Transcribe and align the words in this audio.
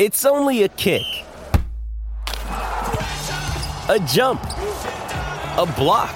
It's 0.00 0.24
only 0.24 0.62
a 0.62 0.68
kick, 0.70 1.04
a 2.26 3.98
jump, 4.08 4.42
a 5.58 5.70
block. 5.76 6.14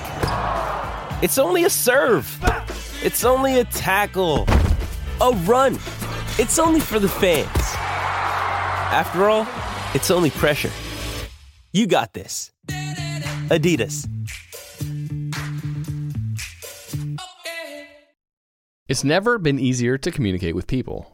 It's 1.22 1.36
only 1.36 1.64
a 1.64 1.68
serve. 1.68 2.26
It's 3.02 3.26
only 3.26 3.60
a 3.60 3.64
tackle, 3.64 4.46
a 5.20 5.32
run. 5.44 5.74
It's 6.38 6.58
only 6.58 6.80
for 6.80 6.98
the 6.98 7.10
fans. 7.10 7.46
After 8.90 9.28
all, 9.28 9.46
it's 9.94 10.10
only 10.10 10.30
pressure. 10.30 10.70
You 11.70 11.86
got 11.86 12.14
this. 12.14 12.52
Adidas. 13.50 14.08
It's 18.88 19.04
never 19.04 19.36
been 19.36 19.58
easier 19.58 19.98
to 19.98 20.10
communicate 20.10 20.54
with 20.54 20.66
people, 20.66 21.13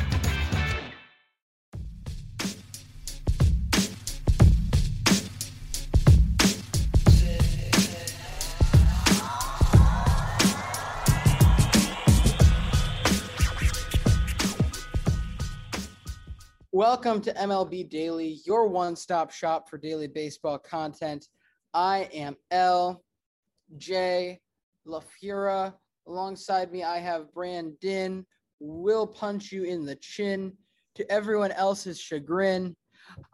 Welcome 16.81 17.21
to 17.21 17.33
MLB 17.35 17.91
Daily, 17.91 18.39
your 18.43 18.67
one 18.67 18.95
stop 18.95 19.29
shop 19.29 19.69
for 19.69 19.77
daily 19.77 20.07
baseball 20.07 20.57
content. 20.57 21.27
I 21.75 22.09
am 22.11 22.35
L. 22.49 23.03
J. 23.77 24.39
LaFura. 24.87 25.75
Alongside 26.07 26.71
me, 26.71 26.81
I 26.81 26.97
have 26.97 27.31
Brandon. 27.35 28.25
Will 28.59 29.05
punch 29.05 29.51
you 29.51 29.63
in 29.63 29.85
the 29.85 29.95
chin. 29.97 30.53
To 30.95 31.11
everyone 31.11 31.51
else's 31.51 32.01
chagrin, 32.01 32.75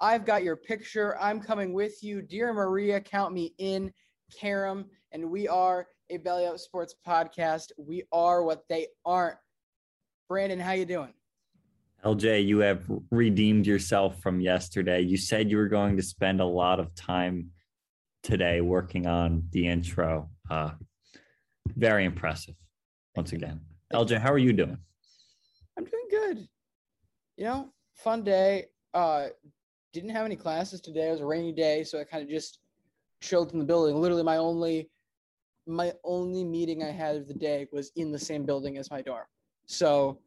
I've 0.02 0.26
got 0.26 0.44
your 0.44 0.58
picture. 0.58 1.18
I'm 1.18 1.40
coming 1.40 1.72
with 1.72 2.04
you. 2.04 2.22
Dear 2.22 2.52
Maria, 2.52 3.00
count 3.00 3.34
me 3.34 3.54
in. 3.60 3.94
Karam, 4.38 4.88
and 5.14 5.32
we 5.32 5.48
are 5.48 5.88
a 6.10 6.18
Belly 6.18 6.48
Up 6.48 6.60
Sports 6.60 6.96
podcast. 7.08 7.72
We 7.78 8.04
are 8.12 8.44
what 8.44 8.64
they 8.68 8.88
aren't. 9.06 9.38
Brandon, 10.28 10.60
how 10.60 10.74
you 10.74 10.84
doing? 10.86 11.14
LJ, 12.06 12.46
you 12.46 12.60
have 12.60 12.84
redeemed 13.12 13.66
yourself 13.66 14.22
from 14.22 14.40
yesterday. 14.40 15.02
You 15.02 15.18
said 15.18 15.50
you 15.50 15.58
were 15.58 15.68
going 15.68 15.98
to 15.98 16.04
spend 16.04 16.40
a 16.40 16.46
lot 16.46 16.80
of 16.80 16.94
time 16.96 17.50
today 18.24 18.62
working 18.62 19.08
on 19.08 19.44
the 19.52 19.68
intro. 19.68 20.30
Uh, 20.50 20.72
very 21.76 22.06
impressive 22.06 22.56
once 23.16 23.34
again. 23.34 23.62
LJ, 23.94 24.20
how 24.20 24.32
are 24.32 24.38
you 24.38 24.54
doing? 24.54 24.78
I'm 25.78 25.86
doing 25.86 26.08
good. 26.10 26.48
You 27.36 27.46
know, 27.46 27.70
fun 27.96 28.24
day. 28.24 28.66
Uh, 28.94 29.28
didn't 29.94 30.10
have 30.12 30.26
any 30.26 30.36
classes 30.36 30.82
today. 30.82 31.08
It 31.08 31.12
was 31.12 31.22
a 31.22 31.26
rainy 31.26 31.52
day, 31.52 31.84
so 31.84 32.00
I 32.00 32.04
kind 32.04 32.24
of 32.24 32.30
just 32.30 32.60
chilled 33.22 33.54
in 33.54 33.60
the 33.60 33.66
building. 33.66 34.00
Literally, 34.00 34.24
my 34.24 34.38
only 34.38 34.90
my 35.66 35.92
only 36.06 36.46
meeting 36.46 36.84
I 36.84 36.92
had 36.92 37.18
of 37.18 37.28
the 37.28 37.34
day 37.34 37.68
was 37.74 37.92
in 37.96 38.12
the 38.12 38.20
same 38.20 38.46
building 38.46 38.78
as 38.78 38.90
my 38.90 39.02
dorm. 39.02 39.26
So 39.66 40.20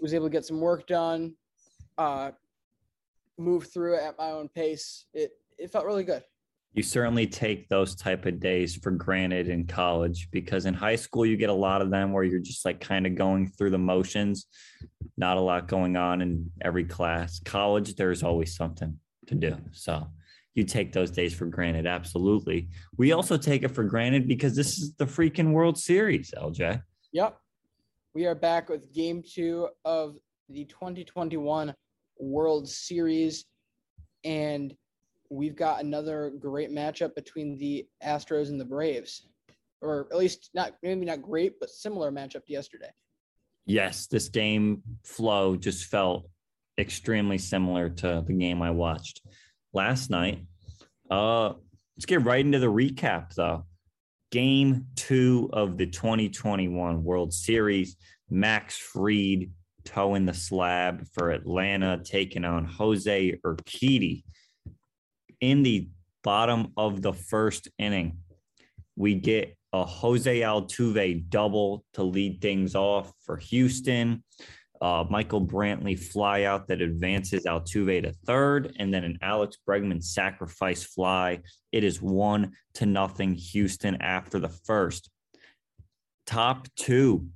was 0.00 0.14
able 0.14 0.26
to 0.26 0.30
get 0.30 0.44
some 0.44 0.60
work 0.60 0.86
done, 0.86 1.34
uh, 1.98 2.30
move 3.38 3.72
through 3.72 3.94
it 3.94 4.02
at 4.02 4.18
my 4.18 4.30
own 4.30 4.48
pace. 4.48 5.06
It 5.12 5.32
it 5.58 5.70
felt 5.70 5.84
really 5.84 6.04
good. 6.04 6.22
You 6.72 6.82
certainly 6.84 7.26
take 7.26 7.68
those 7.68 7.96
type 7.96 8.26
of 8.26 8.38
days 8.38 8.76
for 8.76 8.92
granted 8.92 9.48
in 9.48 9.66
college 9.66 10.28
because 10.30 10.66
in 10.66 10.74
high 10.74 10.96
school 10.96 11.26
you 11.26 11.36
get 11.36 11.50
a 11.50 11.54
lot 11.54 11.82
of 11.82 11.90
them 11.90 12.12
where 12.12 12.22
you're 12.22 12.38
just 12.38 12.64
like 12.64 12.80
kind 12.80 13.06
of 13.06 13.16
going 13.16 13.48
through 13.48 13.70
the 13.70 13.78
motions, 13.78 14.46
not 15.16 15.36
a 15.36 15.40
lot 15.40 15.66
going 15.66 15.96
on 15.96 16.22
in 16.22 16.50
every 16.62 16.84
class. 16.84 17.40
College, 17.44 17.96
there's 17.96 18.22
always 18.22 18.54
something 18.54 18.96
to 19.26 19.34
do. 19.34 19.56
So 19.72 20.06
you 20.54 20.62
take 20.62 20.92
those 20.92 21.10
days 21.10 21.34
for 21.34 21.46
granted. 21.46 21.86
Absolutely. 21.86 22.68
We 22.96 23.12
also 23.12 23.36
take 23.36 23.64
it 23.64 23.68
for 23.68 23.82
granted 23.82 24.28
because 24.28 24.54
this 24.54 24.78
is 24.78 24.94
the 24.94 25.06
freaking 25.06 25.50
World 25.50 25.76
Series, 25.76 26.32
LJ. 26.36 26.82
Yep. 27.12 27.36
We 28.12 28.26
are 28.26 28.34
back 28.34 28.68
with 28.68 28.92
game 28.92 29.22
two 29.22 29.68
of 29.84 30.16
the 30.48 30.64
2021 30.64 31.72
World 32.18 32.68
Series. 32.68 33.44
And 34.24 34.74
we've 35.30 35.54
got 35.54 35.84
another 35.84 36.32
great 36.40 36.72
matchup 36.72 37.14
between 37.14 37.56
the 37.56 37.86
Astros 38.04 38.48
and 38.48 38.60
the 38.60 38.64
Braves. 38.64 39.28
Or 39.80 40.08
at 40.10 40.18
least 40.18 40.50
not 40.54 40.72
maybe 40.82 41.06
not 41.06 41.22
great, 41.22 41.60
but 41.60 41.70
similar 41.70 42.10
matchup 42.10 42.44
to 42.46 42.52
yesterday. 42.52 42.90
Yes, 43.64 44.08
this 44.08 44.28
game 44.28 44.82
flow 45.04 45.54
just 45.54 45.84
felt 45.84 46.28
extremely 46.78 47.38
similar 47.38 47.90
to 47.90 48.24
the 48.26 48.32
game 48.32 48.60
I 48.60 48.72
watched 48.72 49.22
last 49.72 50.10
night. 50.10 50.44
Uh 51.08 51.54
let's 51.96 52.06
get 52.06 52.24
right 52.24 52.44
into 52.44 52.58
the 52.58 52.66
recap 52.66 53.34
though 53.34 53.64
game 54.30 54.86
two 54.96 55.50
of 55.52 55.76
the 55.76 55.86
2021 55.86 57.02
World 57.02 57.32
Series. 57.32 57.96
Max 58.28 58.76
Fried 58.76 59.50
toeing 59.84 60.26
the 60.26 60.34
slab 60.34 61.06
for 61.12 61.30
Atlanta, 61.30 62.00
taking 62.04 62.44
on 62.44 62.64
Jose 62.64 63.38
Urquidy. 63.44 64.22
In 65.40 65.62
the 65.62 65.88
bottom 66.22 66.72
of 66.76 67.02
the 67.02 67.12
first 67.12 67.68
inning, 67.78 68.18
we 68.96 69.14
get 69.14 69.56
a 69.72 69.84
Jose 69.84 70.40
Altuve 70.40 71.28
double 71.28 71.84
to 71.94 72.02
lead 72.02 72.40
things 72.40 72.74
off 72.74 73.12
for 73.24 73.36
Houston 73.36 74.22
uh, 74.80 75.04
Michael 75.10 75.44
Brantley 75.44 75.98
fly 75.98 76.44
out 76.44 76.68
that 76.68 76.80
advances 76.80 77.44
Altuve 77.44 78.02
to 78.02 78.12
third, 78.26 78.74
and 78.78 78.92
then 78.92 79.04
an 79.04 79.18
Alex 79.20 79.58
Bregman 79.68 80.02
sacrifice 80.02 80.82
fly. 80.82 81.40
It 81.70 81.84
is 81.84 82.00
one 82.00 82.52
to 82.74 82.86
nothing 82.86 83.34
Houston 83.34 84.00
after 84.00 84.38
the 84.38 84.48
first. 84.48 85.10
Top 86.26 86.66
two, 86.76 87.26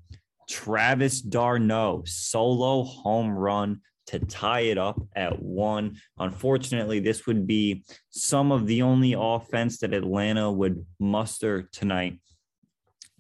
Travis 0.49 1.21
d'Arnaud 1.21 2.05
solo 2.07 2.85
home 2.85 3.31
run 3.31 3.81
to 4.07 4.19
tie 4.19 4.61
it 4.61 4.79
up 4.79 5.01
at 5.17 5.43
one. 5.43 5.97
Unfortunately, 6.19 7.01
this 7.01 7.27
would 7.27 7.47
be 7.47 7.85
some 8.11 8.53
of 8.53 8.67
the 8.67 8.83
only 8.83 9.15
offense 9.19 9.79
that 9.79 9.95
Atlanta 9.95 10.51
would 10.51 10.85
muster 10.99 11.69
tonight. 11.73 12.21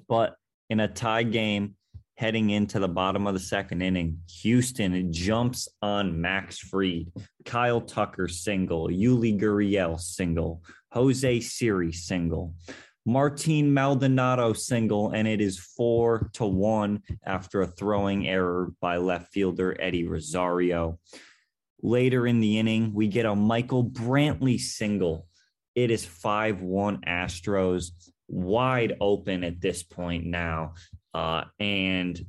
But 0.09 0.37
in 0.71 0.81
a 0.81 0.88
tie 0.88 1.23
game, 1.23 1.76
heading 2.16 2.50
into 2.50 2.78
the 2.78 2.88
bottom 2.88 3.26
of 3.26 3.34
the 3.34 3.40
second 3.40 3.82
inning. 3.82 4.19
Houston 4.43 5.12
jumps 5.12 5.69
on 5.82 6.20
Max 6.20 6.58
Fried, 6.58 7.12
Kyle 7.44 7.81
Tucker 7.81 8.28
single, 8.28 8.88
Yuli 8.88 9.38
Gurriel 9.38 9.99
single, 9.99 10.62
Jose 10.93 11.40
Siri 11.40 11.93
single. 11.93 12.55
Martin 13.06 13.75
Maldonado 13.75 14.55
single, 14.55 15.11
and 15.11 15.28
it 15.28 15.40
is 15.40 15.58
four 15.58 16.31
to 16.34 16.46
one 16.46 17.02
after 17.25 17.61
a 17.61 17.66
throwing 17.66 18.26
error 18.26 18.72
by 18.81 18.96
left 18.96 19.32
fielder 19.32 19.76
Eddie 19.78 20.06
Rosario. 20.06 20.99
Later 21.82 22.26
in 22.26 22.40
the 22.40 22.58
inning, 22.58 22.94
we 22.94 23.08
get 23.08 23.26
a 23.26 23.34
Michael 23.34 23.84
Brantley 23.84 24.58
single. 24.58 25.26
It 25.75 25.90
is 25.90 26.06
5 26.06 26.62
1 26.62 27.02
Astros, 27.02 27.90
wide 28.26 28.96
open 29.00 29.44
at 29.44 29.61
this 29.61 29.82
point 29.82 30.25
now. 30.25 30.75
Uh, 31.14 31.44
and 31.61 32.25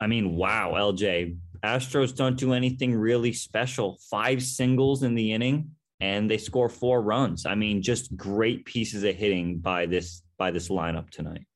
I 0.00 0.06
mean, 0.06 0.36
wow, 0.36 0.72
LJ, 0.72 1.36
Astros 1.62 2.14
don't 2.14 2.36
do 2.36 2.52
anything 2.52 2.94
really 2.94 3.32
special. 3.32 3.98
Five 4.10 4.42
singles 4.42 5.02
in 5.02 5.14
the 5.14 5.32
inning 5.32 5.70
and 6.00 6.30
they 6.30 6.38
score 6.38 6.68
four 6.68 7.02
runs. 7.02 7.46
I 7.46 7.54
mean, 7.54 7.82
just 7.82 8.16
great 8.16 8.64
pieces 8.64 9.02
of 9.02 9.14
hitting 9.14 9.58
by 9.58 9.86
this 9.86 10.22
by 10.38 10.50
this 10.50 10.68
lineup 10.68 11.10
tonight. 11.10 11.46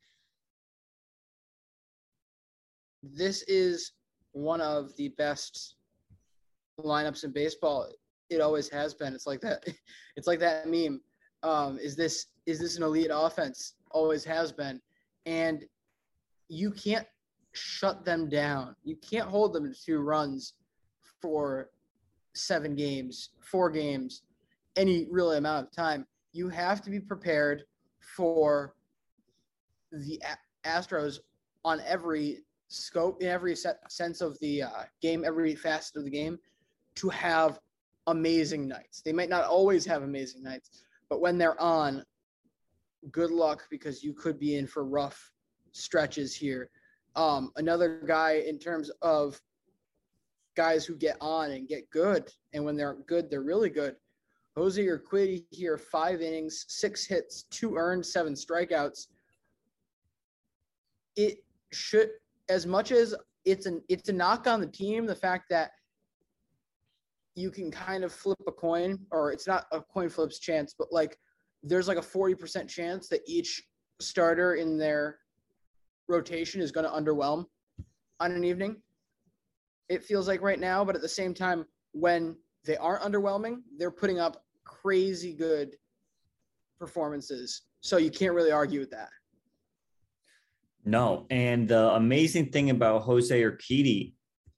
This 3.03 3.43
is 3.43 3.93
one 4.33 4.61
of 4.61 4.97
the 4.97 5.09
best 5.19 5.77
lineups 6.79 7.25
in 7.25 7.33
baseball. 7.33 7.91
It 8.31 8.41
always 8.41 8.69
has 8.71 8.95
been. 8.95 9.15
It's 9.15 9.27
like 9.27 9.41
that. 9.41 9.65
It's 10.17 10.27
like 10.27 10.41
that 10.41 10.69
meme. 10.69 11.01
Um, 11.43 11.79
is 11.79 11.97
this 11.97 12.27
is 12.45 12.59
this 12.59 12.77
an 12.77 12.83
elite 12.83 13.11
offense? 13.13 13.75
Always 13.91 14.25
has 14.25 14.53
been, 14.53 14.81
and 15.25 15.65
you 16.51 16.73
can't 16.73 17.07
shut 17.53 18.05
them 18.05 18.29
down. 18.29 18.75
You 18.83 18.97
can't 18.97 19.29
hold 19.29 19.55
them 19.55 19.73
to 19.73 19.85
two 19.85 20.01
runs 20.01 20.55
for 21.23 21.71
seven 22.35 22.75
games, 22.75 23.31
four 23.41 23.71
games 23.71 24.23
any 24.77 25.07
real 25.11 25.33
amount 25.33 25.67
of 25.67 25.73
time. 25.73 26.07
You 26.33 26.49
have 26.49 26.83
to 26.83 26.91
be 26.91 27.01
prepared 27.01 27.65
for 28.17 28.75
the 29.93 30.21
Astros 30.65 31.19
on 31.65 31.81
every 31.87 32.39
scope, 32.69 33.21
in 33.23 33.29
every 33.29 33.57
sense 33.89 34.21
of 34.21 34.39
the 34.41 34.63
uh, 34.63 34.83
game, 35.03 35.25
every 35.25 35.55
facet 35.55 35.97
of 35.97 36.05
the 36.05 36.11
game, 36.11 36.39
to 36.97 37.09
have 37.09 37.59
amazing 38.07 38.69
nights. 38.69 39.03
They 39.03 39.13
might 39.13 39.29
not 39.29 39.45
always 39.45 39.85
have 39.87 40.03
amazing 40.03 40.43
nights, 40.43 40.83
but 41.09 41.21
when 41.21 41.37
they're 41.37 41.61
on, 41.61 42.05
good 43.11 43.31
luck 43.31 43.67
because 43.71 44.03
you 44.05 44.13
could 44.13 44.39
be 44.39 44.57
in 44.57 44.67
for 44.67 44.85
rough 44.85 45.33
stretches 45.73 46.35
here. 46.35 46.71
Um, 47.17 47.51
another 47.57 48.03
guy 48.07 48.45
in 48.47 48.59
terms 48.59 48.91
of 49.03 49.41
guys 50.57 50.85
who 50.85 50.95
get 50.97 51.17
on 51.21 51.53
and 51.53 51.69
get 51.69 51.91
good, 51.91 52.31
and 52.53 52.65
when 52.65 52.77
they're 52.77 52.99
good, 53.07 53.31
they're 53.31 53.43
really 53.43 53.71
good. 53.71 53.97
Jose 54.57 54.85
Urquidy 54.85 55.45
here, 55.51 55.79
five 55.79 56.21
innings, 56.21 56.65
six 56.69 57.07
hits, 57.07 57.45
two 57.51 57.77
earned, 57.77 58.05
seven 58.05 58.35
strikeouts. 58.35 59.07
It 61.17 61.39
should, 61.73 62.11
as 62.49 62.67
much 62.67 62.93
as 62.93 63.15
it's 63.45 63.67
an 63.67 63.83
it's 63.89 64.09
a 64.09 64.13
knock 64.13 64.47
on 64.47 64.61
the 64.61 64.67
team, 64.67 65.07
the 65.07 65.15
fact 65.15 65.45
that 65.51 65.71
you 67.35 67.51
can 67.51 67.71
kind 67.71 68.05
of 68.05 68.13
flip 68.13 68.39
a 68.47 68.53
coin, 68.53 68.99
or 69.11 69.33
it's 69.33 69.47
not 69.47 69.67
a 69.73 69.81
coin 69.81 70.09
flips 70.09 70.39
chance, 70.39 70.75
but 70.77 70.89
like 70.93 71.17
there's 71.63 71.89
like 71.89 71.99
a 71.99 72.03
40% 72.03 72.69
chance 72.69 73.09
that 73.09 73.21
each 73.27 73.63
starter 74.01 74.55
in 74.55 74.79
their 74.79 75.19
rotation 76.11 76.61
is 76.61 76.73
going 76.73 76.85
to 76.85 76.93
underwhelm 76.93 77.47
on 78.19 78.33
an 78.33 78.45
evening. 78.45 78.77
It 79.89 80.05
feels 80.05 80.29
like 80.29 80.43
right 80.43 80.61
now, 80.61 80.85
but 80.85 80.95
at 80.95 81.03
the 81.03 81.09
same 81.09 81.33
time, 81.35 81.65
when 81.93 82.37
they 82.65 82.77
aren't 82.77 83.03
underwhelming. 83.03 83.63
They're 83.77 83.91
putting 83.91 84.19
up 84.19 84.45
crazy 84.65 85.33
good 85.33 85.77
performances. 86.79 87.63
So 87.81 87.97
you 87.97 88.11
can't 88.11 88.35
really 88.35 88.53
argue 88.53 88.81
with 88.81 88.91
that. 88.91 89.09
No. 90.85 91.27
And 91.31 91.69
the 91.69 91.91
amazing 91.93 92.51
thing 92.51 92.71
about 92.71 93.03
Jose 93.03 93.43
Urquidy, 93.43 94.15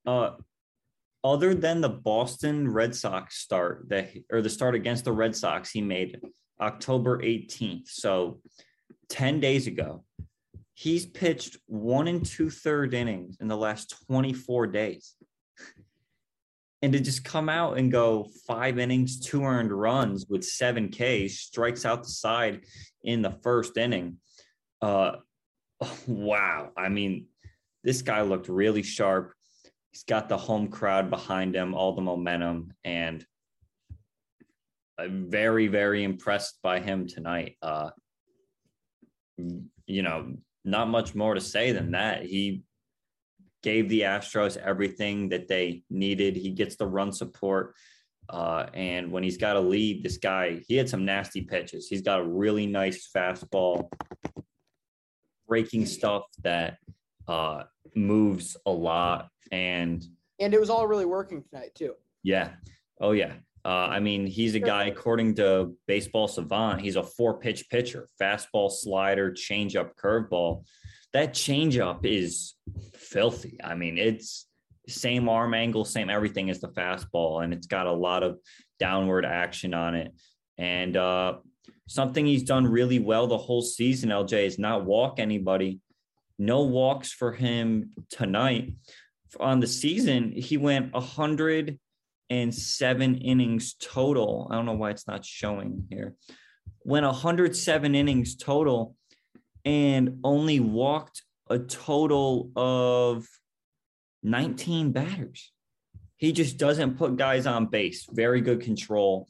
uh, 0.07 0.33
other 1.25 1.55
than 1.55 1.81
the 1.81 1.89
Boston 1.89 2.69
Red 2.69 2.95
Sox 2.95 3.39
start 3.39 3.89
that 3.89 4.11
or 4.31 4.43
the 4.43 4.51
start 4.51 4.75
against 4.75 5.05
the 5.05 5.13
Red 5.13 5.37
Sox 5.37 5.71
he 5.71 5.81
made 5.81 6.21
October 6.61 7.19
18th. 7.19 7.89
So 7.89 8.41
10 9.09 9.39
days 9.39 9.69
ago, 9.69 10.05
he's 10.75 11.07
pitched 11.07 11.57
one 11.67 12.09
and 12.09 12.25
two 12.25 12.51
third 12.51 12.95
innings 12.95 13.39
in 13.41 13.49
the 13.49 13.57
last 13.57 13.95
24 14.07 14.67
days 14.69 15.15
and 16.83 16.93
to 16.93 17.01
just 17.01 17.25
come 17.25 17.49
out 17.49 17.79
and 17.79 17.93
go 17.93 18.29
five 18.47 18.79
innings, 18.79 19.21
two 19.21 19.45
earned 19.45 19.73
runs 19.73 20.27
with 20.29 20.45
seven 20.45 20.91
Ks, 20.91 21.39
strikes 21.39 21.85
out 21.85 22.03
the 22.03 22.09
side 22.09 22.63
in 23.05 23.23
the 23.23 23.39
first 23.43 23.77
inning. 23.77 24.17
Uh, 24.81 25.13
wow. 26.09 26.71
I 26.77 26.89
mean, 26.89 27.27
this 27.85 28.03
guy 28.03 28.23
looked 28.23 28.49
really 28.49 28.83
sharp. 28.83 29.33
He's 29.93 30.03
got 30.03 30.29
the 30.29 30.37
home 30.37 30.69
crowd 30.69 31.09
behind 31.09 31.55
him, 31.55 31.75
all 31.75 31.95
the 31.95 32.03
momentum, 32.03 32.73
and 32.83 33.25
I'm 34.99 35.31
very, 35.31 35.69
very 35.69 36.03
impressed 36.03 36.59
by 36.63 36.81
him 36.81 37.07
tonight. 37.07 37.57
Uh, 37.63 37.91
you 39.37 40.03
know, 40.03 40.35
not 40.65 40.89
much 40.89 41.15
more 41.15 41.35
to 41.35 41.41
say 41.41 41.73
than 41.73 41.93
that. 41.93 42.25
He 42.25 42.63
gave 43.63 43.89
the 43.89 44.03
Astros 44.03 44.57
everything 44.57 45.29
that 45.31 45.49
they 45.49 45.83
needed. 45.91 46.37
He 46.37 46.51
gets 46.51 46.77
the 46.77 46.87
run 46.87 47.13
support. 47.13 47.75
Uh, 48.29 48.67
and 48.75 49.11
when 49.11 49.23
he's 49.23 49.37
got 49.37 49.57
a 49.57 49.61
lead, 49.61 50.03
this 50.03 50.17
guy, 50.17 50.63
he 50.67 50.77
had 50.77 50.89
some 50.89 51.05
nasty 51.05 51.43
pitches. 51.43 51.89
He's 51.89 52.03
got 52.03 52.21
a 52.21 52.25
really 52.25 52.67
nice 52.67 53.11
fastball, 53.15 53.91
breaking 55.47 55.87
stuff 55.87 56.25
that 56.43 56.79
uh, 57.29 57.65
moves 57.95 58.57
a 58.67 58.71
lot. 58.71 59.29
And 59.51 60.05
and 60.41 60.55
it 60.55 60.61
was 60.61 60.71
all 60.71 60.87
really 60.87 61.05
working 61.05 61.43
tonight, 61.43 61.75
too. 61.75 61.95
Yeah. 62.23 62.51
Oh, 63.01 63.13
yeah. 63.13 63.35
Uh, 63.65 63.69
I 63.69 64.01
mean, 64.01 64.27
he's 64.27 64.55
a 64.55 64.61
guy, 64.61 64.87
according 64.87 65.37
to 65.37 65.77
Baseball 65.87 66.27
Savant, 66.27 66.81
he's 66.81 66.97
a 66.97 67.03
four 67.03 67.39
pitch 67.39 67.69
pitcher 67.71 68.09
fastball, 68.21 68.71
slider, 68.71 69.31
changeup, 69.31 69.91
curveball 69.95 70.65
that 71.13 71.35
changeup 71.35 72.05
is 72.05 72.55
filthy. 72.95 73.59
I 73.63 73.75
mean, 73.75 73.99
it's 73.99 74.47
same 74.89 75.29
arm 75.29 75.55
angle, 75.55 75.85
same 75.85 76.11
everything 76.11 76.51
as 76.51 76.61
the 76.61 76.69
fastball, 76.69 77.45
and 77.45 77.53
it's 77.53 77.67
got 77.67 77.87
a 77.87 77.93
lot 77.93 78.23
of 78.23 78.39
downward 78.79 79.25
action 79.25 79.75
on 79.75 79.95
it. 79.95 80.13
And 80.59 80.97
uh, 80.97 81.39
something 81.87 82.25
he's 82.25 82.45
done 82.45 82.67
really 82.67 82.99
well 82.99 83.27
the 83.27 83.39
whole 83.39 83.63
season, 83.63 84.11
LJ, 84.11 84.47
is 84.47 84.59
not 84.59 84.85
walk 84.85 85.19
anybody. 85.19 85.81
No 86.39 86.63
walks 86.63 87.13
for 87.13 87.33
him 87.33 87.91
tonight. 88.11 88.73
On 89.39 89.61
the 89.61 89.67
season, 89.67 90.33
he 90.33 90.57
went 90.57 90.95
107 92.33 93.17
innings 93.17 93.75
total. 93.75 94.49
I 94.51 94.55
don't 94.55 94.65
know 94.65 94.73
why 94.73 94.91
it's 94.91 95.07
not 95.07 95.23
showing 95.23 95.87
here. 95.91 96.15
Went 96.83 97.05
107 97.05 97.95
innings 97.95 98.37
total 98.37 98.97
and 99.67 100.19
only 100.25 100.59
walked 100.59 101.23
a 101.51 101.59
total 101.59 102.51
of 102.57 103.27
19 104.23 104.93
batters. 104.93 105.53
He 106.17 106.33
just 106.33 106.57
doesn't 106.57 106.97
put 106.97 107.17
guys 107.17 107.47
on 107.47 107.67
base. 107.67 108.07
Very 108.11 108.41
good 108.41 108.63
control 108.63 109.29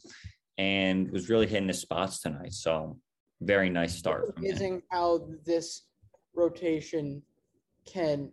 and 0.57 1.11
was 1.11 1.29
really 1.29 1.49
hitting 1.49 1.67
the 1.67 1.75
spots 1.75 2.21
tonight. 2.21 2.53
So 2.53 2.99
very 3.41 3.69
nice 3.69 3.97
start. 3.97 4.35
Amazing 4.37 4.83
how 4.93 5.27
this 5.45 5.83
rotation 6.35 7.23
can 7.85 8.31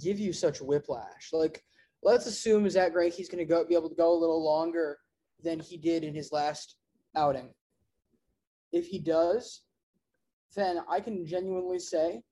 give 0.00 0.18
you 0.18 0.32
such 0.32 0.62
whiplash. 0.62 1.28
Like, 1.30 1.62
let's 2.02 2.26
assume 2.26 2.68
Zack 2.68 2.94
Greinke's 2.94 3.28
going 3.28 3.38
to 3.38 3.44
go 3.44 3.64
be 3.64 3.74
able 3.74 3.88
to 3.88 3.94
go 3.94 4.12
a 4.12 4.18
little 4.18 4.44
longer 4.44 4.98
than 5.42 5.60
he 5.60 5.76
did 5.76 6.04
in 6.04 6.14
his 6.14 6.32
last 6.32 6.76
outing. 7.16 7.50
If 8.72 8.86
he 8.86 8.98
does, 8.98 9.62
then 10.54 10.80
I 10.88 11.00
can 11.00 11.26
genuinely 11.26 11.78
say 11.78 12.22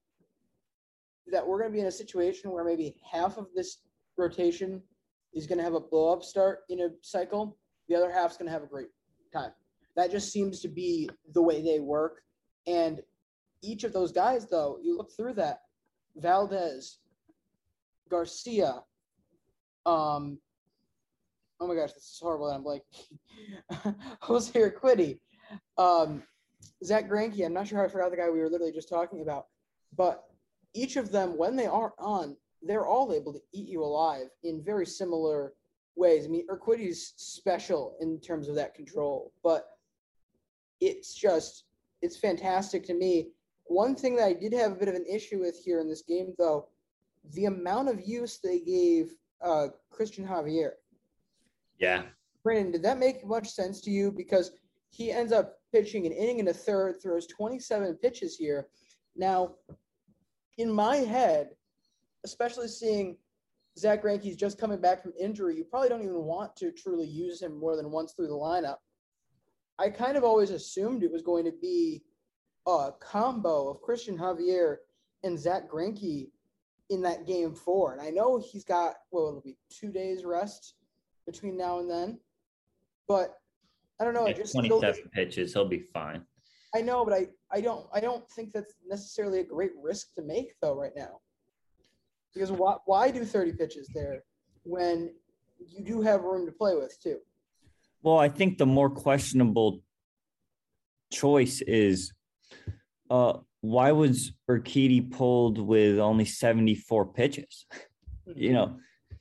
that 1.28 1.46
we're 1.46 1.58
going 1.58 1.70
to 1.70 1.75
be 1.75 1.80
in 1.80 1.87
a 1.87 1.92
situation 1.92 2.50
where 2.50 2.64
maybe 2.64 2.96
half 3.11 3.37
of 3.37 3.49
this 3.54 3.78
rotation 4.16 4.82
is 5.35 5.46
going 5.46 5.58
to 5.58 5.64
have 5.64 5.75
a 5.75 5.80
blow 5.80 6.12
up 6.12 6.23
start 6.23 6.61
in 6.68 6.80
a 6.80 6.88
cycle. 7.02 7.56
The 7.88 7.96
other 7.96 8.11
half's 8.11 8.37
going 8.37 8.46
to 8.46 8.52
have 8.52 8.62
a 8.62 8.66
great 8.66 8.88
time. 9.32 9.50
That 9.96 10.11
just 10.11 10.32
seems 10.32 10.61
to 10.61 10.68
be 10.68 11.08
the 11.32 11.42
way 11.42 11.62
they 11.62 11.80
work. 11.80 12.23
And 12.66 13.00
each 13.62 13.85
of 13.85 13.92
those 13.92 14.12
guys, 14.12 14.46
though, 14.46 14.78
you 14.82 14.96
look 14.96 15.11
through 15.16 15.35
that 15.35 15.61
Valdez, 16.16 16.99
Garcia, 18.08 18.82
um, 19.86 20.38
oh 21.60 21.66
my 21.66 21.74
gosh, 21.74 21.92
this 21.92 22.04
is 22.04 22.18
horrible. 22.20 22.48
And 22.48 22.56
I'm 22.56 22.64
like 22.64 22.82
Jose 24.20 24.52
Urquidy, 24.58 25.18
um, 25.78 26.22
Zack 26.84 27.08
Greinke, 27.08 27.44
I'm 27.44 27.54
not 27.54 27.68
sure 27.68 27.78
how 27.78 27.84
I 27.84 27.88
forgot 27.88 28.10
the 28.10 28.16
guy 28.16 28.28
we 28.28 28.40
were 28.40 28.50
literally 28.50 28.72
just 28.72 28.88
talking 28.88 29.22
about, 29.22 29.46
but 29.96 30.24
each 30.74 30.96
of 30.96 31.10
them, 31.10 31.38
when 31.38 31.56
they 31.56 31.66
aren't 31.66 31.94
on, 31.98 32.36
they're 32.62 32.86
all 32.86 33.12
able 33.14 33.32
to 33.32 33.40
eat 33.52 33.68
you 33.68 33.82
alive 33.82 34.26
in 34.42 34.62
very 34.62 34.84
similar 34.84 35.54
ways. 35.94 36.24
I 36.24 36.28
mean, 36.28 36.46
Urquidy's 36.48 37.14
special 37.16 37.96
in 38.00 38.20
terms 38.20 38.48
of 38.48 38.54
that 38.56 38.74
control, 38.74 39.32
but 39.42 39.70
it's 40.80 41.14
just 41.14 41.64
it's 42.02 42.16
fantastic 42.16 42.84
to 42.86 42.94
me. 42.94 43.28
One 43.64 43.94
thing 43.94 44.16
that 44.16 44.26
I 44.26 44.32
did 44.34 44.52
have 44.52 44.72
a 44.72 44.76
bit 44.76 44.88
of 44.88 44.94
an 44.94 45.06
issue 45.10 45.40
with 45.40 45.58
here 45.64 45.80
in 45.80 45.88
this 45.88 46.02
game, 46.02 46.34
though, 46.38 46.68
the 47.32 47.46
amount 47.46 47.88
of 47.88 48.06
use 48.06 48.38
they 48.38 48.60
gave 48.60 49.14
uh, 49.42 49.68
Christian 49.90 50.26
Javier. 50.26 50.70
Yeah. 51.78 52.02
Brandon, 52.42 52.72
did 52.72 52.82
that 52.82 52.98
make 52.98 53.26
much 53.26 53.48
sense 53.48 53.80
to 53.82 53.90
you? 53.90 54.12
Because 54.12 54.52
he 54.90 55.10
ends 55.10 55.32
up 55.32 55.58
pitching 55.72 56.06
an 56.06 56.12
inning 56.12 56.40
and 56.40 56.48
a 56.48 56.54
third, 56.54 56.96
throws 57.02 57.26
27 57.26 57.94
pitches 57.94 58.36
here. 58.36 58.68
Now, 59.16 59.54
in 60.58 60.70
my 60.70 60.96
head, 60.96 61.50
especially 62.24 62.68
seeing 62.68 63.16
Zack 63.78 64.02
Greinke's 64.02 64.36
just 64.36 64.58
coming 64.58 64.80
back 64.80 65.02
from 65.02 65.12
injury, 65.20 65.56
you 65.56 65.64
probably 65.64 65.88
don't 65.88 66.02
even 66.02 66.22
want 66.22 66.56
to 66.56 66.72
truly 66.72 67.06
use 67.06 67.42
him 67.42 67.58
more 67.58 67.76
than 67.76 67.90
once 67.90 68.12
through 68.12 68.28
the 68.28 68.32
lineup. 68.32 68.76
I 69.78 69.90
kind 69.90 70.16
of 70.16 70.24
always 70.24 70.50
assumed 70.50 71.02
it 71.02 71.12
was 71.12 71.22
going 71.22 71.44
to 71.44 71.52
be 71.60 72.02
a 72.66 72.90
combo 73.00 73.68
of 73.68 73.82
Christian 73.82 74.16
Javier 74.16 74.76
and 75.22 75.38
Zack 75.38 75.68
Greinke 75.70 76.30
in 76.90 77.02
that 77.02 77.26
game 77.26 77.54
four. 77.54 77.92
And 77.92 78.00
I 78.00 78.10
know 78.10 78.38
he's 78.38 78.64
got, 78.64 78.94
well, 79.10 79.28
it'll 79.28 79.40
be 79.40 79.56
two 79.70 79.90
days 79.90 80.24
rest 80.24 80.74
between 81.26 81.56
now 81.56 81.80
and 81.80 81.90
then. 81.90 82.18
But 83.08 83.34
I 84.00 84.04
don't 84.04 84.14
know. 84.14 84.26
I 84.26 84.32
just 84.32 84.52
27 84.52 85.10
pitches, 85.12 85.52
he'll 85.52 85.68
be 85.68 85.80
fine. 85.80 86.24
I 86.74 86.82
know, 86.82 87.04
but 87.04 87.14
I, 87.14 87.26
I 87.50 87.60
don't 87.60 87.86
I 87.94 88.00
don't 88.00 88.28
think 88.30 88.52
that's 88.52 88.74
necessarily 88.86 89.40
a 89.40 89.44
great 89.44 89.70
risk 89.80 90.14
to 90.14 90.22
make 90.22 90.54
though 90.60 90.74
right 90.74 90.92
now. 90.94 91.20
Because 92.34 92.52
why 92.52 92.76
why 92.84 93.10
do 93.10 93.24
30 93.24 93.52
pitches 93.52 93.88
there 93.94 94.22
when 94.64 95.14
you 95.58 95.82
do 95.82 96.02
have 96.02 96.22
room 96.22 96.44
to 96.44 96.52
play 96.52 96.74
with 96.74 96.98
too? 97.02 97.18
Well, 98.02 98.18
I 98.18 98.28
think 98.28 98.58
the 98.58 98.66
more 98.66 98.90
questionable 98.90 99.82
choice 101.10 101.62
is 101.62 102.12
uh 103.08 103.38
why 103.66 103.90
was 103.92 104.32
Urquidy 104.49 105.11
pulled 105.11 105.58
with 105.58 105.99
only 105.99 106.25
74 106.25 107.06
pitches? 107.12 107.66
You 108.35 108.54
know, 108.54 108.78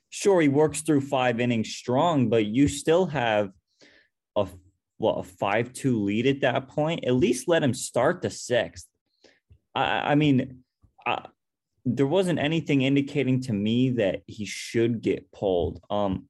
sure 0.10 0.42
he 0.42 0.48
works 0.48 0.82
through 0.82 1.02
five 1.02 1.40
innings 1.40 1.70
strong, 1.70 2.28
but 2.28 2.48
you 2.48 2.68
still 2.68 3.06
have 3.06 3.52
a 4.36 4.48
what 4.98 5.20
a 5.20 5.24
five 5.24 5.74
two 5.74 6.02
lead 6.02 6.25
at 6.25 6.42
that 6.42 6.70
point. 6.70 7.06
At 7.06 7.14
least 7.14 7.48
let 7.48 7.62
him 7.62 7.75
start 7.75 8.24
the 8.24 8.32
sixth. 8.32 8.88
I, 9.75 10.14
I 10.14 10.16
mean, 10.16 10.64
I, 11.06 11.28
there 11.86 12.08
wasn't 12.08 12.40
anything 12.40 12.82
indicating 12.82 13.42
to 13.42 13.54
me 13.54 13.92
that 13.92 14.24
he 14.25 14.46
should 14.46 15.04
get 15.04 15.32
pulled. 15.32 15.82
Um, 15.92 16.28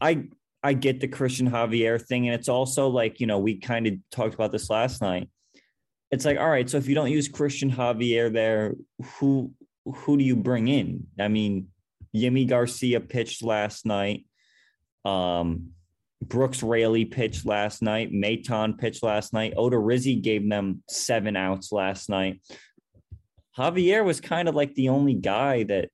I 0.00 0.24
I 0.64 0.72
get 0.72 0.98
the 0.98 1.06
Christian 1.06 1.48
Javier 1.48 2.02
thing, 2.02 2.26
and 2.26 2.34
it's 2.34 2.48
also 2.48 2.88
like 2.88 3.20
you 3.20 3.28
know 3.28 3.38
we 3.38 3.58
kind 3.58 3.86
of 3.86 3.94
talked 4.10 4.34
about 4.34 4.50
this 4.50 4.68
last 4.70 5.00
night. 5.00 5.28
It's 6.12 6.24
like 6.24 6.38
all 6.38 6.48
right, 6.48 6.68
so 6.68 6.76
if 6.76 6.86
you 6.86 6.94
don't 6.94 7.10
use 7.10 7.26
Christian 7.26 7.70
Javier 7.70 8.32
there, 8.32 8.74
who 9.16 9.50
who 9.84 10.16
do 10.16 10.22
you 10.22 10.36
bring 10.36 10.68
in? 10.68 11.06
I 11.18 11.28
mean, 11.28 11.68
Yimi 12.14 12.46
Garcia 12.46 13.00
pitched 13.00 13.42
last 13.42 13.86
night. 13.86 14.26
Um, 15.04 15.70
Brooks 16.22 16.62
Raley 16.62 17.04
pitched 17.04 17.46
last 17.46 17.82
night. 17.82 18.12
Maton 18.12 18.78
pitched 18.78 19.02
last 19.02 19.32
night. 19.32 19.54
Odorizzi 19.56 20.22
gave 20.22 20.48
them 20.48 20.82
seven 20.88 21.34
outs 21.34 21.72
last 21.72 22.08
night. 22.08 22.40
Javier 23.56 24.04
was 24.04 24.20
kind 24.20 24.48
of 24.48 24.54
like 24.54 24.74
the 24.74 24.90
only 24.90 25.14
guy 25.14 25.64
that 25.64 25.88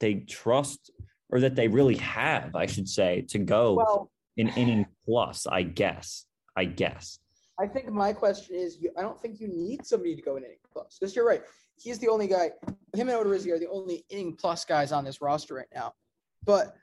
they 0.00 0.14
trust 0.14 0.90
or 1.30 1.40
that 1.40 1.54
they 1.54 1.68
really 1.68 1.96
have, 1.96 2.54
I 2.56 2.66
should 2.66 2.88
say, 2.88 3.24
to 3.30 3.38
go 3.38 3.74
Well, 3.74 4.10
in 4.36 4.48
inning 4.48 4.86
plus, 5.04 5.46
I 5.46 5.62
guess. 5.62 6.26
I 6.56 6.64
guess. 6.64 7.19
I 7.60 7.66
think 7.66 7.90
my 7.90 8.12
question 8.12 8.56
is 8.56 8.78
you, 8.80 8.90
I 8.96 9.02
don't 9.02 9.20
think 9.20 9.38
you 9.38 9.48
need 9.48 9.84
somebody 9.84 10.16
to 10.16 10.22
go 10.22 10.36
in 10.36 10.44
inning 10.44 10.56
plus. 10.72 10.96
Because 10.98 11.14
you're 11.14 11.26
right. 11.26 11.42
He's 11.76 11.98
the 11.98 12.08
only 12.08 12.26
guy, 12.26 12.52
him 12.94 13.08
and 13.08 13.10
Odorizzi 13.10 13.50
are 13.52 13.58
the 13.58 13.68
only 13.68 14.04
inning 14.08 14.34
plus 14.34 14.64
guys 14.64 14.92
on 14.92 15.04
this 15.04 15.20
roster 15.20 15.54
right 15.54 15.68
now. 15.74 15.92
But 16.44 16.74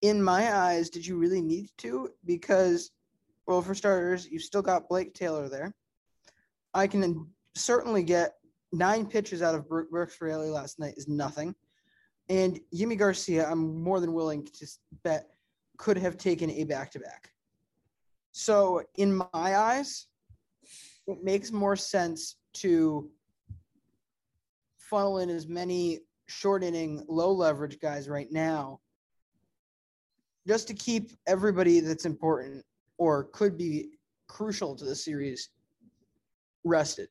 in 0.00 0.22
my 0.22 0.54
eyes, 0.54 0.88
did 0.88 1.06
you 1.06 1.18
really 1.18 1.42
need 1.42 1.68
to? 1.78 2.08
Because, 2.24 2.92
well, 3.46 3.60
for 3.60 3.74
starters, 3.74 4.26
you've 4.30 4.42
still 4.42 4.62
got 4.62 4.88
Blake 4.88 5.12
Taylor 5.12 5.50
there. 5.50 5.74
I 6.72 6.86
can 6.86 7.26
certainly 7.54 8.02
get 8.02 8.36
nine 8.72 9.04
pitches 9.04 9.42
out 9.42 9.54
of 9.54 9.68
Brooks 9.68 10.18
Raley 10.20 10.48
last 10.48 10.78
night 10.78 10.94
is 10.96 11.08
nothing. 11.08 11.54
And 12.30 12.58
Yimi 12.74 12.96
Garcia, 12.96 13.50
I'm 13.50 13.82
more 13.82 14.00
than 14.00 14.14
willing 14.14 14.46
to 14.46 14.66
bet 15.04 15.26
could 15.76 15.98
have 15.98 16.16
taken 16.16 16.50
a 16.50 16.64
back 16.64 16.90
to 16.92 17.00
back. 17.00 17.32
So, 18.32 18.82
in 18.96 19.16
my 19.16 19.26
eyes, 19.32 20.06
it 21.06 21.24
makes 21.24 21.50
more 21.50 21.76
sense 21.76 22.36
to 22.54 23.10
funnel 24.78 25.18
in 25.18 25.30
as 25.30 25.48
many 25.48 26.00
short 26.28 26.62
inning, 26.62 27.04
low 27.08 27.32
leverage 27.32 27.80
guys 27.80 28.08
right 28.08 28.30
now 28.30 28.80
just 30.46 30.68
to 30.68 30.74
keep 30.74 31.10
everybody 31.26 31.80
that's 31.80 32.06
important 32.06 32.64
or 32.98 33.24
could 33.32 33.56
be 33.56 33.90
crucial 34.28 34.74
to 34.76 34.84
the 34.84 34.94
series 34.94 35.50
rested. 36.64 37.08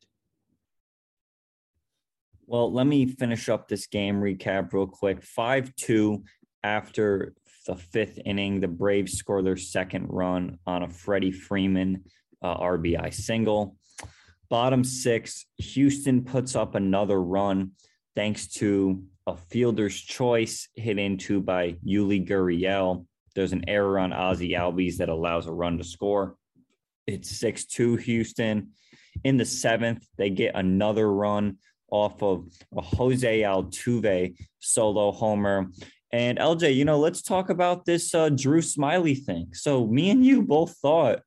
Well, 2.46 2.72
let 2.72 2.86
me 2.86 3.06
finish 3.06 3.48
up 3.48 3.68
this 3.68 3.86
game 3.86 4.20
recap 4.20 4.72
real 4.72 4.86
quick. 4.86 5.22
5 5.22 5.74
2 5.76 6.22
after 6.64 7.34
the 7.70 7.76
fifth 7.76 8.18
inning. 8.24 8.60
The 8.60 8.66
Braves 8.66 9.12
score 9.12 9.42
their 9.42 9.56
second 9.56 10.06
run 10.08 10.58
on 10.66 10.82
a 10.82 10.88
Freddie 10.88 11.30
Freeman 11.30 12.02
uh, 12.42 12.58
RBI 12.58 13.14
single. 13.14 13.76
Bottom 14.48 14.82
six, 14.82 15.46
Houston 15.58 16.24
puts 16.24 16.56
up 16.56 16.74
another 16.74 17.22
run 17.22 17.70
thanks 18.16 18.48
to 18.54 19.04
a 19.28 19.36
fielder's 19.36 20.00
choice 20.00 20.68
hit 20.74 20.98
into 20.98 21.40
by 21.40 21.76
Yuli 21.86 22.28
Gurriel. 22.28 23.06
There's 23.36 23.52
an 23.52 23.68
error 23.68 24.00
on 24.00 24.10
Ozzy 24.10 24.58
Albies 24.58 24.96
that 24.96 25.08
allows 25.08 25.46
a 25.46 25.52
run 25.52 25.78
to 25.78 25.84
score. 25.84 26.34
It's 27.06 27.30
6 27.30 27.66
2 27.66 27.96
Houston. 27.96 28.70
In 29.22 29.36
the 29.36 29.44
seventh, 29.44 30.04
they 30.18 30.30
get 30.30 30.56
another 30.56 31.12
run 31.12 31.58
off 31.92 32.20
of 32.20 32.46
a 32.76 32.80
Jose 32.80 33.42
Altuve 33.42 34.34
solo 34.58 35.12
homer. 35.12 35.68
And 36.12 36.38
LJ, 36.38 36.74
you 36.74 36.84
know, 36.84 36.98
let's 36.98 37.22
talk 37.22 37.50
about 37.50 37.84
this 37.84 38.14
uh, 38.14 38.30
Drew 38.30 38.60
Smyly 38.60 39.16
thing. 39.16 39.48
So, 39.52 39.86
me 39.86 40.10
and 40.10 40.24
you 40.26 40.42
both 40.42 40.76
thought 40.78 41.20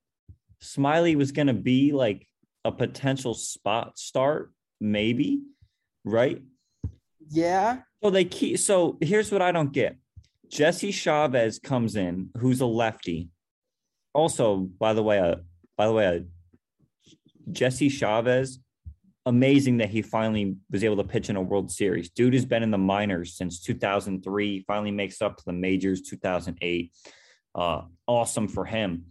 Smyly 0.61 1.15
was 1.15 1.31
going 1.31 1.47
to 1.47 1.53
be 1.53 1.91
like 1.91 2.27
a 2.65 2.71
potential 2.71 3.33
spot 3.33 3.97
start, 3.97 4.51
maybe, 4.81 5.41
right? 6.03 6.41
Yeah. 7.29 7.79
So 8.03 8.09
they 8.09 8.25
keep. 8.25 8.59
So 8.59 8.97
here's 9.01 9.31
what 9.31 9.41
I 9.41 9.51
don't 9.51 9.71
get: 9.71 9.97
Jesse 10.49 10.91
Chavez 10.91 11.59
comes 11.59 11.95
in, 11.95 12.29
who's 12.37 12.61
a 12.61 12.65
lefty. 12.65 13.29
Also, 14.13 14.57
by 14.57 14.93
the 14.93 15.03
way, 15.03 15.19
uh, 15.19 15.35
by 15.77 15.87
the 15.87 15.93
way, 15.93 16.07
uh, 16.07 16.19
Jesse 17.51 17.89
Chavez, 17.89 18.59
amazing 19.25 19.77
that 19.77 19.89
he 19.89 20.01
finally 20.01 20.55
was 20.69 20.83
able 20.83 20.97
to 20.97 21.03
pitch 21.03 21.29
in 21.29 21.35
a 21.35 21.41
World 21.41 21.71
Series. 21.71 22.09
Dude 22.09 22.33
has 22.33 22.45
been 22.45 22.63
in 22.63 22.71
the 22.71 22.77
minors 22.77 23.35
since 23.35 23.61
2003. 23.61 24.63
Finally 24.67 24.91
makes 24.91 25.21
up 25.21 25.37
to 25.37 25.45
the 25.45 25.53
majors 25.53 26.01
2008. 26.01 26.91
Uh, 27.55 27.81
awesome 28.07 28.47
for 28.47 28.65
him. 28.65 29.05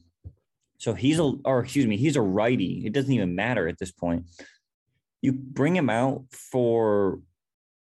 So 0.78 0.94
he's 0.94 1.18
a, 1.18 1.32
or 1.44 1.60
excuse 1.60 1.86
me, 1.86 1.96
he's 1.96 2.16
a 2.16 2.22
righty. 2.22 2.82
It 2.84 2.92
doesn't 2.92 3.12
even 3.12 3.34
matter 3.34 3.68
at 3.68 3.78
this 3.78 3.92
point. 3.92 4.26
You 5.20 5.32
bring 5.32 5.76
him 5.76 5.88
out 5.88 6.24
for 6.32 7.20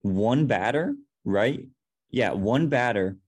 one 0.02 0.46
batter, 0.46 0.96
right? 1.24 1.68
Yeah, 2.10 2.32
one 2.32 2.68
batter. 2.68 3.18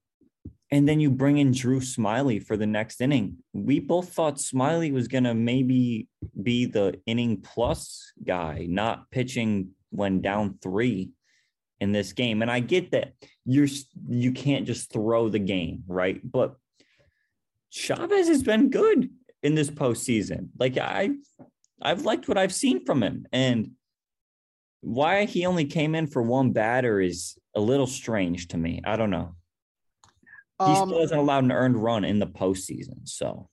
And 0.71 0.87
then 0.87 1.01
you 1.01 1.11
bring 1.11 1.39
in 1.39 1.53
Drew 1.53 1.81
Smyly 1.81 2.45
for 2.45 2.57
the 2.57 2.67
next 2.67 3.01
inning. 3.01 3.39
We 3.55 3.81
both 3.81 4.11
thought 4.11 4.37
Smyly 4.37 4.93
was 4.93 5.09
going 5.09 5.25
to 5.25 5.35
maybe 5.35 6.09
be 6.43 6.67
the 6.67 7.01
inning 7.07 7.41
plus 7.41 8.13
guy, 8.25 8.67
not 8.69 9.11
pitching 9.11 9.71
when 9.91 10.21
down 10.21 10.59
three 10.63 11.11
in 11.81 11.93
this 11.93 12.13
game. 12.13 12.43
And 12.43 12.51
I 12.51 12.61
get 12.61 12.91
that 12.91 13.13
you're 13.47 13.69
you 14.09 14.33
can't 14.33 14.67
just 14.67 14.93
throw 14.93 15.29
the 15.29 15.39
game, 15.39 15.85
right? 15.87 16.21
But 16.23 16.57
Chavez 17.71 18.29
has 18.29 18.43
been 18.43 18.71
good 18.71 19.11
in 19.43 19.55
this 19.55 19.71
postseason. 19.71 20.49
Like 20.59 20.77
I 20.77 21.11
I've 21.81 22.03
liked 22.03 22.29
what 22.29 22.39
I've 22.39 22.53
seen 22.53 22.85
from 22.85 23.03
him. 23.03 23.27
And 23.33 23.73
why 24.81 25.25
he 25.25 25.47
only 25.47 25.65
came 25.65 25.95
in 25.95 26.07
for 26.07 26.23
one 26.23 26.53
batter 26.53 27.01
is 27.01 27.39
a 27.55 27.61
little 27.61 27.87
strange 27.87 28.49
to 28.49 28.57
me. 28.57 28.81
I 28.85 28.97
don't 28.97 29.11
know. 29.11 29.35
He 30.59 30.65
Um, 30.65 30.89
still 30.89 31.01
hasn't 31.01 31.21
allowed 31.21 31.45
an 31.45 31.53
earned 31.53 31.77
run 31.83 32.05
in 32.05 32.19
the 32.19 32.27
postseason. 32.27 33.07
So 33.09 33.49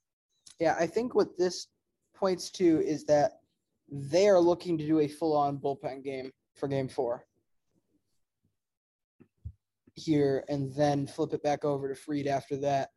yeah, 0.59 0.75
I 0.79 0.87
think 0.87 1.13
what 1.15 1.37
this 1.37 1.67
points 2.15 2.49
to 2.51 2.81
is 2.81 3.03
that 3.05 3.41
they 3.89 4.27
are 4.27 4.39
looking 4.39 4.77
to 4.77 4.85
do 4.87 4.99
a 4.99 5.07
full 5.07 5.35
on 5.37 5.57
bullpen 5.59 6.03
game 6.03 6.31
for 6.55 6.67
game 6.67 6.87
four. 6.87 7.25
here 9.97 10.43
and 10.49 10.73
then 10.75 11.07
flip 11.07 11.33
it 11.33 11.41
back 11.41 11.63
over 11.63 11.87
to 11.87 11.95
Fried 11.95 12.27
after 12.27 12.57
that, 12.57 12.89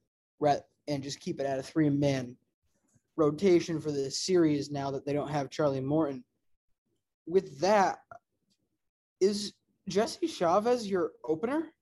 and 0.89 1.01
just 1.03 1.21
keep 1.21 1.39
it 1.39 1.47
at 1.47 1.59
a 1.61 1.63
three 1.63 1.91
man 1.91 2.37
rotation 3.17 3.81
for 3.81 3.93
the 3.93 4.11
series 4.11 4.71
now 4.73 4.91
that 4.91 5.05
they 5.07 5.13
don't 5.13 5.31
have 5.31 5.49
Charlie 5.51 5.81
Morton. 5.81 6.25
With 7.27 7.61
that, 7.61 7.99
is 9.21 9.53
Jesse 9.89 10.27
Chavez 10.27 10.89
your 10.91 11.13
opener? 11.25 11.73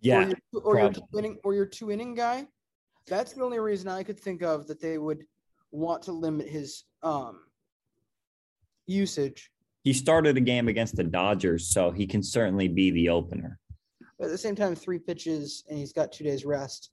Yeah, 0.00 0.24
or 0.24 0.28
your, 0.28 0.62
or 0.62 0.78
your 0.78 0.92
two 0.92 1.18
inning 1.18 1.38
or 1.44 1.54
your 1.54 1.66
two 1.66 1.90
inning 1.90 2.14
guy. 2.14 2.46
That's 3.06 3.32
the 3.32 3.42
only 3.42 3.58
reason 3.58 3.88
I 3.88 4.02
could 4.02 4.20
think 4.20 4.42
of 4.42 4.66
that 4.68 4.80
they 4.80 4.98
would 4.98 5.24
want 5.70 6.02
to 6.04 6.12
limit 6.12 6.48
his 6.48 6.84
um 7.02 7.40
usage. 8.86 9.50
he 9.84 9.92
started 9.92 10.36
a 10.36 10.40
game 10.40 10.68
against 10.68 10.96
the 10.96 11.04
Dodgers, 11.04 11.68
so 11.68 11.90
he 11.90 12.06
can 12.06 12.22
certainly 12.22 12.68
be 12.68 12.90
the 12.90 13.08
opener. 13.08 13.58
But 14.18 14.26
at 14.26 14.30
the 14.30 14.38
same 14.38 14.56
time, 14.56 14.74
three 14.74 14.98
pitches 14.98 15.64
and 15.68 15.78
he's 15.78 15.92
got 15.92 16.12
two 16.12 16.24
days 16.24 16.44
rest. 16.44 16.90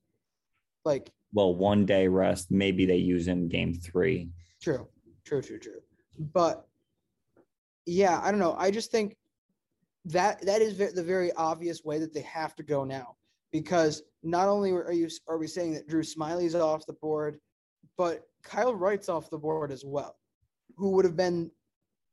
Like 0.83 1.09
Well, 1.33 1.55
one 1.55 1.85
day 1.85 2.07
rest. 2.07 2.51
Maybe 2.51 2.85
they 2.85 2.97
use 2.97 3.27
him 3.27 3.47
game 3.47 3.73
three. 3.73 4.29
true, 4.61 4.87
true, 5.25 5.41
true, 5.41 5.59
true. 5.59 5.81
But 6.19 6.65
yeah, 7.85 8.19
I 8.23 8.29
don't 8.31 8.39
know. 8.39 8.55
I 8.57 8.71
just 8.71 8.91
think 8.91 9.15
that 10.05 10.41
that 10.45 10.61
is 10.61 10.77
the 10.77 11.03
very 11.03 11.31
obvious 11.33 11.83
way 11.83 11.99
that 11.99 12.13
they 12.13 12.21
have 12.21 12.55
to 12.55 12.63
go 12.63 12.83
now 12.83 13.15
because 13.51 14.03
not 14.23 14.47
only 14.47 14.71
are 14.71 14.91
you 14.91 15.09
are 15.27 15.37
we 15.37 15.47
saying 15.47 15.73
that 15.73 15.87
Drew 15.87 16.03
Smyly's 16.03 16.55
off 16.55 16.85
the 16.85 16.93
board, 16.93 17.39
but 17.97 18.23
Kyle 18.43 18.75
Wright's 18.75 19.09
off 19.09 19.29
the 19.29 19.37
board 19.37 19.71
as 19.71 19.83
well, 19.83 20.15
who 20.77 20.91
would 20.91 21.05
have 21.05 21.15
been 21.15 21.49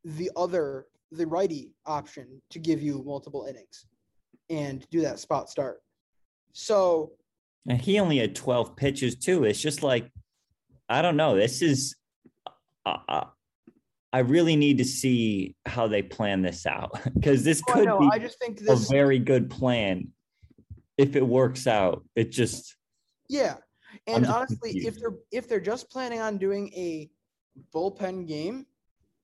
the 0.04 0.30
other 0.36 0.86
the 1.10 1.26
righty 1.26 1.72
option 1.84 2.40
to 2.50 2.58
give 2.58 2.80
you 2.80 3.02
multiple 3.04 3.46
innings 3.48 3.86
and 4.48 4.86
do 4.90 5.00
that 5.02 5.18
spot 5.18 5.50
start. 5.50 5.82
So 6.52 7.12
And 7.68 7.80
he 7.80 7.98
only 8.00 8.18
had 8.18 8.34
12 8.34 8.76
pitches 8.76 9.16
too. 9.16 9.44
It's 9.44 9.60
just 9.60 9.82
like, 9.82 10.10
I 10.88 11.02
don't 11.02 11.16
know. 11.16 11.36
This 11.36 11.62
is, 11.62 11.96
uh, 12.86 12.96
uh, 13.08 13.24
I 14.12 14.18
really 14.20 14.56
need 14.56 14.78
to 14.78 14.84
see 14.84 15.56
how 15.64 15.86
they 15.86 16.02
plan 16.02 16.42
this 16.42 16.66
out 16.66 17.00
because 17.14 17.44
this 17.44 17.62
I 17.68 17.72
could 17.72 17.84
know, 17.86 17.98
be 17.98 18.08
I 18.12 18.18
just 18.18 18.38
think 18.38 18.60
this... 18.60 18.88
a 18.88 18.92
very 18.92 19.18
good 19.18 19.50
plan 19.50 20.08
if 20.98 21.16
it 21.16 21.26
works 21.26 21.66
out. 21.66 22.04
It 22.14 22.30
just, 22.30 22.76
Yeah. 23.28 23.56
And 24.06 24.24
just 24.24 24.36
honestly, 24.36 24.72
if 24.78 24.98
they're 24.98 25.14
if 25.30 25.48
they're 25.48 25.60
just 25.60 25.90
planning 25.90 26.20
on 26.20 26.38
doing 26.38 26.68
a 26.74 27.10
bullpen 27.74 28.26
game, 28.26 28.66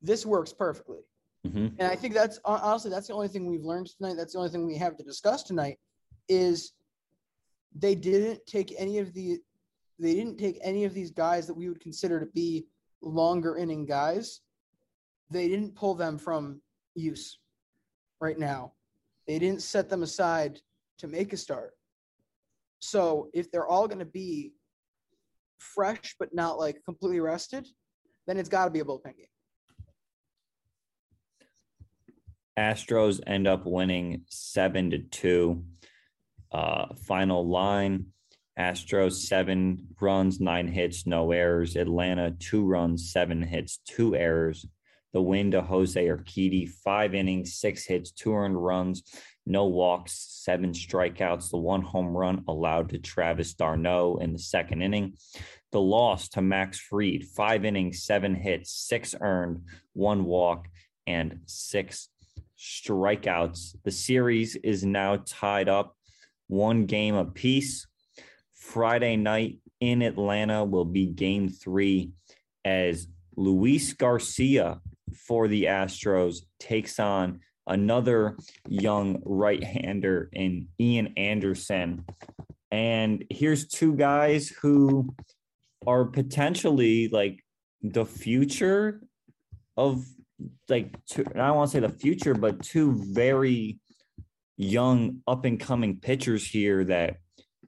this 0.02 0.25
works 0.26 0.52
perfectly. 0.52 1.00
Mhm. 1.47 1.75
And 1.78 1.83
I 1.83 1.97
think 1.97 2.14
that's 2.14 2.38
honestly 2.45 2.90
that's 2.90 3.09
the 3.09 3.14
only 3.14 3.28
thing 3.28 3.47
we've 3.47 3.64
learned 3.64 3.88
tonight. 3.97 4.14
That's 4.16 4.35
the 4.35 4.38
only 4.38 4.50
thing 4.50 4.66
we 4.66 4.76
have 4.76 4.97
to 4.97 5.02
discuss 5.02 5.42
tonight 5.42 5.78
is 6.28 6.73
they 7.75 7.95
didn't 7.95 8.45
take 8.47 8.75
any 8.78 8.99
of 8.99 9.12
the 9.14 9.38
they 9.99 10.14
didn't 10.14 10.37
take 10.37 10.59
any 10.62 10.85
of 10.85 10.95
these 10.95 11.11
guys 11.11 11.47
that 11.47 11.54
we 11.54 11.68
would 11.68 11.80
consider 11.80 12.21
to 12.21 12.26
be 12.26 12.66
longer 13.00 13.57
inning 13.57 13.85
guys. 13.85 14.40
They 15.30 15.49
didn't 15.49 15.75
pull 15.75 15.94
them 15.94 16.18
from 16.18 16.61
use 16.94 17.38
right 18.20 18.38
now. 18.38 18.73
They 19.26 19.38
didn't 19.38 19.62
set 19.62 19.88
them 19.88 20.02
aside 20.02 20.61
to 20.99 21.06
make 21.06 21.32
a 21.32 21.37
start. 21.37 21.73
So 22.80 23.28
if 23.35 23.50
they're 23.50 23.66
all 23.66 23.88
going 23.88 23.99
to 23.99 24.04
be 24.04 24.52
fresh 25.58 26.14
but 26.18 26.35
not 26.35 26.58
like 26.58 26.82
completely 26.85 27.20
rested, 27.20 27.66
then 28.26 28.38
it's 28.38 28.49
got 28.49 28.64
to 28.66 28.70
be 28.70 28.80
a 28.80 28.85
bullpen 28.85 29.16
game. 29.16 29.26
Astros 32.58 33.20
end 33.26 33.47
up 33.47 33.66
winning 33.66 34.23
seven 34.28 34.90
to 34.90 34.99
two. 34.99 35.64
Uh, 36.50 36.87
final 37.06 37.47
line 37.47 38.06
Astros 38.58 39.12
seven 39.12 39.87
runs, 40.00 40.40
nine 40.40 40.66
hits, 40.66 41.06
no 41.06 41.30
errors. 41.30 41.76
Atlanta 41.76 42.32
two 42.32 42.64
runs, 42.64 43.12
seven 43.12 43.40
hits, 43.40 43.78
two 43.87 44.16
errors. 44.16 44.66
The 45.12 45.22
win 45.22 45.50
to 45.52 45.62
Jose 45.62 46.04
Urquidy, 46.06 46.68
five 46.68 47.14
innings, 47.14 47.54
six 47.54 47.85
hits, 47.85 48.11
two 48.11 48.35
earned 48.35 48.62
runs, 48.62 49.02
no 49.46 49.64
walks, 49.64 50.12
seven 50.28 50.72
strikeouts. 50.72 51.50
The 51.50 51.56
one 51.56 51.80
home 51.80 52.14
run 52.16 52.44
allowed 52.46 52.90
to 52.90 52.98
Travis 52.98 53.54
d'Arnaud 53.54 54.18
in 54.20 54.35
the 54.35 54.38
second 54.38 54.83
inning. 54.83 55.14
The 55.72 55.80
loss 55.80 56.28
to 56.30 56.42
Max 56.42 56.78
Fried, 56.78 57.24
five 57.24 57.64
innings, 57.64 58.02
seven 58.02 58.35
hits, 58.35 58.70
six 58.70 59.14
earned, 59.18 59.62
one 59.94 60.24
walk, 60.24 60.68
and 61.06 61.40
six 61.46 62.11
strikeouts. 62.59 63.76
The 63.85 63.90
series 63.90 64.56
is 64.56 64.85
now 64.85 65.22
tied 65.24 65.68
up 65.68 65.96
one 66.48 66.87
game 66.87 67.14
apiece. 67.14 67.87
Friday 68.54 69.16
night 69.16 69.59
in 69.80 70.02
Atlanta 70.02 70.64
will 70.64 70.85
be 70.85 71.06
game 71.06 71.48
three 71.48 72.11
as 72.64 73.06
Luis 73.37 73.92
Garcia 73.92 74.80
for 75.14 75.49
the 75.49 75.64
Astros 75.64 76.38
takes 76.59 76.99
on 76.99 77.40
another 77.66 78.37
young 78.68 79.21
right 79.25 79.62
hander 79.62 80.29
in 80.33 80.68
Ian 80.81 81.12
Anderson. 81.16 82.05
And 82.71 83.25
here's 83.31 83.68
two 83.68 83.94
guys 83.94 84.49
who 84.49 85.14
are 85.87 86.05
potentially 86.05 87.09
like 87.09 87.44
the 87.83 88.05
future 88.05 89.03
of 89.77 90.05
like 90.68 90.94
two, 91.07 91.25
I 91.35 91.47
don't 91.47 91.57
want 91.57 91.71
to 91.71 91.77
say 91.77 91.81
the 91.81 91.88
future, 91.88 92.35
but 92.35 92.62
two 92.62 93.03
very 93.12 93.79
young 94.57 95.23
up 95.27 95.44
and 95.44 95.59
coming 95.59 96.01
pitchers 96.01 96.47
here 96.47 96.85
that 96.85 97.16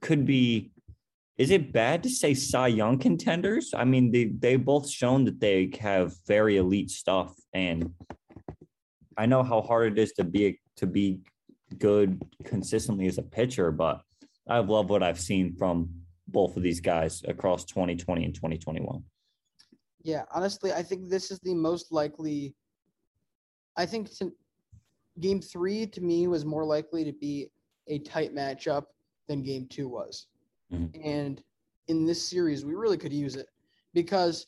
could 0.01 0.25
be. 0.25 0.71
Is 1.37 1.49
it 1.49 1.73
bad 1.73 2.03
to 2.03 2.09
say 2.09 2.33
Cy 2.33 2.67
Young 2.67 2.99
contenders? 2.99 3.73
I 3.75 3.85
mean, 3.85 4.11
they 4.11 4.25
they 4.25 4.57
both 4.57 4.89
shown 4.89 5.25
that 5.25 5.39
they 5.39 5.71
have 5.79 6.13
very 6.27 6.57
elite 6.57 6.91
stuff, 6.91 7.33
and 7.53 7.93
I 9.17 9.25
know 9.25 9.43
how 9.43 9.61
hard 9.61 9.93
it 9.93 9.99
is 9.99 10.11
to 10.13 10.23
be 10.23 10.59
to 10.77 10.87
be 10.87 11.21
good 11.77 12.21
consistently 12.43 13.07
as 13.07 13.17
a 13.17 13.23
pitcher, 13.23 13.71
but 13.71 14.01
I 14.47 14.59
love 14.59 14.89
what 14.89 15.03
I've 15.03 15.19
seen 15.19 15.55
from 15.55 15.89
both 16.27 16.57
of 16.57 16.63
these 16.63 16.79
guys 16.79 17.21
across 17.27 17.65
2020 17.65 18.25
and 18.25 18.35
2021. 18.35 19.03
Yeah, 20.03 20.23
honestly, 20.31 20.73
I 20.73 20.83
think 20.83 21.09
this 21.09 21.31
is 21.31 21.39
the 21.39 21.53
most 21.53 21.91
likely. 21.91 22.55
I 23.77 23.85
think 23.85 24.13
to, 24.17 24.33
game 25.19 25.41
three 25.41 25.85
to 25.87 26.01
me 26.01 26.27
was 26.27 26.45
more 26.45 26.65
likely 26.65 27.03
to 27.03 27.13
be 27.13 27.49
a 27.87 27.99
tight 27.99 28.35
matchup 28.35 28.85
than 29.27 29.43
game 29.43 29.67
two 29.69 29.87
was. 29.87 30.27
Mhm. 30.71 31.05
And 31.05 31.43
in 31.87 32.05
this 32.05 32.25
series, 32.25 32.65
we 32.65 32.73
really 32.75 32.97
could 32.97 33.13
use 33.13 33.35
it 33.35 33.47
because 33.93 34.47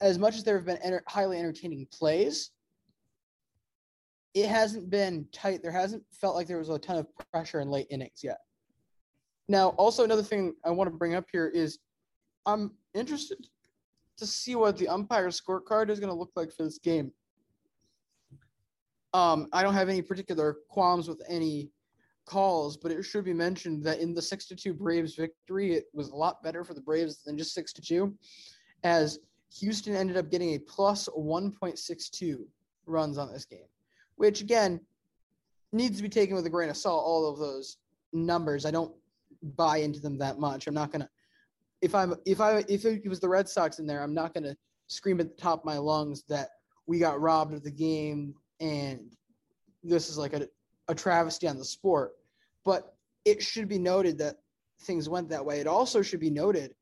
as 0.00 0.18
much 0.18 0.36
as 0.36 0.44
there 0.44 0.56
have 0.56 0.66
been 0.66 0.78
enter- 0.78 1.02
highly 1.08 1.38
entertaining 1.38 1.86
plays, 1.86 2.50
it 4.34 4.48
hasn't 4.48 4.90
been 4.90 5.28
tight. 5.32 5.62
There 5.62 5.72
hasn't 5.72 6.04
felt 6.12 6.34
like 6.34 6.46
there 6.46 6.58
was 6.58 6.68
a 6.68 6.78
ton 6.78 6.98
of 6.98 7.06
pressure 7.32 7.60
in 7.60 7.70
late 7.70 7.86
innings 7.90 8.22
yet. 8.22 8.38
Now, 9.48 9.70
also 9.70 10.04
another 10.04 10.22
thing 10.22 10.54
I 10.64 10.70
want 10.70 10.90
to 10.90 10.96
bring 10.96 11.14
up 11.14 11.26
here 11.30 11.48
is 11.48 11.78
I'm 12.46 12.76
interested 12.94 13.46
to 14.16 14.26
see 14.26 14.54
what 14.54 14.76
the 14.76 14.88
umpire 14.88 15.28
scorecard 15.28 15.88
is 15.90 16.00
going 16.00 16.10
to 16.12 16.18
look 16.18 16.32
like 16.36 16.52
for 16.52 16.64
this 16.64 16.78
game. 16.78 17.12
Um, 19.12 19.48
I 19.52 19.62
don't 19.62 19.74
have 19.74 19.88
any 19.88 20.02
particular 20.02 20.58
qualms 20.68 21.08
with 21.08 21.22
any 21.28 21.70
calls, 22.26 22.76
but 22.76 22.90
it 22.90 23.02
should 23.02 23.24
be 23.24 23.32
mentioned 23.32 23.82
that 23.84 24.00
in 24.00 24.14
the 24.14 24.22
six 24.22 24.46
to 24.46 24.56
two 24.56 24.72
Braves 24.72 25.14
victory, 25.14 25.74
it 25.74 25.86
was 25.92 26.08
a 26.10 26.16
lot 26.16 26.42
better 26.42 26.64
for 26.64 26.74
the 26.74 26.80
Braves 26.80 27.22
than 27.22 27.36
just 27.36 27.54
six 27.54 27.72
to 27.74 27.82
two, 27.82 28.14
as 28.82 29.18
Houston 29.58 29.94
ended 29.94 30.16
up 30.16 30.30
getting 30.30 30.54
a 30.54 30.58
plus 30.58 31.08
1.62 31.16 32.44
runs 32.86 33.18
on 33.18 33.32
this 33.32 33.44
game, 33.44 33.66
which 34.16 34.40
again 34.40 34.80
needs 35.72 35.96
to 35.96 36.02
be 36.02 36.08
taken 36.08 36.34
with 36.34 36.46
a 36.46 36.50
grain 36.50 36.70
of 36.70 36.76
salt. 36.76 37.04
All 37.04 37.30
of 37.30 37.38
those 37.38 37.78
numbers, 38.12 38.64
I 38.64 38.70
don't 38.70 38.94
buy 39.56 39.78
into 39.78 40.00
them 40.00 40.18
that 40.18 40.38
much. 40.38 40.66
I'm 40.66 40.74
not 40.74 40.90
gonna 40.90 41.08
if 41.82 41.94
I'm 41.94 42.14
if 42.24 42.40
I 42.40 42.64
if 42.68 42.84
it 42.84 43.08
was 43.08 43.20
the 43.20 43.28
Red 43.28 43.48
Sox 43.48 43.78
in 43.78 43.86
there, 43.86 44.02
I'm 44.02 44.14
not 44.14 44.34
gonna 44.34 44.56
scream 44.86 45.20
at 45.20 45.36
the 45.36 45.42
top 45.42 45.60
of 45.60 45.64
my 45.64 45.78
lungs 45.78 46.24
that 46.28 46.50
we 46.86 46.98
got 46.98 47.20
robbed 47.20 47.54
of 47.54 47.62
the 47.62 47.70
game 47.70 48.34
and 48.60 49.14
this 49.82 50.08
is 50.08 50.16
like 50.16 50.32
a, 50.32 50.48
a 50.88 50.94
travesty 50.94 51.48
on 51.48 51.58
the 51.58 51.64
sport. 51.64 52.12
But 52.64 52.94
it 53.24 53.42
should 53.42 53.68
be 53.68 53.78
noted 53.78 54.18
that 54.18 54.36
things 54.82 55.08
went 55.08 55.28
that 55.30 55.44
way. 55.44 55.60
It 55.60 55.66
also 55.66 56.02
should 56.02 56.20
be 56.20 56.30
noted 56.30 56.74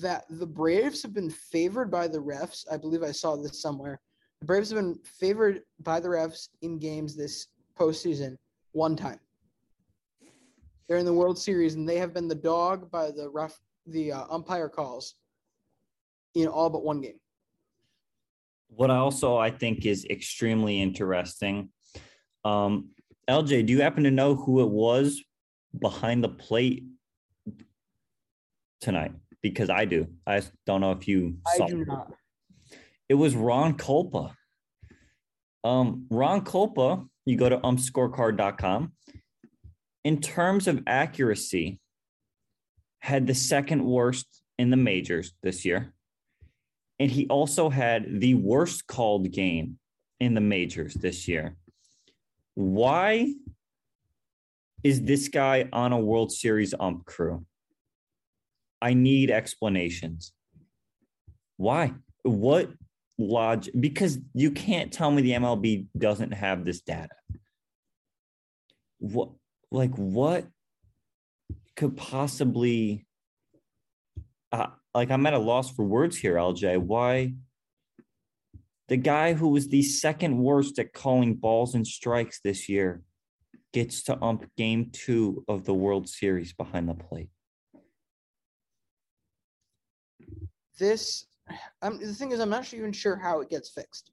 that 0.00 0.24
the 0.28 0.46
Braves 0.46 1.02
have 1.02 1.14
been 1.14 1.30
favored 1.30 1.90
by 1.90 2.08
the 2.08 2.18
refs. 2.18 2.64
I 2.70 2.76
believe 2.76 3.02
I 3.02 3.12
saw 3.12 3.36
this 3.36 3.60
somewhere. 3.60 4.00
The 4.40 4.46
Braves 4.46 4.70
have 4.70 4.78
been 4.78 4.98
favored 5.04 5.62
by 5.80 6.00
the 6.00 6.08
refs 6.08 6.48
in 6.62 6.78
games 6.78 7.16
this 7.16 7.48
postseason 7.78 8.36
one 8.72 8.96
time. 8.96 9.20
They're 10.88 10.98
in 10.98 11.06
the 11.06 11.12
World 11.12 11.38
Series 11.38 11.74
and 11.74 11.88
they 11.88 11.98
have 11.98 12.14
been 12.14 12.28
the 12.28 12.34
dog 12.34 12.90
by 12.90 13.10
the 13.10 13.28
ref, 13.28 13.58
the 13.86 14.12
uh, 14.12 14.24
umpire 14.30 14.68
calls 14.68 15.14
in 16.34 16.46
all 16.46 16.70
but 16.70 16.84
one 16.84 17.00
game. 17.00 17.18
What 18.68 18.90
I 18.90 18.96
also 18.96 19.36
I 19.36 19.50
think 19.50 19.86
is 19.86 20.04
extremely 20.06 20.80
interesting. 20.80 21.70
Um, 22.44 22.90
LJ, 23.28 23.66
do 23.66 23.72
you 23.72 23.82
happen 23.82 24.04
to 24.04 24.10
know 24.10 24.34
who 24.34 24.60
it 24.62 24.68
was 24.68 25.22
behind 25.78 26.24
the 26.24 26.28
plate 26.28 26.84
tonight? 28.80 29.12
Because 29.42 29.70
I 29.70 29.84
do. 29.84 30.08
I 30.26 30.42
don't 30.66 30.80
know 30.80 30.92
if 30.92 31.06
you 31.06 31.36
saw. 31.56 31.64
I 31.64 31.68
do 31.68 31.84
not. 31.84 32.12
It 33.08 33.14
was 33.14 33.34
Ron 33.36 33.76
Kulpa. 33.76 34.32
Um, 35.64 36.06
Ron 36.10 36.44
Kulpa, 36.44 37.06
you 37.26 37.36
go 37.36 37.48
to 37.48 37.58
umpscorecard.com. 37.58 38.92
In 40.04 40.20
terms 40.20 40.66
of 40.66 40.82
accuracy, 40.86 41.80
had 43.00 43.26
the 43.26 43.34
second 43.34 43.84
worst 43.84 44.42
in 44.58 44.70
the 44.70 44.76
majors 44.76 45.32
this 45.42 45.64
year. 45.64 45.92
And 46.98 47.10
he 47.10 47.26
also 47.28 47.70
had 47.70 48.20
the 48.20 48.34
worst 48.34 48.86
called 48.86 49.30
game 49.30 49.78
in 50.18 50.34
the 50.34 50.40
majors 50.40 50.94
this 50.94 51.28
year. 51.28 51.56
Why 52.58 53.34
is 54.82 55.02
this 55.02 55.28
guy 55.28 55.68
on 55.72 55.92
a 55.92 56.00
World 56.00 56.32
Series 56.32 56.74
ump 56.80 57.04
crew? 57.04 57.46
I 58.82 58.94
need 58.94 59.30
explanations. 59.30 60.32
Why? 61.56 61.92
What 62.24 62.72
logic? 63.16 63.74
Because 63.78 64.18
you 64.34 64.50
can't 64.50 64.92
tell 64.92 65.12
me 65.12 65.22
the 65.22 65.34
MLB 65.34 65.86
doesn't 65.96 66.32
have 66.32 66.64
this 66.64 66.80
data. 66.80 67.14
What, 68.98 69.28
like, 69.70 69.94
what 69.94 70.48
could 71.76 71.96
possibly, 71.96 73.06
uh, 74.50 74.70
like, 74.96 75.12
I'm 75.12 75.24
at 75.26 75.34
a 75.34 75.38
loss 75.38 75.70
for 75.70 75.84
words 75.84 76.16
here, 76.16 76.34
LJ. 76.34 76.78
Why? 76.78 77.34
The 78.88 78.96
guy 78.96 79.34
who 79.34 79.48
was 79.48 79.68
the 79.68 79.82
second 79.82 80.38
worst 80.38 80.78
at 80.78 80.94
calling 80.94 81.34
balls 81.34 81.74
and 81.74 81.86
strikes 81.86 82.40
this 82.40 82.68
year 82.68 83.02
gets 83.72 84.02
to 84.04 84.22
ump 84.22 84.50
game 84.56 84.90
two 84.92 85.44
of 85.46 85.64
the 85.64 85.74
World 85.74 86.08
Series 86.08 86.54
behind 86.54 86.88
the 86.88 86.94
plate. 86.94 87.28
This, 90.78 91.26
um, 91.82 91.98
the 92.00 92.14
thing 92.14 92.32
is, 92.32 92.40
I'm 92.40 92.48
not 92.48 92.72
even 92.72 92.92
sure 92.92 93.16
how 93.16 93.40
it 93.40 93.50
gets 93.50 93.68
fixed. 93.68 94.10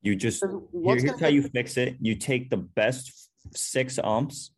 You 0.00 0.16
just 0.16 0.42
here, 0.42 0.96
here's 0.96 1.20
how 1.20 1.28
you 1.28 1.42
fix 1.42 1.76
it. 1.76 1.96
You 2.00 2.14
take 2.14 2.48
the 2.48 2.56
best 2.56 3.28
six 3.54 3.98
umps 4.02 4.52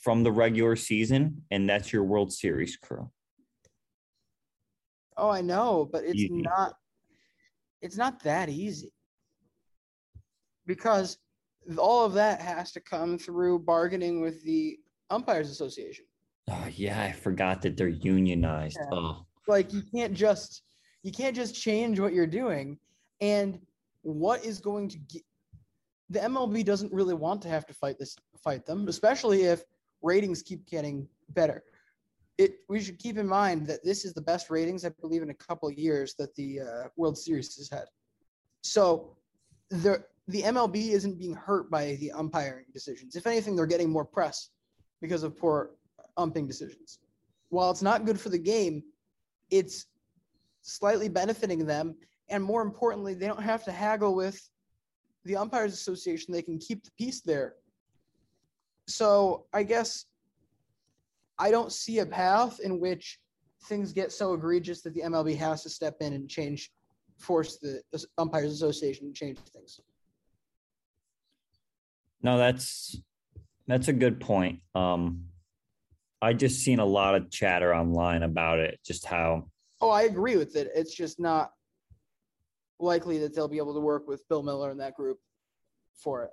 from 0.00 0.22
the 0.22 0.30
regular 0.30 0.76
season, 0.76 1.42
and 1.50 1.68
that's 1.68 1.92
your 1.92 2.04
World 2.04 2.32
Series 2.32 2.76
crew. 2.76 3.10
Oh, 5.16 5.28
I 5.28 5.40
know, 5.40 5.88
but 5.90 6.04
it's 6.04 6.30
not. 6.30 6.74
It's 7.80 7.96
not 7.96 8.22
that 8.24 8.48
easy. 8.48 8.92
Because 10.66 11.18
all 11.76 12.04
of 12.04 12.14
that 12.14 12.40
has 12.40 12.72
to 12.72 12.80
come 12.80 13.18
through 13.18 13.60
bargaining 13.60 14.20
with 14.20 14.42
the 14.44 14.78
umpires 15.10 15.50
association. 15.50 16.04
Oh 16.50 16.66
yeah, 16.72 17.02
I 17.02 17.12
forgot 17.12 17.62
that 17.62 17.76
they're 17.76 17.88
unionized. 17.88 18.78
Yeah. 18.80 18.88
Oh, 18.98 19.26
Like 19.46 19.72
you 19.72 19.82
can't 19.94 20.14
just 20.14 20.62
you 21.02 21.12
can't 21.12 21.36
just 21.36 21.54
change 21.54 22.00
what 22.00 22.12
you're 22.12 22.26
doing 22.26 22.78
and 23.20 23.60
what 24.02 24.44
is 24.44 24.58
going 24.58 24.88
to 24.88 24.98
get 24.98 25.22
the 26.10 26.20
MLB 26.20 26.64
doesn't 26.64 26.92
really 26.92 27.14
want 27.14 27.42
to 27.42 27.48
have 27.48 27.66
to 27.66 27.74
fight 27.74 27.98
this 27.98 28.16
fight 28.42 28.64
them, 28.64 28.88
especially 28.88 29.42
if 29.42 29.62
ratings 30.02 30.42
keep 30.42 30.66
getting 30.66 31.06
better. 31.30 31.62
It 32.38 32.60
we 32.68 32.80
should 32.80 32.98
keep 32.98 33.18
in 33.18 33.26
mind 33.26 33.66
that 33.66 33.84
this 33.84 34.04
is 34.04 34.14
the 34.14 34.20
best 34.20 34.48
ratings 34.48 34.84
I 34.84 34.90
believe 35.00 35.22
in 35.22 35.30
a 35.30 35.34
couple 35.34 35.70
years 35.72 36.14
that 36.18 36.34
the 36.36 36.60
uh, 36.60 36.88
World 36.96 37.18
Series 37.18 37.56
has 37.56 37.68
had. 37.68 37.86
So 38.62 39.16
the 39.70 40.04
the 40.28 40.42
MLB 40.42 40.90
isn't 40.90 41.18
being 41.18 41.34
hurt 41.34 41.70
by 41.70 41.96
the 42.00 42.12
umpiring 42.12 42.66
decisions. 42.72 43.16
If 43.16 43.26
anything, 43.26 43.56
they're 43.56 43.66
getting 43.66 43.90
more 43.90 44.04
press 44.04 44.50
because 45.00 45.22
of 45.22 45.36
poor 45.38 45.70
umping 46.16 46.46
decisions. 46.46 46.98
While 47.48 47.70
it's 47.70 47.82
not 47.82 48.04
good 48.04 48.20
for 48.20 48.28
the 48.28 48.38
game, 48.38 48.82
it's 49.50 49.86
slightly 50.62 51.08
benefiting 51.08 51.64
them. 51.64 51.96
And 52.28 52.44
more 52.44 52.60
importantly, 52.60 53.14
they 53.14 53.26
don't 53.26 53.42
have 53.42 53.64
to 53.64 53.72
haggle 53.72 54.14
with 54.14 54.38
the 55.24 55.36
umpires 55.36 55.72
association. 55.72 56.32
They 56.32 56.42
can 56.42 56.58
keep 56.58 56.84
the 56.84 56.90
peace 56.98 57.22
there. 57.22 57.54
So 58.86 59.46
I 59.52 59.62
guess 59.62 60.04
I 61.38 61.50
don't 61.50 61.72
see 61.72 62.00
a 62.00 62.06
path 62.06 62.60
in 62.60 62.80
which 62.80 63.18
things 63.64 63.92
get 63.92 64.12
so 64.12 64.34
egregious 64.34 64.82
that 64.82 64.94
the 64.94 65.02
MLB 65.02 65.36
has 65.36 65.62
to 65.62 65.70
step 65.70 65.96
in 66.00 66.12
and 66.12 66.28
change, 66.28 66.70
force 67.18 67.58
the 67.58 67.82
umpires 68.16 68.52
association 68.52 69.06
to 69.06 69.12
change 69.12 69.38
things. 69.38 69.80
no, 72.22 72.38
that's 72.38 73.00
that's 73.66 73.88
a 73.88 73.92
good 73.92 74.20
point. 74.20 74.60
Um, 74.74 75.24
I 76.20 76.32
just 76.32 76.60
seen 76.60 76.80
a 76.80 76.84
lot 76.84 77.14
of 77.14 77.30
chatter 77.30 77.74
online 77.74 78.22
about 78.22 78.58
it, 78.58 78.80
just 78.84 79.06
how 79.06 79.50
Oh, 79.80 79.90
I 79.90 80.02
agree 80.02 80.36
with 80.36 80.56
it. 80.56 80.70
It's 80.74 80.94
just 80.94 81.20
not 81.20 81.52
likely 82.80 83.18
that 83.18 83.34
they'll 83.34 83.48
be 83.48 83.58
able 83.58 83.74
to 83.74 83.80
work 83.80 84.08
with 84.08 84.28
Bill 84.28 84.42
Miller 84.42 84.70
and 84.70 84.80
that 84.80 84.94
group 84.94 85.18
for 85.94 86.24
it. 86.24 86.30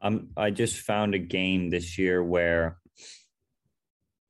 I'm 0.00 0.30
I 0.36 0.50
just 0.50 0.80
found 0.80 1.14
a 1.14 1.18
game 1.18 1.70
this 1.70 1.98
year 1.98 2.24
where 2.24 2.78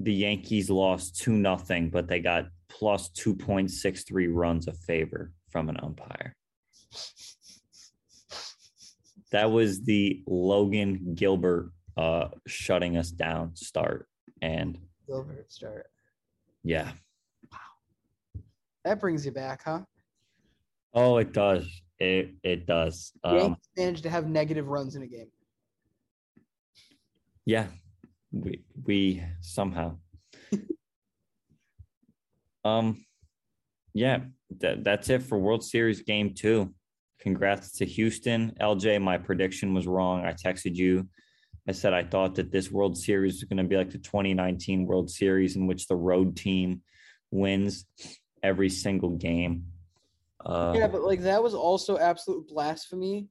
the 0.03 0.13
Yankees 0.13 0.69
lost 0.69 1.17
two 1.21 1.33
nothing, 1.33 1.91
but 1.91 2.09
they 2.09 2.21
got 2.21 2.49
plus 2.69 3.09
two 3.11 3.35
point 3.35 3.71
six 3.71 4.03
three 4.05 4.29
runs 4.29 4.67
of 4.69 4.77
favor 4.79 5.33
from 5.51 5.69
an 5.69 5.77
umpire. 5.83 6.35
That 9.31 9.51
was 9.51 9.83
the 9.83 10.23
Logan 10.27 11.15
Gilbert 11.15 11.73
uh 11.97 12.29
shutting 12.47 12.97
us 12.97 13.11
down 13.11 13.55
start. 13.57 14.09
And 14.41 14.79
Gilbert 15.07 15.51
start. 15.53 15.87
yeah. 16.65 16.93
Wow. 17.51 18.43
That 18.85 19.01
brings 19.01 19.25
you 19.25 19.33
back, 19.33 19.63
huh? 19.65 19.81
Oh, 20.95 21.19
it 21.19 21.33
does. 21.33 21.67
It 21.99 22.35
it 22.43 22.67
does. 22.67 23.13
Um 23.23 23.37
Yankees 23.37 23.69
managed 23.77 24.03
to 24.03 24.11
have 24.11 24.27
negative 24.27 24.67
runs 24.69 24.97
in 24.97 25.03
a 25.03 25.07
game. 25.07 25.31
Yeah, 27.45 27.67
we 28.33 28.63
we 28.85 29.23
somehow. 29.41 29.97
um, 32.65 33.05
yeah, 33.95 34.21
that 34.61 34.85
that's 34.85 35.11
it 35.11 35.23
for 35.23 35.39
World 35.39 35.65
Series 35.65 36.03
Game 36.03 36.35
Two. 36.35 36.75
Congrats 37.21 37.79
to 37.79 37.85
Houston, 37.85 38.53
LJ. 38.61 39.01
My 39.01 39.19
prediction 39.19 39.75
was 39.75 39.87
wrong. 39.87 40.25
I 40.25 40.33
texted 40.33 40.75
you. 40.75 41.09
I 41.69 41.73
said 41.73 41.93
I 41.93 42.03
thought 42.03 42.35
that 42.37 42.51
this 42.51 42.73
World 42.73 42.99
Series 42.99 43.35
was 43.35 43.45
going 43.45 43.59
to 43.59 43.65
be 43.65 43.77
like 43.77 43.91
the 43.91 43.99
2019 43.99 44.87
World 44.87 45.11
Series, 45.11 45.55
in 45.55 45.69
which 45.69 45.87
the 45.87 45.95
road 45.95 46.37
team 46.37 46.83
wins 47.31 47.87
every 48.43 48.69
single 48.69 49.11
game. 49.11 49.67
Uh, 50.45 50.75
Yeah, 50.77 50.89
but 50.89 51.03
like 51.03 51.21
that 51.21 51.43
was 51.43 51.55
also 51.55 51.99
absolute 51.99 52.49
blasphemy 52.49 53.29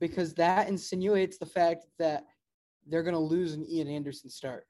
because 0.00 0.34
that 0.34 0.68
insinuates 0.68 1.38
the 1.38 1.46
fact 1.46 1.86
that 1.98 2.24
they're 2.88 3.02
gonna 3.02 3.18
lose 3.18 3.54
an 3.54 3.66
Ian 3.68 3.88
Anderson 3.88 4.30
start. 4.30 4.66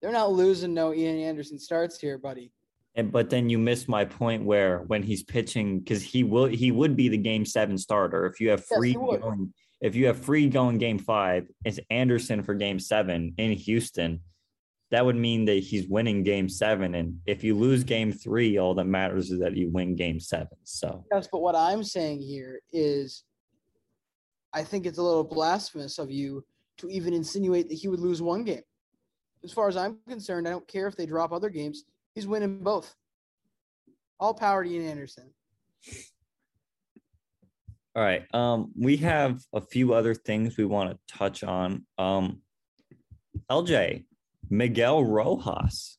They're 0.00 0.12
not 0.12 0.32
losing 0.32 0.74
no 0.74 0.94
Ian 0.94 1.18
Anderson 1.18 1.58
starts 1.58 1.98
here, 1.98 2.18
buddy. 2.18 2.52
And 2.94 3.12
but 3.12 3.30
then 3.30 3.48
you 3.48 3.58
missed 3.58 3.88
my 3.88 4.04
point 4.04 4.44
where 4.44 4.80
when 4.86 5.02
he's 5.02 5.22
pitching, 5.22 5.80
because 5.80 6.02
he 6.02 6.24
will 6.24 6.46
he 6.46 6.70
would 6.70 6.96
be 6.96 7.08
the 7.08 7.18
game 7.18 7.44
seven 7.44 7.78
starter. 7.78 8.26
If 8.26 8.40
you 8.40 8.50
have 8.50 8.64
free 8.64 8.96
would. 8.96 9.20
going, 9.20 9.52
if 9.80 9.94
you 9.94 10.06
have 10.06 10.18
Fried 10.18 10.52
going 10.52 10.78
game 10.78 10.98
five, 10.98 11.48
it's 11.64 11.78
Anderson 11.90 12.42
for 12.42 12.54
game 12.54 12.80
seven 12.80 13.34
in 13.38 13.52
Houston. 13.52 14.20
That 14.90 15.04
would 15.04 15.16
mean 15.16 15.44
that 15.44 15.62
he's 15.62 15.86
winning 15.86 16.22
game 16.22 16.48
seven. 16.48 16.94
And 16.94 17.20
if 17.26 17.44
you 17.44 17.54
lose 17.54 17.84
game 17.84 18.10
three, 18.10 18.56
all 18.56 18.74
that 18.74 18.86
matters 18.86 19.30
is 19.30 19.40
that 19.40 19.54
you 19.54 19.70
win 19.70 19.96
game 19.96 20.18
seven. 20.18 20.56
So 20.64 21.04
Yes, 21.12 21.28
but 21.30 21.40
what 21.40 21.54
I'm 21.54 21.84
saying 21.84 22.22
here 22.22 22.60
is 22.72 23.24
I 24.52 24.64
think 24.64 24.86
it's 24.86 24.98
a 24.98 25.02
little 25.02 25.24
blasphemous 25.24 25.98
of 25.98 26.10
you 26.10 26.44
to 26.78 26.88
even 26.88 27.12
insinuate 27.12 27.68
that 27.68 27.74
he 27.74 27.88
would 27.88 28.00
lose 28.00 28.22
one 28.22 28.44
game. 28.44 28.62
As 29.44 29.52
far 29.52 29.68
as 29.68 29.76
I'm 29.76 29.98
concerned, 30.08 30.48
I 30.48 30.50
don't 30.50 30.66
care 30.66 30.86
if 30.86 30.96
they 30.96 31.06
drop 31.06 31.32
other 31.32 31.50
games. 31.50 31.84
He's 32.14 32.26
winning 32.26 32.62
both. 32.62 32.94
All 34.18 34.34
power 34.34 34.64
to 34.64 34.70
Ian 34.70 34.88
Anderson. 34.88 35.30
all 37.94 38.02
right. 38.02 38.22
Um, 38.34 38.72
we 38.76 38.96
have 38.98 39.40
a 39.52 39.60
few 39.60 39.94
other 39.94 40.14
things 40.14 40.56
we 40.56 40.64
want 40.64 40.90
to 40.90 41.16
touch 41.16 41.44
on. 41.44 41.86
Um, 41.98 42.40
LJ, 43.50 44.04
Miguel 44.50 45.04
Rojas. 45.04 45.98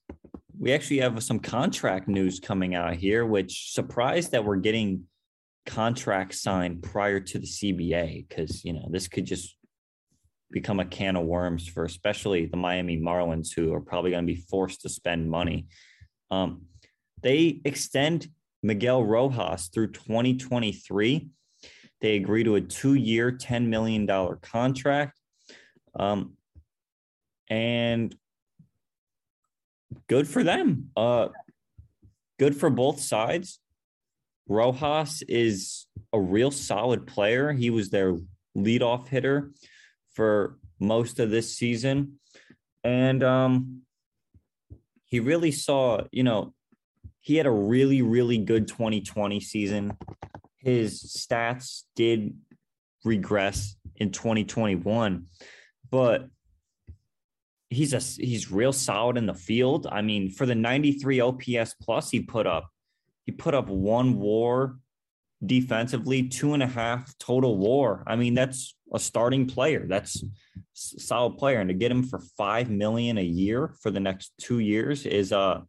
We 0.58 0.74
actually 0.74 1.00
have 1.00 1.24
some 1.24 1.40
contract 1.40 2.10
news 2.10 2.42
coming 2.42 2.76
out 2.76 2.96
here, 2.96 3.26
which 3.26 3.72
surprised 3.72 4.32
that 4.32 4.44
we're 4.44 4.58
getting 4.58 5.06
contracts 5.66 6.42
signed 6.42 6.82
prior 6.84 7.20
to 7.20 7.40
the 7.40 7.46
CBA 7.46 8.28
because 8.28 8.66
you 8.66 8.74
know 8.74 8.88
this 8.92 9.08
could 9.08 9.26
just 9.26 9.56
become 10.52 10.80
a 10.80 10.86
can 10.86 11.16
of 11.16 11.26
worms 11.26 11.68
for 11.68 11.86
especially 11.86 12.46
the 12.46 12.58
Miami 12.58 12.98
Marlins, 12.98 13.54
who 13.54 13.74
are 13.74 13.82
probably 13.82 14.12
going 14.12 14.26
to 14.26 14.34
be 14.34 14.42
forced 14.42 14.82
to 14.82 14.90
spend 14.90 15.30
money. 15.30 15.68
Um, 16.32 16.64
they 17.22 17.62
extend 17.66 18.28
Miguel 18.64 19.04
Rojas 19.04 19.68
through 19.68 19.92
2023. 19.92 21.30
They 22.02 22.16
agree 22.16 22.44
to 22.44 22.56
a 22.56 22.62
two-year, 22.62 23.34
$10 23.34 23.68
million 23.68 24.08
contract. 24.42 25.20
Um, 25.96 26.34
and 27.50 28.16
good 30.08 30.28
for 30.28 30.44
them. 30.44 30.90
Uh, 30.96 31.30
good 32.38 32.56
for 32.56 32.70
both 32.70 33.00
sides. 33.00 33.60
Rojas 34.48 35.22
is 35.28 35.88
a 36.14 36.20
real 36.20 36.52
solid 36.52 37.06
player. 37.06 37.52
He 37.52 37.70
was 37.70 37.90
their 37.90 38.18
leadoff 38.58 39.08
hitter 39.08 39.52
for 40.14 40.58
most 40.80 41.20
of 41.20 41.30
this 41.30 41.56
season. 41.56 42.20
And 42.84 43.24
um, 43.24 43.82
he 45.06 45.20
really 45.20 45.52
saw, 45.52 46.02
you 46.12 46.24
know, 46.24 46.54
he 47.22 47.36
had 47.36 47.46
a 47.46 47.52
really, 47.52 48.02
really 48.02 48.38
good 48.38 48.68
2020 48.68 49.40
season. 49.40 49.98
His 50.58 51.04
stats 51.04 51.84
did 51.96 52.36
regress 53.04 53.76
in 53.96 54.12
2021, 54.12 55.26
but 55.90 56.28
he's 57.70 57.94
a 57.94 58.00
he's 58.00 58.52
real 58.52 58.74
solid 58.74 59.18
in 59.18 59.26
the 59.26 59.34
field. 59.34 59.88
I 59.92 60.02
mean, 60.02 60.32
for 60.32 60.46
the 60.46 60.56
93 60.56 61.20
OPS 61.20 61.76
plus 61.82 62.10
he 62.10 62.22
put 62.22 62.48
up, 62.48 62.70
he 63.26 63.32
put 63.32 63.54
up 63.54 63.68
one 63.68 64.20
war 64.20 64.78
defensively, 65.46 66.28
two 66.28 66.54
and 66.54 66.64
a 66.64 66.68
half 66.68 67.18
total 67.18 67.58
war. 67.58 68.04
I 68.06 68.16
mean, 68.16 68.34
that's 68.34 68.76
a 68.94 69.00
starting 69.00 69.48
player. 69.48 69.86
That's 69.88 70.24
solid 70.74 71.38
player. 71.38 71.60
And 71.60 71.70
to 71.70 71.74
get 71.74 71.92
him 71.92 72.04
for 72.04 72.20
five 72.38 72.70
million 72.70 73.18
a 73.18 73.24
year 73.24 73.74
for 73.82 73.92
the 73.92 74.00
next 74.00 74.34
two 74.40 74.60
years 74.60 75.06
is 75.06 75.32
a 75.32 75.64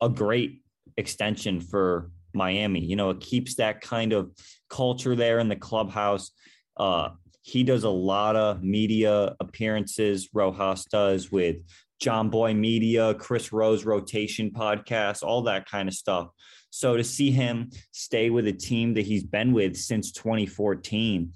a 0.00 0.08
great 0.08 0.62
extension 0.96 1.60
for 1.60 2.10
Miami. 2.34 2.80
You 2.80 2.96
know, 2.96 3.10
it 3.10 3.20
keeps 3.20 3.56
that 3.56 3.80
kind 3.80 4.12
of 4.12 4.30
culture 4.68 5.14
there 5.16 5.38
in 5.38 5.48
the 5.48 5.56
clubhouse. 5.56 6.30
Uh, 6.76 7.10
he 7.42 7.62
does 7.62 7.84
a 7.84 7.90
lot 7.90 8.36
of 8.36 8.62
media 8.62 9.34
appearances. 9.38 10.28
Rojas 10.32 10.84
does 10.86 11.30
with 11.30 11.56
Jomboy 12.02 12.56
Media, 12.56 13.14
Chris 13.14 13.52
Rose 13.52 13.84
Rotation 13.84 14.50
podcast, 14.50 15.22
all 15.22 15.42
that 15.42 15.68
kind 15.68 15.88
of 15.88 15.94
stuff. 15.94 16.28
So 16.74 16.96
to 16.96 17.04
see 17.04 17.30
him 17.30 17.70
stay 17.92 18.30
with 18.30 18.48
a 18.48 18.52
team 18.52 18.94
that 18.94 19.06
he's 19.06 19.22
been 19.22 19.52
with 19.52 19.76
since 19.76 20.10
2014 20.10 21.32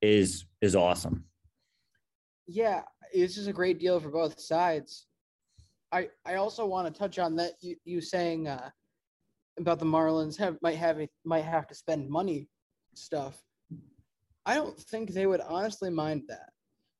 is 0.00 0.46
is 0.62 0.74
awesome. 0.74 1.26
Yeah, 2.46 2.80
it's 3.12 3.34
just 3.34 3.46
a 3.46 3.52
great 3.52 3.78
deal 3.78 4.00
for 4.00 4.08
both 4.08 4.40
sides. 4.40 5.04
I 5.92 6.08
I 6.24 6.36
also 6.36 6.64
want 6.64 6.86
to 6.86 6.98
touch 6.98 7.18
on 7.18 7.36
that 7.36 7.52
you, 7.60 7.76
you 7.84 8.00
saying 8.00 8.48
uh, 8.48 8.70
about 9.58 9.80
the 9.80 9.84
Marlins 9.84 10.38
have 10.38 10.56
might 10.62 10.76
have 10.76 10.98
might 11.26 11.44
have 11.44 11.66
to 11.66 11.74
spend 11.74 12.08
money 12.08 12.48
stuff. 12.94 13.38
I 14.46 14.54
don't 14.54 14.80
think 14.80 15.10
they 15.10 15.26
would 15.26 15.42
honestly 15.42 15.90
mind 15.90 16.22
that. 16.28 16.48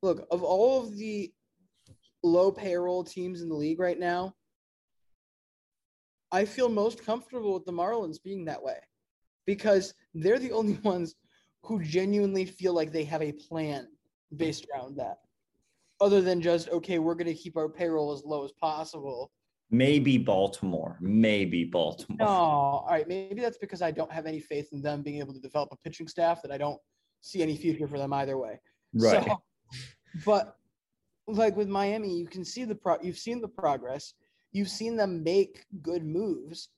Look, 0.02 0.26
of 0.30 0.42
all 0.42 0.82
of 0.82 0.98
the 0.98 1.32
low 2.22 2.52
payroll 2.52 3.04
teams 3.04 3.40
in 3.40 3.48
the 3.48 3.54
league 3.54 3.80
right 3.80 3.98
now, 3.98 4.34
I 6.32 6.44
feel 6.44 6.68
most 6.68 7.04
comfortable 7.04 7.54
with 7.54 7.64
the 7.64 7.72
Marlins 7.72 8.22
being 8.22 8.44
that 8.46 8.62
way 8.62 8.78
because 9.46 9.94
they're 10.14 10.38
the 10.38 10.52
only 10.52 10.74
ones 10.82 11.14
who 11.62 11.82
genuinely 11.82 12.44
feel 12.44 12.74
like 12.74 12.92
they 12.92 13.04
have 13.04 13.22
a 13.22 13.32
plan 13.32 13.88
based 14.36 14.66
around 14.72 14.96
that. 14.96 15.18
Other 16.00 16.20
than 16.20 16.42
just, 16.42 16.68
okay, 16.70 16.98
we're 16.98 17.14
going 17.14 17.28
to 17.28 17.34
keep 17.34 17.56
our 17.56 17.68
payroll 17.68 18.12
as 18.12 18.24
low 18.24 18.44
as 18.44 18.52
possible. 18.52 19.30
Maybe 19.70 20.18
Baltimore. 20.18 20.98
Maybe 21.00 21.64
Baltimore. 21.64 22.18
No, 22.18 22.26
all 22.26 22.86
right. 22.90 23.08
Maybe 23.08 23.40
that's 23.40 23.58
because 23.58 23.80
I 23.80 23.90
don't 23.90 24.12
have 24.12 24.26
any 24.26 24.40
faith 24.40 24.68
in 24.72 24.82
them 24.82 25.02
being 25.02 25.20
able 25.20 25.32
to 25.32 25.40
develop 25.40 25.70
a 25.72 25.76
pitching 25.76 26.08
staff 26.08 26.42
that 26.42 26.52
I 26.52 26.58
don't 26.58 26.78
see 27.22 27.42
any 27.42 27.56
future 27.56 27.88
for 27.88 27.98
them 27.98 28.12
either 28.12 28.36
way. 28.36 28.60
Right. 28.92 29.24
So, 29.24 29.42
but 30.26 30.56
like 31.26 31.56
with 31.56 31.68
Miami, 31.68 32.18
you 32.18 32.26
can 32.26 32.44
see 32.44 32.64
the 32.64 32.74
pro. 32.74 32.98
You've 33.02 33.18
seen 33.18 33.40
the 33.40 33.48
progress. 33.48 34.14
You've 34.54 34.70
seen 34.70 34.96
them 34.96 35.24
make 35.24 35.66
good 35.82 36.04
moves, 36.06 36.68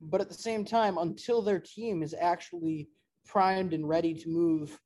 but 0.00 0.20
at 0.20 0.28
the 0.28 0.34
same 0.34 0.64
time, 0.64 0.96
until 0.98 1.42
their 1.42 1.58
team 1.58 2.00
is 2.02 2.14
actually 2.18 2.88
primed 3.26 3.74
and 3.74 3.88
ready 3.88 4.14
to 4.14 4.28
move 4.28 4.80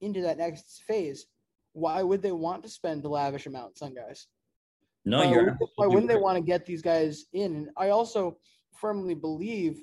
into 0.00 0.22
that 0.22 0.38
next 0.38 0.82
phase, 0.88 1.26
why 1.74 2.02
would 2.02 2.22
they 2.22 2.32
want 2.32 2.62
to 2.62 2.68
spend 2.70 3.04
lavish 3.04 3.46
amounts 3.46 3.82
on 3.82 3.94
guys? 3.94 4.26
No, 5.04 5.18
why, 5.18 5.24
you're. 5.30 5.44
would- 5.44 5.68
why 5.76 5.86
wouldn't 5.86 6.08
they 6.08 6.16
want 6.16 6.36
to 6.38 6.42
get 6.42 6.64
these 6.64 6.80
guys 6.80 7.26
in? 7.34 7.54
And 7.56 7.68
I 7.76 7.90
also 7.90 8.38
firmly 8.74 9.14
believe 9.14 9.82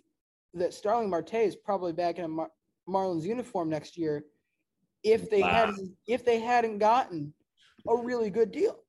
that 0.55 0.73
Starling 0.73 1.11
Marte 1.11 1.35
is 1.35 1.55
probably 1.55 1.93
back 1.93 2.17
in 2.17 2.25
a 2.25 2.27
Mar- 2.27 2.51
Marlins 2.87 3.23
uniform 3.23 3.69
next 3.69 3.97
year 3.97 4.25
if 5.03 5.29
they 5.29 5.41
Wow. 5.41 5.49
hadn't 5.49 5.95
if 6.07 6.25
they 6.25 6.39
hadn't 6.39 6.79
gotten 6.79 7.33
a 7.87 7.95
really 7.95 8.31
good 8.31 8.51
deal. 8.51 8.83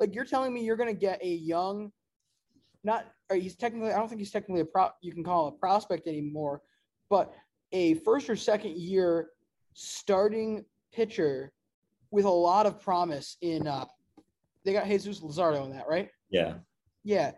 Like 0.00 0.14
you're 0.14 0.24
telling 0.24 0.52
me 0.52 0.64
you're 0.64 0.76
going 0.76 0.92
to 0.92 1.00
get 1.00 1.22
a 1.22 1.28
young, 1.28 1.92
not 2.84 3.06
or 3.30 3.36
he's 3.36 3.56
technically 3.56 3.92
I 3.92 3.98
don't 3.98 4.08
think 4.08 4.20
he's 4.20 4.30
technically 4.30 4.62
a 4.62 4.64
pro. 4.64 4.88
You 5.02 5.12
can 5.12 5.24
call 5.24 5.48
him 5.48 5.54
a 5.54 5.58
prospect 5.58 6.06
anymore, 6.06 6.62
but 7.08 7.32
a 7.72 7.94
first 7.94 8.28
or 8.28 8.36
second 8.36 8.76
year 8.76 9.28
starting 9.74 10.64
pitcher 10.92 11.52
with 12.10 12.24
a 12.24 12.30
lot 12.30 12.66
of 12.66 12.80
promise 12.80 13.36
in. 13.42 13.66
Uh, 13.66 13.84
they 14.64 14.72
got 14.72 14.86
Jesus 14.86 15.20
Luzardo 15.20 15.64
in 15.64 15.72
that, 15.72 15.88
right? 15.88 16.10
Yeah. 16.30 16.54
Yeah. 17.02 17.32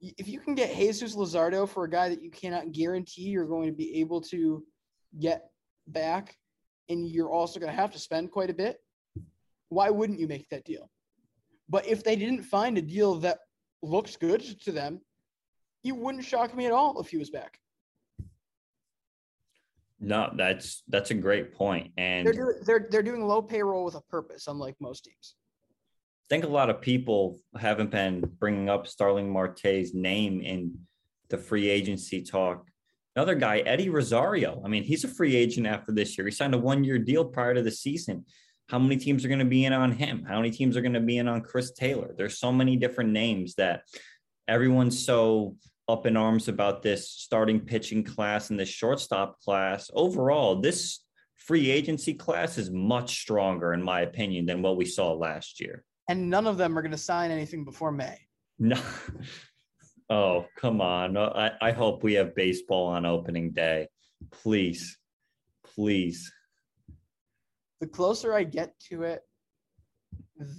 If 0.00 0.28
you 0.28 0.40
can 0.40 0.54
get 0.54 0.74
Jesus 0.74 1.16
Luzardo 1.16 1.68
for 1.68 1.84
a 1.84 1.90
guy 1.90 2.08
that 2.08 2.22
you 2.22 2.30
cannot 2.30 2.72
guarantee 2.72 3.22
you're 3.22 3.46
going 3.46 3.68
to 3.68 3.76
be 3.76 4.00
able 4.00 4.20
to 4.22 4.64
get 5.18 5.50
back, 5.88 6.36
and 6.88 7.08
you're 7.08 7.30
also 7.30 7.58
going 7.58 7.70
to 7.70 7.76
have 7.76 7.90
to 7.92 7.98
spend 7.98 8.30
quite 8.30 8.50
a 8.50 8.54
bit, 8.54 8.78
why 9.68 9.90
wouldn't 9.90 10.20
you 10.20 10.28
make 10.28 10.48
that 10.50 10.64
deal? 10.64 10.90
But 11.68 11.86
if 11.86 12.02
they 12.02 12.16
didn't 12.16 12.42
find 12.42 12.78
a 12.78 12.82
deal 12.82 13.16
that 13.16 13.38
looks 13.82 14.16
good 14.16 14.40
to 14.62 14.72
them, 14.72 15.00
it 15.84 15.96
wouldn't 15.96 16.24
shock 16.24 16.54
me 16.54 16.66
at 16.66 16.72
all 16.72 17.00
if 17.00 17.08
he 17.08 17.16
was 17.16 17.30
back. 17.30 17.58
No, 20.00 20.30
that's 20.34 20.82
that's 20.88 21.10
a 21.10 21.14
great 21.14 21.54
point. 21.54 21.92
And 21.98 22.26
They're 22.26 22.32
doing 22.32 22.54
they're 22.64 22.86
they're 22.90 23.02
doing 23.02 23.26
low 23.26 23.42
payroll 23.42 23.84
with 23.84 23.96
a 23.96 24.00
purpose, 24.00 24.46
unlike 24.46 24.76
most 24.80 25.04
teams. 25.04 25.34
I 26.24 26.28
think 26.30 26.44
a 26.44 26.48
lot 26.48 26.70
of 26.70 26.80
people 26.80 27.40
haven't 27.58 27.90
been 27.90 28.20
bringing 28.38 28.70
up 28.70 28.86
Starling 28.86 29.30
Marte's 29.30 29.92
name 29.92 30.40
in 30.40 30.78
the 31.28 31.36
free 31.36 31.68
agency 31.68 32.22
talk. 32.22 32.66
Another 33.16 33.34
guy, 33.34 33.58
Eddie 33.58 33.90
Rosario. 33.90 34.62
I 34.64 34.68
mean, 34.68 34.84
he's 34.84 35.04
a 35.04 35.08
free 35.08 35.34
agent 35.34 35.66
after 35.66 35.92
this 35.92 36.16
year. 36.16 36.26
He 36.26 36.30
signed 36.30 36.54
a 36.54 36.58
one 36.58 36.84
year 36.84 36.98
deal 36.98 37.24
prior 37.24 37.54
to 37.54 37.62
the 37.62 37.70
season. 37.70 38.24
How 38.70 38.78
many 38.78 38.96
teams 38.96 39.24
are 39.24 39.28
going 39.28 39.40
to 39.40 39.44
be 39.44 39.64
in 39.64 39.72
on 39.72 39.90
him? 39.90 40.24
How 40.28 40.36
many 40.36 40.52
teams 40.52 40.76
are 40.76 40.80
going 40.80 40.92
to 40.92 41.00
be 41.00 41.18
in 41.18 41.26
on 41.26 41.40
Chris 41.40 41.72
Taylor? 41.72 42.14
There's 42.16 42.38
so 42.38 42.52
many 42.52 42.76
different 42.76 43.10
names 43.10 43.56
that 43.56 43.82
everyone's 44.46 45.04
so 45.04 45.56
up 45.88 46.06
in 46.06 46.16
arms 46.16 46.46
about 46.46 46.80
this 46.80 47.10
starting 47.10 47.58
pitching 47.58 48.04
class 48.04 48.50
and 48.50 48.60
this 48.60 48.68
shortstop 48.68 49.40
class. 49.40 49.90
Overall, 49.92 50.60
this 50.60 51.00
free 51.34 51.68
agency 51.68 52.14
class 52.14 52.58
is 52.58 52.70
much 52.70 53.20
stronger, 53.20 53.72
in 53.72 53.82
my 53.82 54.02
opinion, 54.02 54.46
than 54.46 54.62
what 54.62 54.76
we 54.76 54.84
saw 54.84 55.12
last 55.14 55.60
year. 55.60 55.82
And 56.08 56.30
none 56.30 56.46
of 56.46 56.56
them 56.56 56.78
are 56.78 56.82
going 56.82 56.92
to 56.92 56.98
sign 56.98 57.32
anything 57.32 57.64
before 57.64 57.90
May. 57.90 58.18
No. 58.58 58.80
Oh, 60.12 60.46
come 60.56 60.80
on. 60.80 61.16
I, 61.16 61.52
I 61.60 61.70
hope 61.70 62.02
we 62.02 62.14
have 62.14 62.34
baseball 62.34 62.88
on 62.88 63.06
opening 63.06 63.52
day. 63.52 63.86
Please. 64.32 64.98
Please. 65.62 66.32
The 67.80 67.86
closer 67.86 68.34
I 68.34 68.44
get 68.44 68.78
to 68.90 69.04
it, 69.04 69.22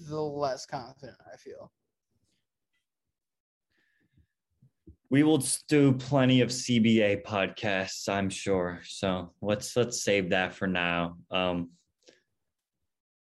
the 0.10 0.20
less 0.20 0.66
confident 0.66 1.18
I 1.32 1.38
feel. 1.38 1.72
We 5.10 5.24
will 5.24 5.44
do 5.68 5.92
plenty 5.94 6.42
of 6.42 6.50
CBA 6.50 7.24
podcasts, 7.24 8.08
I'm 8.08 8.30
sure. 8.30 8.80
So 8.86 9.34
let's 9.42 9.76
let's 9.76 10.04
save 10.04 10.30
that 10.30 10.54
for 10.54 10.68
now. 10.68 11.18
Um, 11.30 11.72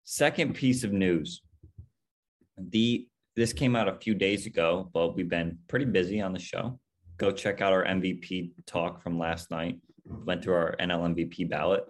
second 0.05 0.55
piece 0.55 0.83
of 0.85 0.93
news. 0.93 1.43
The 2.59 3.07
this 3.37 3.53
came 3.53 3.77
out 3.77 3.89
a 3.89 3.99
few 3.99 4.15
days 4.15 4.47
ago, 4.47 4.91
but 4.93 5.15
we've 5.15 5.29
been 5.29 5.59
pretty 5.69 5.85
busy 5.85 6.21
on 6.21 6.33
the 6.33 6.39
show. 6.39 6.81
Go 7.19 7.31
check 7.31 7.61
out 7.61 7.73
our 7.73 7.85
MVP 7.85 8.53
talk 8.67 9.03
from 9.03 9.19
last 9.19 9.51
night. 9.51 9.79
Went 10.05 10.43
through 10.43 10.55
our 10.55 10.77
NL 10.81 11.15
MVP 11.15 11.49
ballot. 11.49 11.85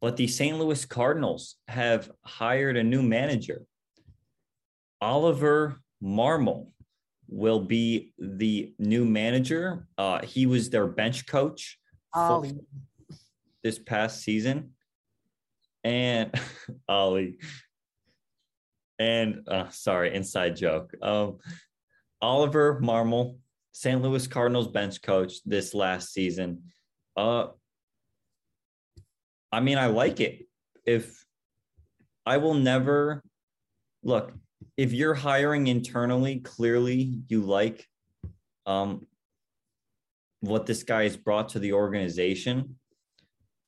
But 0.00 0.16
the 0.16 0.26
St. 0.28 0.58
Louis 0.58 0.84
Cardinals 0.84 1.56
have 1.66 2.10
hired 2.24 2.76
a 2.76 2.84
new 2.84 3.02
manager. 3.02 3.62
Oliver 5.00 5.80
Marmol 6.02 6.68
will 7.28 7.60
be 7.60 8.12
the 8.18 8.72
new 8.78 9.04
manager. 9.04 9.86
Uh, 9.96 10.20
he 10.24 10.46
was 10.46 10.70
their 10.70 10.86
bench 10.86 11.26
coach 11.26 11.78
Ollie. 12.14 12.58
this 13.62 13.78
past 13.78 14.22
season. 14.22 14.70
And 15.84 16.32
Ollie. 16.88 17.38
And 18.98 19.46
uh, 19.46 19.68
sorry, 19.70 20.14
inside 20.14 20.56
joke. 20.56 20.92
Um, 21.02 21.38
Oliver 22.20 22.80
Marmol, 22.82 23.38
St. 23.72 24.02
Louis 24.02 24.26
Cardinals 24.26 24.68
bench 24.68 25.00
coach 25.02 25.34
this 25.44 25.74
last 25.74 26.12
season. 26.12 26.62
Uh, 27.16 27.48
I 29.50 29.60
mean, 29.60 29.78
I 29.78 29.86
like 29.86 30.20
it. 30.20 30.46
If 30.84 31.24
I 32.26 32.36
will 32.36 32.54
never 32.54 33.22
look, 34.02 34.32
if 34.76 34.92
you're 34.92 35.14
hiring 35.14 35.66
internally, 35.66 36.40
clearly 36.40 37.20
you 37.28 37.42
like 37.42 37.86
um, 38.66 39.06
what 40.40 40.66
this 40.66 40.82
guy 40.82 41.04
has 41.04 41.16
brought 41.16 41.50
to 41.50 41.58
the 41.58 41.72
organization. 41.72 42.76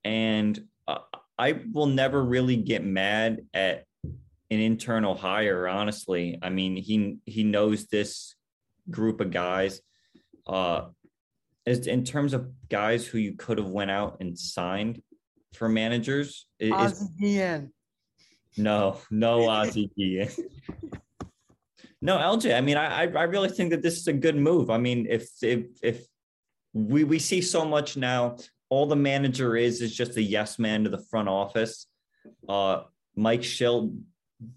And 0.05 0.59
uh, 0.87 0.99
I 1.39 1.61
will 1.73 1.87
never 1.87 2.23
really 2.23 2.57
get 2.57 2.85
mad 2.85 3.41
at 3.55 3.85
an 4.05 4.59
internal 4.59 5.15
hire, 5.15 5.69
honestly. 5.69 6.39
I 6.43 6.51
mean, 6.51 6.77
he 6.77 7.19
he 7.25 7.45
knows 7.45 7.87
this 7.87 8.35
group 8.91 9.21
of 9.21 9.31
guys. 9.31 9.81
Uh, 10.47 10.89
as 11.67 11.87
in 11.87 12.05
terms 12.05 12.35
of 12.35 12.51
guys 12.69 13.07
who 13.07 13.19
you 13.19 13.35
could 13.35 13.59
have 13.59 13.69
went 13.69 13.91
out 13.91 14.17
and 14.21 14.39
signed 14.39 15.03
for 15.53 15.69
managers, 15.69 16.47
is, 16.59 16.73
Ozzie 16.73 17.69
no, 18.57 18.99
no 19.11 19.49
Ozzie 19.49 19.91
Guillen. 19.97 20.29
no, 22.03 22.17
LJ. 22.17 22.57
I 22.57 22.61
mean, 22.61 22.77
I 22.77 23.03
I 23.03 23.23
really 23.25 23.49
think 23.49 23.71
that 23.71 23.83
this 23.83 23.99
is 23.99 24.07
a 24.09 24.13
good 24.13 24.37
move. 24.37 24.71
I 24.71 24.79
mean, 24.79 25.07
if 25.09 25.29
if 25.43 25.67
if 25.83 26.07
we 26.73 27.05
we 27.05 27.19
see 27.19 27.41
so 27.41 27.65
much 27.65 27.97
now, 27.97 28.37
all 28.69 28.87
the 28.87 28.97
manager 28.97 29.57
is 29.57 29.81
is 29.81 29.95
just 29.95 30.17
a 30.17 30.23
yes 30.23 30.59
man 30.59 30.85
to 30.85 30.91
the 30.91 31.03
front 31.11 31.29
office. 31.29 31.87
Uh, 32.49 32.83
Mike 33.17 33.43
Shildt 33.43 33.97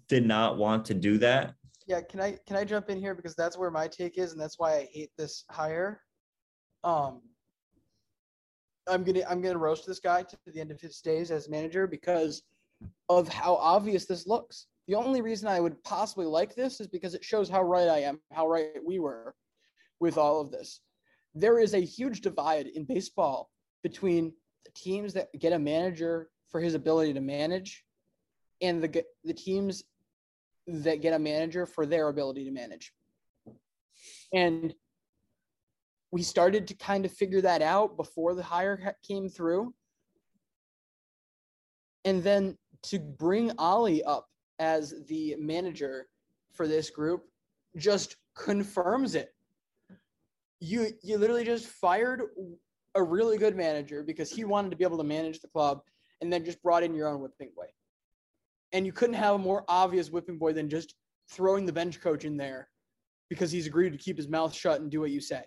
did 0.08 0.26
not 0.26 0.58
want 0.58 0.86
to 0.86 0.94
do 0.94 1.18
that. 1.18 1.54
Yeah, 1.86 2.00
can 2.00 2.20
I 2.20 2.38
can 2.46 2.56
I 2.56 2.64
jump 2.64 2.90
in 2.90 2.98
here 2.98 3.14
because 3.14 3.34
that's 3.34 3.58
where 3.58 3.70
my 3.70 3.88
take 3.88 4.18
is, 4.18 4.32
and 4.32 4.40
that's 4.40 4.58
why 4.58 4.76
I 4.76 4.88
hate 4.92 5.10
this 5.16 5.44
hire. 5.50 6.00
Um, 6.82 7.20
I'm 8.86 9.04
gonna 9.04 9.22
I'm 9.28 9.40
gonna 9.40 9.58
roast 9.58 9.86
this 9.86 10.00
guy 10.00 10.22
to 10.22 10.36
the 10.46 10.60
end 10.60 10.70
of 10.70 10.80
his 10.80 11.00
days 11.00 11.30
as 11.30 11.48
manager 11.48 11.86
because 11.86 12.42
of 13.08 13.28
how 13.28 13.54
obvious 13.54 14.04
this 14.04 14.26
looks. 14.26 14.66
The 14.86 14.94
only 14.94 15.22
reason 15.22 15.48
I 15.48 15.60
would 15.60 15.82
possibly 15.82 16.26
like 16.26 16.54
this 16.54 16.80
is 16.80 16.86
because 16.86 17.14
it 17.14 17.24
shows 17.24 17.48
how 17.48 17.62
right 17.62 17.88
I 17.88 18.00
am, 18.00 18.20
how 18.30 18.46
right 18.48 18.72
we 18.84 18.98
were 18.98 19.34
with 20.00 20.18
all 20.18 20.40
of 20.40 20.50
this. 20.50 20.80
There 21.34 21.58
is 21.58 21.74
a 21.74 21.80
huge 21.80 22.20
divide 22.20 22.66
in 22.66 22.84
baseball 22.84 23.50
between 23.82 24.32
the 24.64 24.72
teams 24.74 25.14
that 25.14 25.28
get 25.38 25.52
a 25.52 25.58
manager 25.58 26.28
for 26.50 26.60
his 26.60 26.74
ability 26.74 27.14
to 27.14 27.20
manage 27.20 27.84
and 28.60 28.82
the 28.82 29.04
the 29.24 29.34
teams 29.34 29.84
that 30.66 31.02
get 31.02 31.14
a 31.14 31.18
manager 31.18 31.66
for 31.66 31.86
their 31.86 32.08
ability 32.08 32.44
to 32.44 32.50
manage. 32.50 32.92
And 34.32 34.74
we 36.14 36.22
started 36.22 36.68
to 36.68 36.74
kind 36.74 37.04
of 37.04 37.10
figure 37.10 37.40
that 37.40 37.60
out 37.60 37.96
before 37.96 38.36
the 38.36 38.42
hire 38.44 38.94
came 39.02 39.28
through. 39.28 39.74
And 42.04 42.22
then 42.22 42.56
to 42.84 43.00
bring 43.00 43.50
Ollie 43.58 44.04
up 44.04 44.28
as 44.60 44.94
the 45.08 45.34
manager 45.40 46.06
for 46.52 46.68
this 46.68 46.88
group 46.88 47.24
just 47.76 48.14
confirms 48.38 49.16
it. 49.16 49.34
You 50.60 50.92
you 51.02 51.18
literally 51.18 51.44
just 51.44 51.66
fired 51.66 52.22
a 52.94 53.02
really 53.02 53.36
good 53.36 53.56
manager 53.56 54.04
because 54.04 54.30
he 54.30 54.44
wanted 54.44 54.70
to 54.70 54.76
be 54.76 54.84
able 54.84 54.98
to 54.98 55.02
manage 55.02 55.40
the 55.40 55.48
club 55.48 55.80
and 56.20 56.32
then 56.32 56.44
just 56.44 56.62
brought 56.62 56.84
in 56.84 56.94
your 56.94 57.08
own 57.08 57.22
whipping 57.22 57.50
boy. 57.56 57.66
And 58.72 58.86
you 58.86 58.92
couldn't 58.92 59.16
have 59.16 59.34
a 59.34 59.38
more 59.38 59.64
obvious 59.66 60.10
whipping 60.10 60.38
boy 60.38 60.52
than 60.52 60.70
just 60.70 60.94
throwing 61.28 61.66
the 61.66 61.72
bench 61.72 62.00
coach 62.00 62.24
in 62.24 62.36
there 62.36 62.68
because 63.28 63.50
he's 63.50 63.66
agreed 63.66 63.90
to 63.90 63.98
keep 63.98 64.16
his 64.16 64.28
mouth 64.28 64.54
shut 64.54 64.80
and 64.80 64.92
do 64.92 65.00
what 65.00 65.10
you 65.10 65.20
say. 65.20 65.42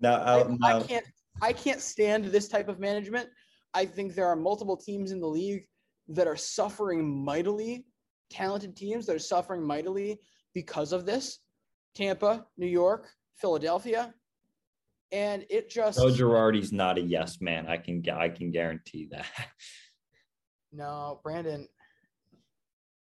Now, 0.00 0.16
I, 0.16 0.56
I 0.62 0.82
can't 0.82 1.04
I 1.42 1.52
can't 1.52 1.80
stand 1.80 2.26
this 2.26 2.48
type 2.48 2.68
of 2.68 2.78
management 2.78 3.28
I 3.74 3.84
think 3.84 4.14
there 4.14 4.26
are 4.26 4.36
multiple 4.36 4.76
teams 4.76 5.10
in 5.10 5.20
the 5.20 5.26
league 5.26 5.66
that 6.08 6.28
are 6.28 6.36
suffering 6.36 7.24
mightily, 7.24 7.84
talented 8.30 8.76
teams 8.76 9.04
that 9.06 9.16
are 9.16 9.20
suffering 9.20 9.62
mightily 9.62 10.20
because 10.54 10.92
of 10.92 11.04
this. 11.04 11.40
Tampa, 11.94 12.46
New 12.56 12.66
York, 12.66 13.08
Philadelphia. 13.36 14.14
And 15.12 15.44
it 15.50 15.68
just 15.68 15.98
Joe 15.98 16.06
Girardi's 16.06 16.72
not 16.72 16.98
a 16.98 17.00
yes 17.00 17.40
man. 17.40 17.66
I 17.68 17.76
can 17.76 18.02
I 18.10 18.28
can 18.28 18.50
guarantee 18.50 19.08
that. 19.10 19.26
No, 20.76 21.20
Brandon. 21.22 21.68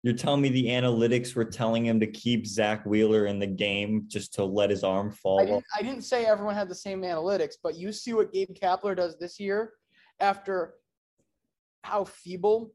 You're 0.02 0.14
telling 0.14 0.40
me 0.40 0.48
the 0.48 0.66
analytics 0.66 1.36
were 1.36 1.44
telling 1.44 1.86
him 1.86 2.00
to 2.00 2.08
keep 2.08 2.44
Zack 2.44 2.84
Wheeler 2.84 3.26
in 3.26 3.38
the 3.38 3.46
game 3.46 4.04
just 4.08 4.34
to 4.34 4.44
let 4.44 4.68
his 4.68 4.82
arm 4.82 5.12
fall 5.12 5.40
I 5.40 5.44
didn't, 5.44 5.64
I 5.78 5.82
didn't 5.82 6.02
say 6.02 6.26
everyone 6.26 6.56
had 6.56 6.68
the 6.68 6.74
same 6.74 7.02
analytics, 7.02 7.54
but 7.62 7.76
you 7.76 7.92
see 7.92 8.12
what 8.12 8.32
Gabe 8.32 8.50
Kapler 8.50 8.96
does 8.96 9.16
this 9.18 9.38
year 9.38 9.74
after 10.18 10.74
how 11.82 12.04
feeble 12.04 12.72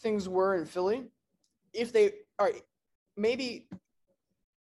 things 0.00 0.28
were 0.28 0.56
in 0.56 0.66
Philly, 0.66 1.04
if 1.72 1.92
they 1.92 2.12
are 2.38 2.52
maybe 3.16 3.68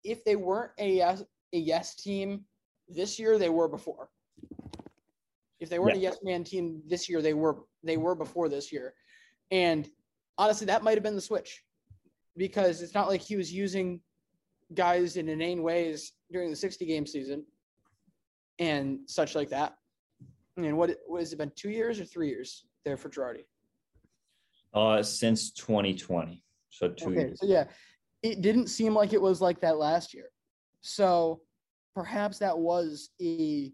if 0.04 0.24
they 0.24 0.36
weren't 0.36 0.72
a 0.78 0.96
yes, 0.96 1.22
a 1.52 1.58
yes 1.58 1.94
team 1.94 2.44
this 2.88 3.18
year, 3.18 3.38
they 3.38 3.48
were 3.48 3.68
before. 3.68 4.08
If 5.60 5.70
they 5.70 5.78
weren't 5.78 5.96
yeah. 5.96 6.08
a 6.08 6.12
yes 6.12 6.18
man 6.22 6.44
team 6.44 6.82
this 6.86 7.08
year, 7.08 7.22
they 7.22 7.34
were 7.34 7.64
they 7.82 7.96
were 7.96 8.14
before 8.14 8.48
this 8.48 8.72
year. 8.72 8.94
And 9.50 9.88
honestly, 10.38 10.66
that 10.66 10.82
might 10.82 10.94
have 10.94 11.02
been 11.02 11.14
the 11.14 11.20
switch 11.20 11.62
because 12.36 12.82
it's 12.82 12.94
not 12.94 13.08
like 13.08 13.20
he 13.20 13.36
was 13.36 13.52
using 13.52 14.00
guys 14.74 15.16
in 15.16 15.28
inane 15.28 15.62
ways 15.62 16.12
during 16.30 16.50
the 16.50 16.56
60 16.56 16.84
game 16.86 17.06
season 17.06 17.44
and 18.58 18.98
such 19.06 19.34
like 19.34 19.50
that. 19.50 19.74
And 20.56 20.76
what 20.76 20.96
what 21.06 21.20
has 21.20 21.32
it 21.32 21.36
been? 21.36 21.52
Two 21.54 21.70
years 21.70 22.00
or 22.00 22.04
three 22.04 22.28
years 22.28 22.64
there 22.84 22.96
for 22.96 23.10
Girardi? 23.10 23.44
Uh, 24.72 25.02
since 25.02 25.50
2020, 25.52 26.42
so 26.70 26.88
two 26.88 27.10
okay, 27.10 27.20
years. 27.20 27.40
So 27.40 27.46
yeah, 27.46 27.64
it 28.22 28.40
didn't 28.40 28.68
seem 28.68 28.94
like 28.94 29.12
it 29.12 29.20
was 29.20 29.40
like 29.40 29.60
that 29.60 29.76
last 29.76 30.14
year. 30.14 30.30
So 30.80 31.40
perhaps 31.94 32.38
that 32.38 32.56
was 32.56 33.10
a 33.20 33.72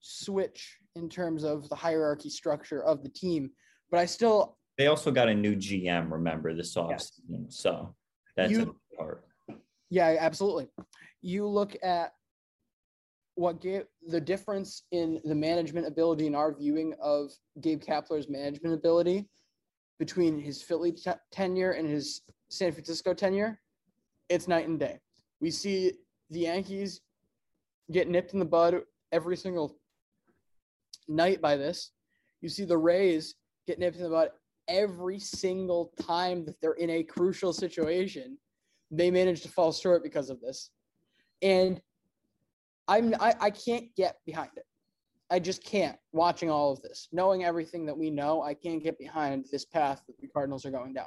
switch 0.00 0.78
in 0.96 1.08
terms 1.08 1.44
of 1.44 1.68
the 1.68 1.76
hierarchy 1.76 2.30
structure 2.30 2.82
of 2.82 3.02
the 3.02 3.08
team. 3.08 3.50
But 3.90 4.00
I 4.00 4.06
still 4.06 4.58
they 4.82 4.88
also 4.88 5.12
got 5.12 5.28
a 5.28 5.34
new 5.34 5.54
GM. 5.54 6.10
Remember 6.10 6.52
this 6.52 6.74
offseason, 6.74 7.52
so 7.52 7.94
that's 8.36 8.50
you, 8.50 8.74
a 8.92 8.96
part. 8.96 9.24
Yeah, 9.90 10.16
absolutely. 10.18 10.70
You 11.20 11.46
look 11.46 11.76
at 11.84 12.14
what 13.36 13.60
gave 13.60 13.84
the 14.08 14.20
difference 14.20 14.82
in 14.90 15.20
the 15.24 15.36
management 15.36 15.86
ability 15.86 16.26
in 16.26 16.34
our 16.34 16.52
viewing 16.52 16.94
of 17.00 17.30
Gabe 17.60 17.80
Kapler's 17.80 18.28
management 18.28 18.74
ability 18.74 19.28
between 20.00 20.36
his 20.36 20.60
Philly 20.60 20.90
t- 20.90 21.12
tenure 21.30 21.72
and 21.72 21.88
his 21.88 22.22
San 22.50 22.72
Francisco 22.72 23.14
tenure, 23.14 23.60
it's 24.28 24.48
night 24.48 24.66
and 24.66 24.80
day. 24.80 24.98
We 25.40 25.52
see 25.52 25.92
the 26.30 26.40
Yankees 26.40 27.02
get 27.92 28.08
nipped 28.08 28.32
in 28.32 28.40
the 28.40 28.44
bud 28.44 28.82
every 29.12 29.36
single 29.36 29.78
night 31.06 31.40
by 31.40 31.56
this. 31.56 31.92
You 32.40 32.48
see 32.48 32.64
the 32.64 32.76
Rays 32.76 33.36
get 33.68 33.78
nipped 33.78 33.98
in 33.98 34.02
the 34.02 34.10
bud 34.10 34.30
every 34.68 35.18
single 35.18 35.92
time 36.00 36.44
that 36.44 36.60
they're 36.60 36.72
in 36.72 36.90
a 36.90 37.02
crucial 37.02 37.52
situation. 37.52 38.38
They 38.90 39.10
manage 39.10 39.42
to 39.42 39.48
fall 39.48 39.72
short 39.72 40.02
because 40.02 40.30
of 40.30 40.40
this. 40.40 40.70
And 41.40 41.80
I'm 42.88 43.14
I, 43.20 43.34
I 43.40 43.50
can't 43.50 43.94
get 43.96 44.18
behind 44.26 44.50
it. 44.56 44.64
I 45.30 45.38
just 45.38 45.64
can't 45.64 45.96
watching 46.12 46.50
all 46.50 46.72
of 46.72 46.82
this, 46.82 47.08
knowing 47.10 47.42
everything 47.44 47.86
that 47.86 47.96
we 47.96 48.10
know. 48.10 48.42
I 48.42 48.52
can't 48.52 48.82
get 48.82 48.98
behind 48.98 49.46
this 49.50 49.64
path 49.64 50.02
that 50.06 50.20
the 50.20 50.28
Cardinals 50.28 50.66
are 50.66 50.70
going 50.70 50.92
down. 50.92 51.06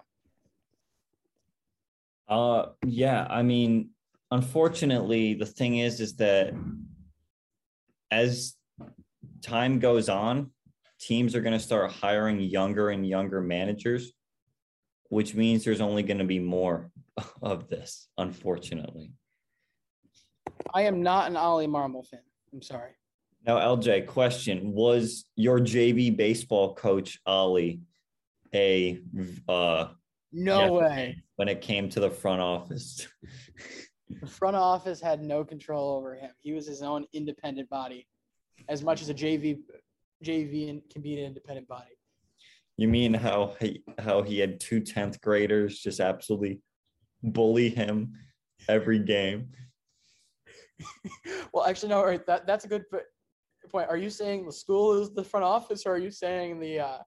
Uh, 2.27 2.69
yeah. 2.83 3.27
I 3.29 3.43
mean, 3.43 3.91
unfortunately, 4.31 5.35
the 5.35 5.45
thing 5.45 5.77
is, 5.77 5.99
is 5.99 6.15
that 6.15 6.55
as 8.09 8.55
time 9.43 9.77
goes 9.77 10.09
on, 10.09 10.49
teams 10.99 11.35
are 11.35 11.41
going 11.41 11.57
to 11.57 11.59
start 11.59 11.91
hiring 11.91 12.39
younger 12.39 12.89
and 12.89 13.07
younger 13.07 13.41
managers, 13.41 14.13
which 15.09 15.35
means 15.35 15.63
there's 15.63 15.81
only 15.81 16.03
going 16.03 16.17
to 16.17 16.25
be 16.25 16.39
more 16.39 16.91
of 17.41 17.67
this, 17.69 18.07
unfortunately. 18.17 19.11
I 20.73 20.83
am 20.83 21.01
not 21.01 21.29
an 21.29 21.37
Ollie 21.37 21.67
Marmol 21.67 22.05
fan. 22.05 22.21
I'm 22.53 22.61
sorry. 22.61 22.91
Now, 23.45 23.57
LJ, 23.57 24.07
question: 24.07 24.73
Was 24.73 25.25
your 25.35 25.59
JV 25.59 26.15
baseball 26.15 26.73
coach 26.73 27.19
Ollie 27.25 27.81
a 28.53 28.99
uh, 29.47 29.89
no 30.31 30.73
way 30.73 31.23
when 31.35 31.47
it 31.47 31.61
came 31.61 31.89
to 31.89 31.99
the 31.99 32.09
front 32.09 32.41
office? 32.41 33.07
the 34.21 34.27
front 34.27 34.55
office 34.55 34.99
had 34.99 35.21
no 35.21 35.43
control 35.43 35.95
over 35.95 36.15
him. 36.15 36.31
He 36.39 36.53
was 36.53 36.65
his 36.65 36.81
own 36.81 37.05
independent 37.13 37.69
body, 37.69 38.07
as 38.67 38.83
much 38.83 39.01
as 39.01 39.09
a 39.09 39.13
JV 39.13 39.59
JV 40.25 40.69
and 40.69 40.81
can 40.89 41.01
be 41.01 41.17
an 41.17 41.25
independent 41.25 41.67
body. 41.67 41.91
You 42.77 42.87
mean 42.87 43.13
how 43.13 43.55
he 43.59 43.83
how 43.99 44.21
he 44.21 44.39
had 44.39 44.59
two 44.59 44.81
10th 44.81 45.21
graders 45.21 45.79
just 45.79 45.99
absolutely 45.99 46.61
bully 47.23 47.69
him 47.69 48.13
every 48.67 48.99
game? 48.99 49.51
well, 51.53 51.65
actually, 51.65 51.89
no. 51.89 52.03
Right, 52.03 52.25
that 52.27 52.45
that's 52.45 52.65
a 52.65 52.67
good 52.67 52.83
point. 53.71 53.89
Are 53.89 53.97
you 53.97 54.09
saying 54.09 54.45
the 54.45 54.51
school 54.51 55.01
is 55.01 55.13
the 55.13 55.23
front 55.23 55.45
office, 55.45 55.85
or 55.85 55.93
are 55.93 55.97
you 55.97 56.11
saying 56.11 56.59
the 56.59 56.79
uh, 56.79 56.97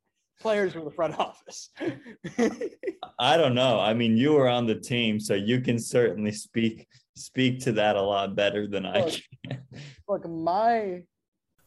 players 0.40 0.72
from 0.72 0.84
the 0.84 0.90
front 0.90 1.18
office. 1.18 1.70
I 3.18 3.36
don't 3.36 3.54
know. 3.54 3.80
I 3.80 3.94
mean, 3.94 4.16
you 4.16 4.32
were 4.32 4.48
on 4.48 4.66
the 4.66 4.74
team, 4.74 5.20
so 5.20 5.34
you 5.34 5.60
can 5.60 5.78
certainly 5.78 6.32
speak 6.32 6.86
speak 7.16 7.58
to 7.60 7.72
that 7.72 7.96
a 7.96 8.02
lot 8.02 8.36
better 8.36 8.66
than 8.66 8.86
I 8.86 9.10
can. 9.10 9.58
Look, 10.08 10.28
my 10.28 11.02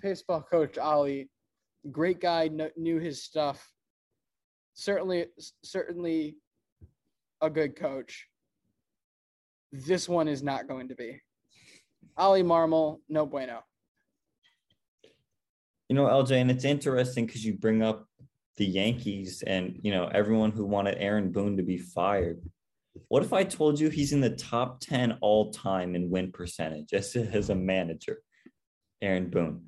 Baseball 0.00 0.42
coach 0.42 0.78
Ollie, 0.78 1.28
great 1.90 2.20
guy, 2.20 2.48
kn- 2.48 2.70
knew 2.76 2.98
his 2.98 3.22
stuff. 3.22 3.72
Certainly, 4.74 5.26
certainly, 5.64 6.36
a 7.40 7.50
good 7.50 7.76
coach. 7.76 8.26
This 9.72 10.08
one 10.08 10.28
is 10.28 10.42
not 10.42 10.68
going 10.68 10.88
to 10.88 10.94
be. 10.94 11.20
Ollie 12.16 12.42
Marmol, 12.42 12.98
no 13.08 13.26
bueno. 13.26 13.60
You 15.88 15.96
know, 15.96 16.06
LJ, 16.06 16.40
and 16.40 16.50
it's 16.50 16.64
interesting 16.64 17.26
because 17.26 17.44
you 17.44 17.54
bring 17.54 17.82
up 17.82 18.06
the 18.56 18.66
Yankees 18.66 19.42
and 19.46 19.78
you 19.82 19.92
know 19.92 20.10
everyone 20.12 20.50
who 20.50 20.64
wanted 20.64 20.96
Aaron 20.98 21.32
Boone 21.32 21.56
to 21.56 21.62
be 21.62 21.78
fired. 21.78 22.40
What 23.08 23.22
if 23.22 23.32
I 23.32 23.44
told 23.44 23.78
you 23.78 23.88
he's 23.88 24.12
in 24.12 24.20
the 24.20 24.30
top 24.30 24.80
10 24.80 25.18
all 25.20 25.52
time 25.52 25.94
in 25.94 26.10
win 26.10 26.32
percentage 26.32 26.92
as, 26.92 27.14
as 27.14 27.50
a 27.50 27.54
manager? 27.54 28.18
Aaron 29.00 29.30
Boone. 29.30 29.67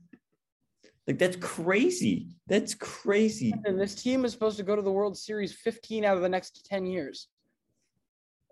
Like 1.07 1.19
that's 1.19 1.37
crazy. 1.37 2.29
That's 2.47 2.75
crazy. 2.75 3.53
And 3.65 3.81
this 3.81 3.95
team 3.95 4.25
is 4.25 4.33
supposed 4.33 4.57
to 4.59 4.63
go 4.63 4.77
to 4.77 4.83
the 4.83 4.93
World 4.93 5.17
Series 5.17 5.53
15 5.53 6.05
out 6.05 6.17
of 6.17 6.23
the 6.23 6.29
next 6.29 6.67
10 6.67 6.87
years. 6.87 7.29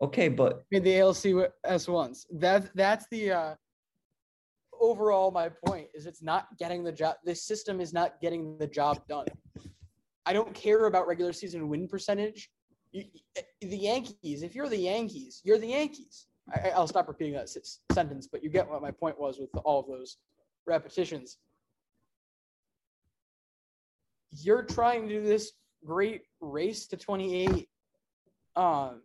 Okay, 0.01 0.29
but 0.29 0.63
Made 0.71 0.85
the 0.85 0.91
ALCS 0.91 1.89
once. 1.89 2.27
That 2.33 2.71
that's 2.75 3.07
the 3.11 3.33
uh, 3.33 3.55
overall. 4.81 5.31
My 5.31 5.51
point 5.67 5.89
is, 5.93 6.07
it's 6.07 6.23
not 6.23 6.47
getting 6.59 6.85
the 6.85 6.93
job. 6.93 7.17
This 7.25 7.43
system 7.43 7.81
is 7.81 7.93
not 7.93 8.21
getting 8.21 8.57
the 8.59 8.67
job 8.67 9.01
done. 9.09 9.27
I 10.25 10.33
don't 10.33 10.55
care 10.55 10.87
about 10.87 11.09
regular 11.09 11.33
season 11.33 11.69
win 11.69 11.89
percentage. 11.89 12.51
You, 12.93 13.05
the 13.61 13.77
Yankees. 13.77 14.43
If 14.43 14.55
you're 14.55 14.69
the 14.69 14.77
Yankees, 14.79 15.41
you're 15.45 15.59
the 15.59 15.69
Yankees. 15.69 16.29
I, 16.55 16.71
I'll 16.71 16.87
stop 16.87 17.09
repeating 17.09 17.35
that 17.35 17.43
s- 17.43 17.81
sentence, 17.93 18.29
but 18.31 18.43
you 18.43 18.51
get 18.51 18.69
what 18.69 18.81
my 18.81 18.91
point 18.91 19.19
was 19.19 19.39
with 19.39 19.51
all 19.65 19.81
of 19.81 19.87
those 19.89 20.19
repetitions. 20.67 21.39
You're 24.31 24.63
trying 24.63 25.09
to 25.09 25.15
do 25.15 25.23
this 25.23 25.53
great 25.85 26.23
race 26.41 26.87
to 26.89 26.97
28 26.97 27.69
um, 28.57 29.03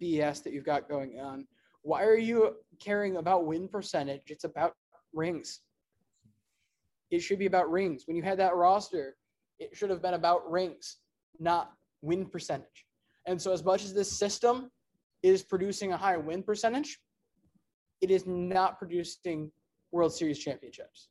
BS 0.00 0.42
that 0.42 0.52
you've 0.52 0.64
got 0.64 0.88
going 0.88 1.20
on. 1.20 1.46
Why 1.82 2.04
are 2.04 2.16
you 2.16 2.56
caring 2.80 3.16
about 3.16 3.46
win 3.46 3.68
percentage? 3.68 4.22
It's 4.26 4.44
about 4.44 4.74
rings. 5.12 5.60
It 7.10 7.20
should 7.20 7.38
be 7.38 7.46
about 7.46 7.70
rings. 7.70 8.04
When 8.06 8.16
you 8.16 8.22
had 8.22 8.38
that 8.38 8.54
roster, 8.54 9.16
it 9.58 9.76
should 9.76 9.90
have 9.90 10.02
been 10.02 10.14
about 10.14 10.50
rings, 10.50 10.98
not 11.38 11.72
win 12.02 12.26
percentage. 12.26 12.86
And 13.26 13.40
so, 13.40 13.52
as 13.52 13.64
much 13.64 13.84
as 13.84 13.94
this 13.94 14.10
system 14.10 14.70
is 15.22 15.42
producing 15.42 15.92
a 15.92 15.96
high 15.96 16.16
win 16.16 16.42
percentage, 16.42 16.98
it 18.00 18.10
is 18.10 18.26
not 18.26 18.78
producing 18.78 19.50
World 19.90 20.12
Series 20.12 20.38
championships. 20.38 21.08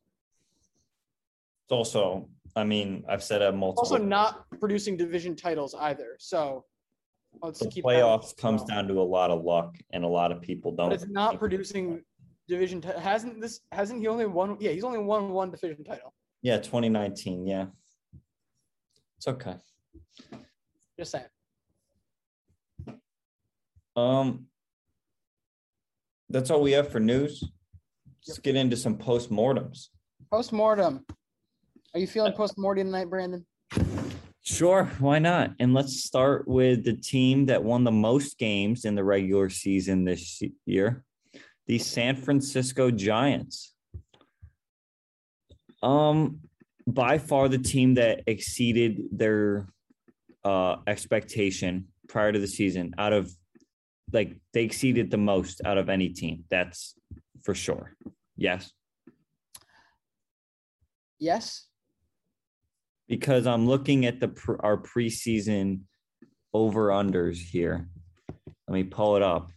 it's 1.63 1.71
also, 1.71 2.29
I 2.57 2.63
mean, 2.63 3.03
I've 3.07 3.23
said 3.23 3.43
it 3.43 3.53
multiple 3.53 3.83
Also, 3.83 3.97
not 3.97 4.45
producing 4.59 4.97
division 4.97 5.35
titles 5.35 5.75
either. 5.79 6.15
So, 6.17 6.65
let's 7.43 7.59
the 7.59 7.69
keep 7.69 7.85
playoffs 7.85 8.35
comes 8.35 8.63
down 8.63 8.87
to 8.87 8.95
a 8.99 9.03
lot 9.03 9.29
of 9.29 9.43
luck 9.43 9.77
and 9.91 10.03
a 10.03 10.07
lot 10.07 10.31
of 10.31 10.41
people 10.41 10.71
don't 10.75 10.89
But 10.89 10.95
it's 10.95 11.07
not 11.07 11.37
producing 11.37 12.03
division. 12.47 12.81
T- 12.81 12.89
hasn't 12.97 13.39
this? 13.39 13.59
Hasn't 13.71 14.01
he 14.01 14.07
only 14.07 14.25
won? 14.25 14.57
Yeah, 14.59 14.71
he's 14.71 14.83
only 14.83 14.97
won 14.97 15.29
one 15.29 15.51
division 15.51 15.83
title. 15.83 16.15
Yeah, 16.41 16.57
2019. 16.57 17.45
Yeah. 17.45 17.67
It's 19.17 19.27
okay. 19.27 19.55
Just 20.97 21.11
saying. 21.11 21.25
Um, 23.95 24.47
that's 26.29 26.49
all 26.49 26.61
we 26.61 26.71
have 26.71 26.91
for 26.91 26.99
news. 26.99 27.43
Let's 28.27 28.39
get 28.39 28.55
into 28.55 28.77
some 28.77 28.97
postmortems. 28.97 29.89
Post 30.31 30.51
mortem. 30.51 31.05
Are 31.97 31.99
you 31.99 32.05
feeling 32.05 32.33
post 32.33 32.59
mortem 32.59 32.85
tonight, 32.85 33.09
Brandon? 33.09 33.43
Sure, 34.43 34.85
why 34.99 35.17
not? 35.17 35.55
And 35.59 35.73
let's 35.73 36.03
start 36.03 36.47
with 36.47 36.83
the 36.83 36.93
team 36.93 37.47
that 37.47 37.63
won 37.63 37.83
the 37.83 37.91
most 37.91 38.37
games 38.37 38.85
in 38.85 38.93
the 38.93 39.03
regular 39.03 39.49
season 39.49 40.05
this 40.05 40.43
year, 40.67 41.03
the 41.65 41.79
San 41.79 42.15
Francisco 42.15 42.91
Giants. 42.91 43.73
Um, 45.81 46.41
by 46.85 47.17
far 47.17 47.49
the 47.49 47.57
team 47.57 47.95
that 47.95 48.21
exceeded 48.27 49.01
their 49.11 49.67
uh 50.43 50.75
expectation 50.85 51.87
prior 52.07 52.31
to 52.31 52.37
the 52.37 52.47
season 52.47 52.93
out 52.99 53.11
of 53.11 53.31
like 54.13 54.37
they 54.53 54.63
exceeded 54.63 55.09
the 55.09 55.17
most 55.17 55.61
out 55.65 55.79
of 55.79 55.89
any 55.89 56.09
team. 56.09 56.43
That's 56.51 56.93
for 57.43 57.55
sure. 57.55 57.95
Yes. 58.35 58.71
Yes. 61.17 61.66
Because 63.07 63.47
I'm 63.47 63.67
looking 63.67 64.05
at 64.05 64.19
the 64.19 64.33
our 64.59 64.77
preseason 64.77 65.81
over 66.53 66.89
unders 66.89 67.37
here. 67.37 67.87
Let 68.67 68.73
me 68.73 68.83
pull 68.83 69.15
it 69.15 69.21
up. 69.21 69.51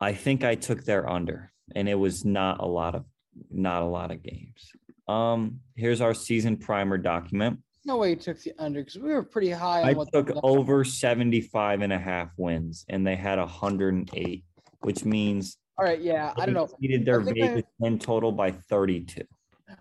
I 0.00 0.12
think 0.12 0.44
I 0.44 0.54
took 0.54 0.84
their 0.84 1.08
under, 1.08 1.50
and 1.74 1.88
it 1.88 1.94
was 1.94 2.24
not 2.24 2.60
a 2.60 2.66
lot 2.66 2.94
of 2.94 3.04
not 3.50 3.82
a 3.82 3.86
lot 3.86 4.10
of 4.10 4.22
games. 4.22 4.70
Um, 5.08 5.60
here's 5.76 6.00
our 6.00 6.14
season 6.14 6.56
primer 6.56 6.98
document. 6.98 7.60
No 7.84 7.96
way 7.96 8.10
you 8.10 8.16
took 8.16 8.40
the 8.40 8.52
under 8.58 8.80
because 8.80 8.98
we 8.98 9.12
were 9.12 9.22
pretty 9.22 9.50
high 9.50 9.82
on 9.82 9.88
I 9.88 10.04
took 10.12 10.32
over 10.42 10.84
75 10.84 11.82
and 11.82 11.92
a 11.92 11.98
half 11.98 12.30
wins, 12.36 12.84
and 12.88 13.06
they 13.06 13.14
had 13.14 13.38
108, 13.38 14.44
which 14.80 15.04
means 15.04 15.56
All 15.78 15.84
right, 15.84 16.00
yeah. 16.00 16.34
I 16.36 16.46
don't 16.46 16.54
know. 16.54 16.64
exceeded 16.64 17.06
their 17.06 17.22
think 17.22 17.38
I- 17.38 17.46
Vegas 17.46 17.70
win 17.78 17.98
total 18.00 18.32
by 18.32 18.50
32. 18.50 19.22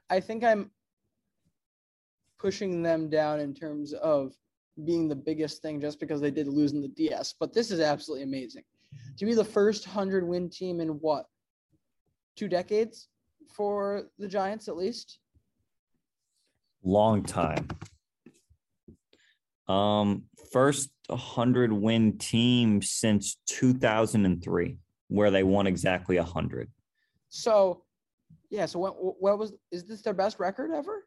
I 0.09 0.19
think 0.19 0.43
I'm 0.43 0.69
pushing 2.45 2.83
them 2.83 3.09
down 3.09 3.39
in 3.39 3.55
terms 3.55 3.91
of 3.93 4.31
being 4.83 5.07
the 5.07 5.15
biggest 5.15 5.63
thing 5.63 5.81
just 5.81 5.99
because 5.99 6.21
they 6.21 6.29
did 6.29 6.47
lose 6.47 6.73
in 6.73 6.81
the 6.81 6.87
DS. 6.89 7.33
But 7.39 7.55
this 7.55 7.71
is 7.71 7.79
absolutely 7.79 8.21
amazing. 8.21 8.61
To 9.17 9.25
be 9.25 9.33
the 9.33 9.43
first 9.43 9.87
100 9.87 10.23
win 10.27 10.47
team 10.47 10.79
in 10.79 10.89
what? 10.89 11.25
Two 12.35 12.47
decades 12.47 13.07
for 13.51 14.09
the 14.19 14.27
Giants, 14.27 14.67
at 14.67 14.77
least? 14.77 15.17
long 16.83 17.23
time. 17.23 17.67
Um, 19.67 20.25
first 20.53 20.91
100 21.07 21.73
win 21.73 22.19
team 22.19 22.83
since 22.83 23.39
2003, 23.47 24.77
where 25.07 25.31
they 25.31 25.41
won 25.41 25.65
exactly 25.65 26.17
100. 26.17 26.69
So, 27.29 27.85
yeah. 28.51 28.67
So, 28.67 28.77
what, 28.77 28.93
what 29.19 29.39
was, 29.39 29.53
is 29.71 29.85
this 29.85 30.03
their 30.03 30.13
best 30.13 30.39
record 30.39 30.69
ever? 30.71 31.05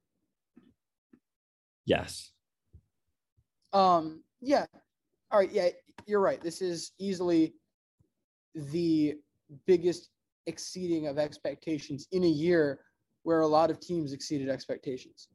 Yes. 1.89 2.33
Um, 3.73 4.23
yeah. 4.43 4.67
All 5.31 5.39
right. 5.39 5.51
Yeah, 5.51 5.69
you're 6.07 6.21
right. 6.21 6.41
This 6.41 6.61
is 6.61 6.93
easily 6.99 7.55
the 8.55 9.17
biggest 9.67 10.11
exceeding 10.47 11.07
of 11.07 11.19
expectations 11.19 12.07
in 12.13 12.25
a 12.25 12.29
year 12.29 12.81
where 13.23 13.41
a 13.41 13.47
lot 13.47 13.71
of 13.71 13.81
teams 13.81 14.13
exceeded 14.13 14.51
expectations. 14.51 15.29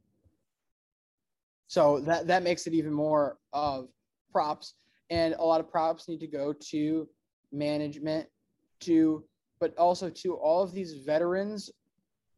So 1.67 1.99
that 2.01 2.27
that 2.27 2.43
makes 2.43 2.67
it 2.67 2.73
even 2.75 2.93
more 2.93 3.39
of 3.51 3.89
props, 4.31 4.75
and 5.09 5.33
a 5.33 5.43
lot 5.43 5.59
of 5.59 5.71
props 5.71 6.07
need 6.07 6.19
to 6.19 6.27
go 6.27 6.53
to 6.69 7.09
management, 7.51 8.27
to 8.81 9.23
but 9.59 9.75
also 9.79 10.07
to 10.09 10.35
all 10.35 10.61
of 10.61 10.71
these 10.71 10.93
veterans, 11.03 11.71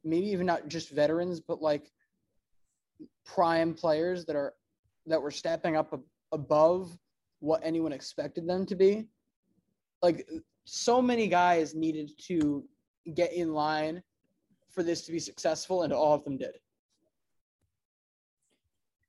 maybe 0.05 0.27
even 0.27 0.45
not 0.45 0.69
just 0.69 0.91
veterans, 0.91 1.41
but 1.41 1.61
like 1.61 1.91
prime 3.25 3.73
players 3.73 4.25
that 4.25 4.35
are 4.35 4.53
that 5.07 5.21
were 5.21 5.31
stepping 5.31 5.75
up 5.75 5.99
above 6.31 6.97
what 7.39 7.61
anyone 7.63 7.93
expected 7.93 8.47
them 8.47 8.65
to 8.65 8.75
be. 8.75 9.07
Like 10.01 10.27
so 10.65 11.01
many 11.01 11.27
guys 11.27 11.75
needed 11.75 12.11
to 12.27 12.63
get 13.13 13.33
in 13.33 13.53
line 13.53 14.01
for 14.69 14.83
this 14.83 15.05
to 15.05 15.11
be 15.11 15.19
successful, 15.19 15.83
and 15.83 15.93
all 15.93 16.13
of 16.13 16.23
them 16.23 16.37
did. 16.37 16.57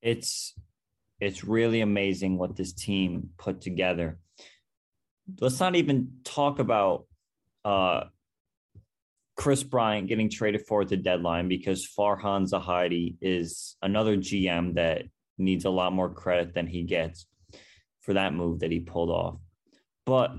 It's 0.02 0.54
it's 1.20 1.44
really 1.44 1.80
amazing 1.80 2.38
what 2.38 2.56
this 2.56 2.72
team 2.72 3.30
put 3.38 3.60
together. 3.60 4.18
Let's 5.40 5.58
not 5.58 5.74
even 5.74 6.18
talk 6.24 6.58
about 6.58 7.06
uh, 7.64 8.04
Kris 9.36 9.62
Bryant 9.62 10.08
getting 10.08 10.30
traded 10.30 10.66
for 10.66 10.82
at 10.82 10.88
the 10.88 10.96
deadline 10.96 11.48
because 11.48 11.86
Farhan 11.86 12.48
Zaidi 12.48 13.16
is 13.20 13.76
another 13.82 14.16
GM 14.16 14.74
that 14.74 15.02
needs 15.38 15.64
a 15.66 15.70
lot 15.70 15.92
more 15.92 16.08
credit 16.08 16.54
than 16.54 16.66
he 16.66 16.84
gets 16.84 17.26
for 18.00 18.14
that 18.14 18.32
move 18.32 18.60
that 18.60 18.70
he 18.70 18.80
pulled 18.80 19.10
off. 19.10 19.36
But 20.06 20.32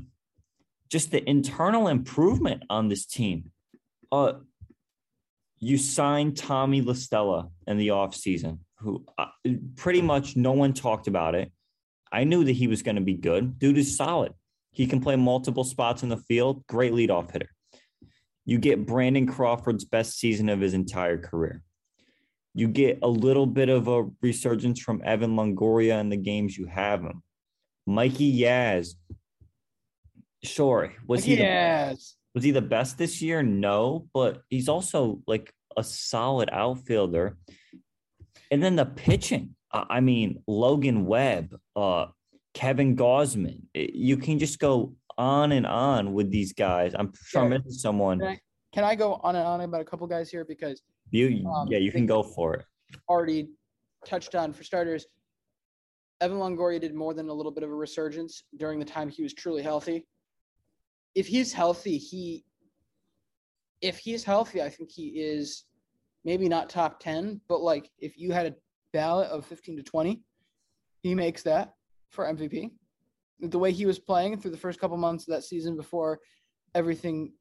just 0.90 1.12
the 1.12 1.28
internal 1.30 1.88
improvement 1.88 2.64
on 2.70 2.88
this 2.88 3.06
team. 3.06 3.52
Uh, 4.12 4.34
you 5.60 5.78
signed 5.78 6.38
Tommy 6.38 6.82
La 6.82 6.94
Stella 6.94 7.50
in 7.66 7.78
the 7.78 7.90
offseason, 7.90 8.60
who 8.80 9.06
uh, 9.18 9.26
pretty 9.76 10.02
much 10.02 10.36
no 10.36 10.54
one 10.54 10.74
talked 10.74 11.08
about 11.08 11.36
it. 11.36 11.52
I 12.12 12.24
knew 12.24 12.44
that 12.46 12.54
he 12.54 12.68
was 12.68 12.84
going 12.84 12.96
to 12.96 13.02
be 13.02 13.16
good. 13.16 13.60
Dude 13.60 13.78
is 13.78 13.98
solid. 13.98 14.34
He 14.72 14.88
can 14.88 15.02
play 15.02 15.16
multiple 15.16 15.64
spots 15.64 16.04
in 16.04 16.10
the 16.10 16.18
field. 16.18 16.66
Great 16.68 16.94
leadoff 16.94 17.32
hitter. 17.32 17.50
You 18.48 18.58
get 18.58 18.86
Brandon 18.86 19.28
Crawford's 19.28 19.84
best 19.84 20.18
season 20.18 20.48
of 20.48 20.62
his 20.62 20.74
entire 20.74 21.18
career. 21.18 21.62
You 22.54 22.70
get 22.70 23.00
a 23.04 23.08
little 23.08 23.46
bit 23.46 23.68
of 23.68 23.90
a 23.90 24.08
resurgence 24.22 24.80
from 24.80 25.02
Evan 25.04 25.36
Longoria 25.36 26.00
in 26.00 26.08
the 26.08 26.16
games 26.18 26.58
you 26.58 26.66
have 26.66 27.02
him. 27.02 27.22
Mikey 27.86 28.40
Yaz. 28.40 28.94
Sure. 30.44 30.94
Was 31.08 31.22
Mikey 31.22 31.36
he 31.36 31.42
Yaz. 31.42 31.92
The, 31.92 32.16
was 32.36 32.44
he 32.46 32.52
the 32.52 32.62
best 32.62 32.98
this 32.98 33.22
year? 33.22 33.44
No, 33.44 34.08
but 34.14 34.42
he's 34.50 34.70
also 34.70 35.22
like 35.28 35.54
a 35.76 35.84
solid 35.84 36.50
outfielder. 36.50 37.38
And 38.50 38.64
then 38.64 38.78
the 38.78 38.86
pitching. 38.86 39.56
I 39.74 40.00
mean, 40.00 40.42
Logan 40.48 41.06
Webb, 41.06 41.54
uh, 41.76 42.06
Kevin 42.54 42.96
Gausman. 42.96 43.64
You 43.74 44.16
can 44.16 44.40
just 44.40 44.58
go 44.58 44.96
on 45.18 45.52
and 45.52 45.66
on 45.66 46.14
with 46.14 46.32
these 46.32 46.54
guys. 46.54 46.94
I'm 46.98 47.12
sure 47.26 47.44
I'm 47.44 47.50
missing 47.50 47.72
someone. 47.72 48.20
Can 48.20 48.28
I, 48.28 48.40
can 48.74 48.84
I, 48.84 48.96
go 48.96 49.16
on 49.24 49.36
and 49.36 49.46
on 49.46 49.62
about 49.62 49.82
a 49.82 49.86
couple 49.86 50.06
guys 50.08 50.30
here 50.30 50.46
because 50.46 50.82
you 51.12 51.48
um, 51.48 51.68
yeah 51.70 51.78
you 51.78 51.92
can 51.92 52.06
go 52.06 52.24
for 52.24 52.56
it. 52.56 52.66
Already 53.10 53.50
touched 54.06 54.36
on 54.36 54.54
for 54.54 54.64
starters. 54.64 55.06
Evan 56.22 56.38
Longoria 56.38 56.82
did 56.82 56.96
more 56.96 57.14
than 57.14 57.30
a 57.30 57.34
little 57.34 57.52
bit 57.52 57.64
of 57.64 57.70
a 57.70 57.76
resurgence 57.76 58.44
during 58.58 58.80
the 58.80 58.86
time 58.86 59.10
he 59.10 59.24
was 59.24 59.34
truly 59.34 59.62
healthy. 59.62 60.06
If 61.16 61.28
he's 61.28 61.54
healthy, 61.54 61.98
he 61.98 62.44
if 63.82 63.98
he's 64.00 64.24
healthy, 64.24 64.62
I 64.62 64.70
think 64.70 64.92
he 64.92 65.08
is 65.10 65.66
maybe 66.26 66.50
not 66.50 66.70
top 66.70 67.00
10, 67.00 67.42
but 67.48 67.62
like 67.62 67.90
if 68.00 68.18
you 68.18 68.32
had 68.32 68.48
a 68.48 68.56
ballot 68.94 69.30
of 69.30 69.46
15 69.46 69.78
to 69.78 69.84
20, 69.84 70.22
he 71.04 71.14
makes 71.14 71.44
that 71.44 71.74
for 72.10 72.26
MVP. 72.26 72.72
The 73.40 73.60
way 73.60 73.72
he 73.72 73.86
was 73.86 74.00
playing 74.00 74.40
through 74.40 74.52
the 74.52 74.58
first 74.58 74.80
couple 74.80 74.98
months 74.98 75.28
of 75.28 75.34
that 75.34 75.44
season 75.44 75.76
before 75.76 76.20
everything 76.74 77.34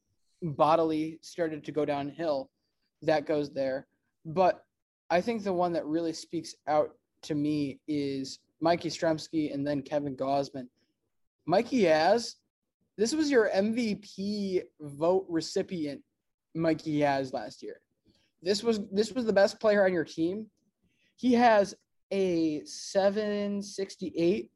bodily 0.42 1.18
started 1.22 1.64
to 1.64 1.72
go 1.72 1.84
downhill, 1.84 2.50
that 3.02 3.26
goes 3.26 3.52
there. 3.52 3.86
But 4.24 4.62
I 5.10 5.20
think 5.20 5.42
the 5.42 5.52
one 5.52 5.72
that 5.72 5.86
really 5.86 6.12
speaks 6.12 6.54
out 6.66 6.90
to 7.22 7.34
me 7.34 7.80
is 7.86 8.40
Mikey 8.60 8.88
Yastrzemski, 8.88 9.52
and 9.52 9.66
then 9.66 9.82
Kevin 9.82 10.16
Gausman. 10.16 10.68
Mikey 11.46 11.82
Yaz, 11.82 12.34
this 12.96 13.14
was 13.14 13.30
your 13.30 13.50
MVP 13.50 14.62
vote 14.80 15.26
recipient, 15.28 16.02
Mikey 16.54 16.98
Yaz 17.00 17.32
last 17.32 17.62
year. 17.62 17.80
This 18.42 18.62
was 18.62 18.80
this 18.92 19.12
was 19.12 19.24
the 19.26 19.32
best 19.32 19.60
player 19.60 19.84
on 19.84 19.92
your 19.92 20.04
team. 20.04 20.46
He 21.16 21.32
has 21.34 21.74
a 22.10 22.62
768 22.64 24.50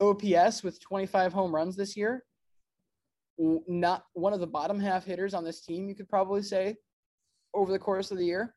OPS 0.00 0.62
with 0.62 0.80
25 0.80 1.32
home 1.32 1.54
runs 1.54 1.76
this 1.76 1.96
year. 1.96 2.24
Not 3.38 4.04
one 4.12 4.32
of 4.32 4.40
the 4.40 4.46
bottom 4.46 4.78
half 4.78 5.04
hitters 5.04 5.34
on 5.34 5.44
this 5.44 5.60
team, 5.60 5.88
you 5.88 5.94
could 5.94 6.08
probably 6.08 6.42
say, 6.42 6.76
over 7.54 7.72
the 7.72 7.78
course 7.78 8.10
of 8.10 8.18
the 8.18 8.26
year 8.26 8.54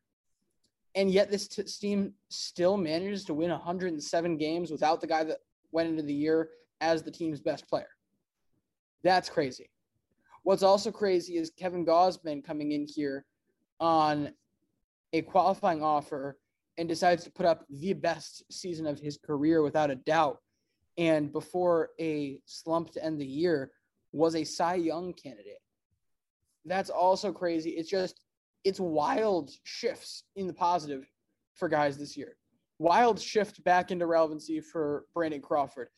and 0.96 1.10
yet 1.10 1.30
this 1.30 1.46
t- 1.46 1.62
team 1.62 2.14
still 2.30 2.76
manages 2.76 3.24
to 3.26 3.34
win 3.34 3.50
107 3.50 4.36
games 4.38 4.70
without 4.70 5.00
the 5.00 5.06
guy 5.06 5.22
that 5.22 5.38
went 5.70 5.90
into 5.90 6.02
the 6.02 6.12
year 6.12 6.48
as 6.80 7.02
the 7.02 7.10
team's 7.10 7.40
best 7.40 7.68
player. 7.68 7.90
That's 9.04 9.28
crazy. 9.28 9.70
What's 10.42 10.62
also 10.62 10.90
crazy 10.90 11.36
is 11.36 11.50
Kevin 11.50 11.84
Gausman 11.84 12.42
coming 12.42 12.72
in 12.72 12.86
here 12.88 13.26
on 13.78 14.32
a 15.12 15.20
qualifying 15.22 15.82
offer 15.82 16.38
and 16.78 16.88
decides 16.88 17.24
to 17.24 17.30
put 17.30 17.46
up 17.46 17.64
the 17.68 17.92
best 17.92 18.44
season 18.50 18.86
of 18.86 18.98
his 18.98 19.18
career 19.18 19.62
without 19.62 19.90
a 19.90 19.96
doubt. 19.96 20.38
And 20.98 21.32
before 21.32 21.90
a 22.00 22.38
slump 22.46 22.92
to 22.92 23.04
end 23.04 23.20
the 23.20 23.26
year, 23.26 23.70
was 24.12 24.34
a 24.34 24.44
Cy 24.44 24.76
Young 24.76 25.12
candidate. 25.12 25.60
That's 26.64 26.90
also 26.90 27.32
crazy. 27.32 27.70
It's 27.70 27.90
just 27.90 28.20
it's 28.64 28.80
wild 28.80 29.50
shifts 29.62 30.24
in 30.34 30.46
the 30.46 30.52
positive 30.52 31.06
for 31.54 31.68
guys 31.68 31.98
this 31.98 32.16
year. 32.16 32.36
Wild 32.78 33.20
shift 33.20 33.62
back 33.62 33.90
into 33.90 34.06
relevancy 34.06 34.60
for 34.60 35.04
Brandon 35.14 35.40
Crawford. 35.40 35.88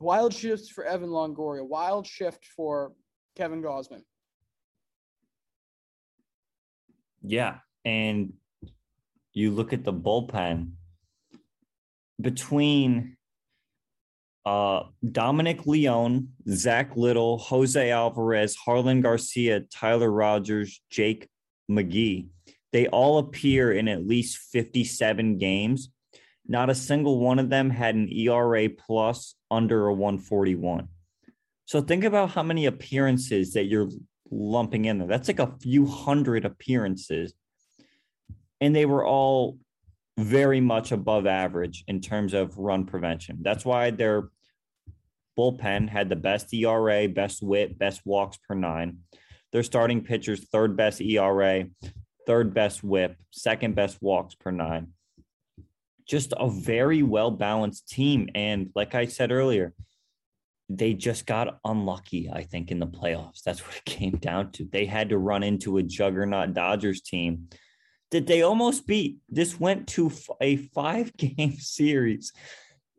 Wild 0.00 0.32
shifts 0.32 0.68
for 0.68 0.84
Evan 0.84 1.10
Longoria. 1.10 1.66
Wild 1.66 2.06
shift 2.06 2.46
for 2.56 2.92
Kevin 3.36 3.62
Gausman. 3.62 4.02
Yeah. 7.22 7.58
And 7.84 8.34
you 9.32 9.50
look 9.50 9.72
at 9.72 9.84
the 9.84 9.92
bullpen 9.92 10.70
between 12.20 13.17
uh, 14.46 14.84
Dominic 15.12 15.66
Leone, 15.66 16.28
Zack 16.48 16.96
Littell, 16.96 17.38
Jose 17.38 17.90
Alvarez, 17.90 18.56
Jarlin 18.56 19.02
Garcia, 19.02 19.60
Tyler 19.60 20.10
Rogers, 20.10 20.80
Jake 20.90 21.28
McGee, 21.70 22.28
they 22.72 22.86
all 22.88 23.18
appear 23.18 23.72
in 23.72 23.88
at 23.88 24.06
least 24.06 24.38
57 24.52 25.38
games. 25.38 25.90
Not 26.46 26.70
a 26.70 26.74
single 26.74 27.18
one 27.18 27.38
of 27.38 27.50
them 27.50 27.70
had 27.70 27.94
an 27.94 28.10
ERA 28.10 28.68
plus 28.68 29.34
under 29.50 29.86
a 29.86 29.94
141. 29.94 30.88
So 31.66 31.80
think 31.80 32.04
about 32.04 32.30
how 32.30 32.42
many 32.42 32.66
appearances 32.66 33.52
that 33.52 33.64
you're 33.64 33.90
lumping 34.30 34.86
in 34.86 34.98
there. 34.98 35.08
That's 35.08 35.28
like 35.28 35.40
a 35.40 35.54
few 35.60 35.86
hundred 35.86 36.44
appearances. 36.44 37.34
And 38.60 38.74
they 38.74 38.86
were 38.86 39.06
all 39.06 39.58
very 40.18 40.60
much 40.60 40.90
above 40.90 41.26
average 41.26 41.84
in 41.86 42.00
terms 42.00 42.34
of 42.34 42.58
run 42.58 42.84
prevention. 42.84 43.38
That's 43.40 43.64
why 43.64 43.92
their 43.92 44.30
bullpen 45.38 45.88
had 45.88 46.08
the 46.08 46.16
best 46.16 46.52
ERA, 46.52 47.08
best 47.08 47.40
whip, 47.40 47.78
best 47.78 48.00
walks 48.04 48.36
per 48.36 48.56
nine. 48.56 48.98
Their 49.52 49.62
starting 49.62 50.02
pitchers, 50.02 50.48
third 50.48 50.76
best 50.76 51.00
ERA, 51.00 51.66
third 52.26 52.52
best 52.52 52.82
whip, 52.82 53.16
second 53.30 53.76
best 53.76 53.98
walks 54.02 54.34
per 54.34 54.50
nine. 54.50 54.88
Just 56.08 56.34
a 56.36 56.50
very 56.50 57.04
well 57.04 57.30
balanced 57.30 57.88
team. 57.88 58.28
And 58.34 58.70
like 58.74 58.96
I 58.96 59.06
said 59.06 59.30
earlier, 59.30 59.72
they 60.68 60.94
just 60.94 61.26
got 61.26 61.60
unlucky, 61.64 62.28
I 62.30 62.42
think, 62.42 62.72
in 62.72 62.80
the 62.80 62.88
playoffs. 62.88 63.42
That's 63.44 63.64
what 63.64 63.76
it 63.76 63.84
came 63.84 64.16
down 64.16 64.50
to. 64.52 64.64
They 64.64 64.84
had 64.84 65.10
to 65.10 65.18
run 65.18 65.44
into 65.44 65.78
a 65.78 65.82
juggernaut 65.82 66.54
Dodgers 66.54 67.02
team 67.02 67.48
that 68.10 68.26
they 68.26 68.42
almost 68.42 68.86
beat. 68.86 69.18
This 69.28 69.58
went 69.58 69.88
to 69.88 70.10
a 70.40 70.56
five 70.56 71.16
game 71.16 71.56
series. 71.58 72.32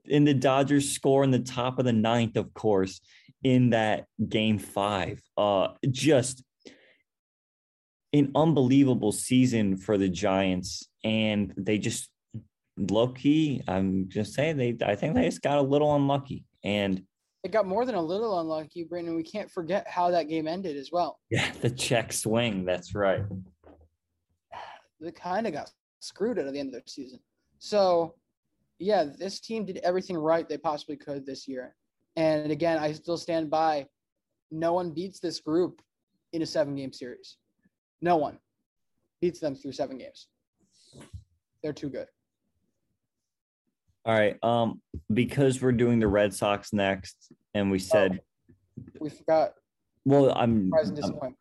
In 0.05 0.23
the 0.23 0.33
Dodgers 0.33 0.91
score 0.91 1.23
in 1.23 1.29
the 1.29 1.39
top 1.39 1.77
of 1.77 1.85
the 1.85 1.93
ninth, 1.93 2.35
of 2.35 2.53
course 2.53 2.99
in 3.43 3.71
that 3.71 4.05
game 4.27 4.57
five. 4.57 5.21
Uh, 5.37 5.69
just 5.89 6.43
an 8.13 8.31
unbelievable 8.35 9.11
season 9.11 9.77
for 9.77 9.97
the 9.97 10.09
Giants, 10.09 10.87
and 11.03 11.53
they 11.57 11.77
just 11.77 12.09
low 12.77 13.09
key. 13.09 13.61
I'm 13.67 14.09
just 14.09 14.33
saying 14.33 14.57
they. 14.57 14.77
I 14.85 14.95
think 14.95 15.15
they 15.15 15.25
just 15.25 15.41
got 15.41 15.57
a 15.57 15.61
little 15.61 15.95
unlucky, 15.95 16.45
and 16.63 17.03
it 17.43 17.51
got 17.51 17.67
more 17.67 17.85
than 17.85 17.95
a 17.95 18.01
little 18.01 18.39
unlucky, 18.39 18.83
Brandon. 18.83 19.15
We 19.15 19.23
can't 19.23 19.49
forget 19.49 19.87
how 19.87 20.11
that 20.11 20.27
game 20.27 20.47
ended 20.47 20.75
as 20.75 20.89
well. 20.91 21.19
Yeah, 21.29 21.49
the 21.61 21.69
check 21.69 22.11
swing. 22.11 22.65
That's 22.65 22.95
right. 22.95 23.21
They 24.99 25.11
kind 25.11 25.47
of 25.47 25.53
got 25.53 25.71
screwed 25.99 26.37
at 26.39 26.51
the 26.51 26.59
end 26.59 26.73
of 26.73 26.83
the 26.83 26.89
season. 26.89 27.19
So 27.59 28.15
yeah, 28.79 29.03
this 29.03 29.39
team 29.39 29.65
did 29.65 29.77
everything 29.77 30.17
right 30.17 30.47
they 30.47 30.57
possibly 30.57 30.95
could 30.95 31.25
this 31.25 31.47
year. 31.47 31.75
And 32.15 32.51
again, 32.51 32.79
I 32.79 32.91
still 32.93 33.17
stand 33.17 33.49
by 33.49 33.87
no 34.51 34.73
one 34.73 34.91
beats 34.91 35.19
this 35.19 35.39
group 35.39 35.81
in 36.33 36.41
a 36.41 36.45
seven 36.45 36.75
game 36.75 36.93
series. 36.93 37.37
No 38.01 38.17
one 38.17 38.39
beats 39.21 39.39
them 39.39 39.55
through 39.55 39.73
seven 39.73 39.97
games. 39.97 40.27
They're 41.61 41.73
too 41.73 41.89
good. 41.89 42.07
All 44.05 44.17
right. 44.17 44.37
Um, 44.43 44.81
because 45.13 45.61
we're 45.61 45.73
doing 45.73 45.99
the 45.99 46.07
Red 46.07 46.33
Sox 46.33 46.71
next, 46.71 47.31
and 47.53 47.69
we 47.69 47.79
said, 47.79 48.21
We 48.99 49.09
forgot 49.09 49.53
well, 50.05 50.31
I'm, 50.35 50.71
I'm- 50.73 51.35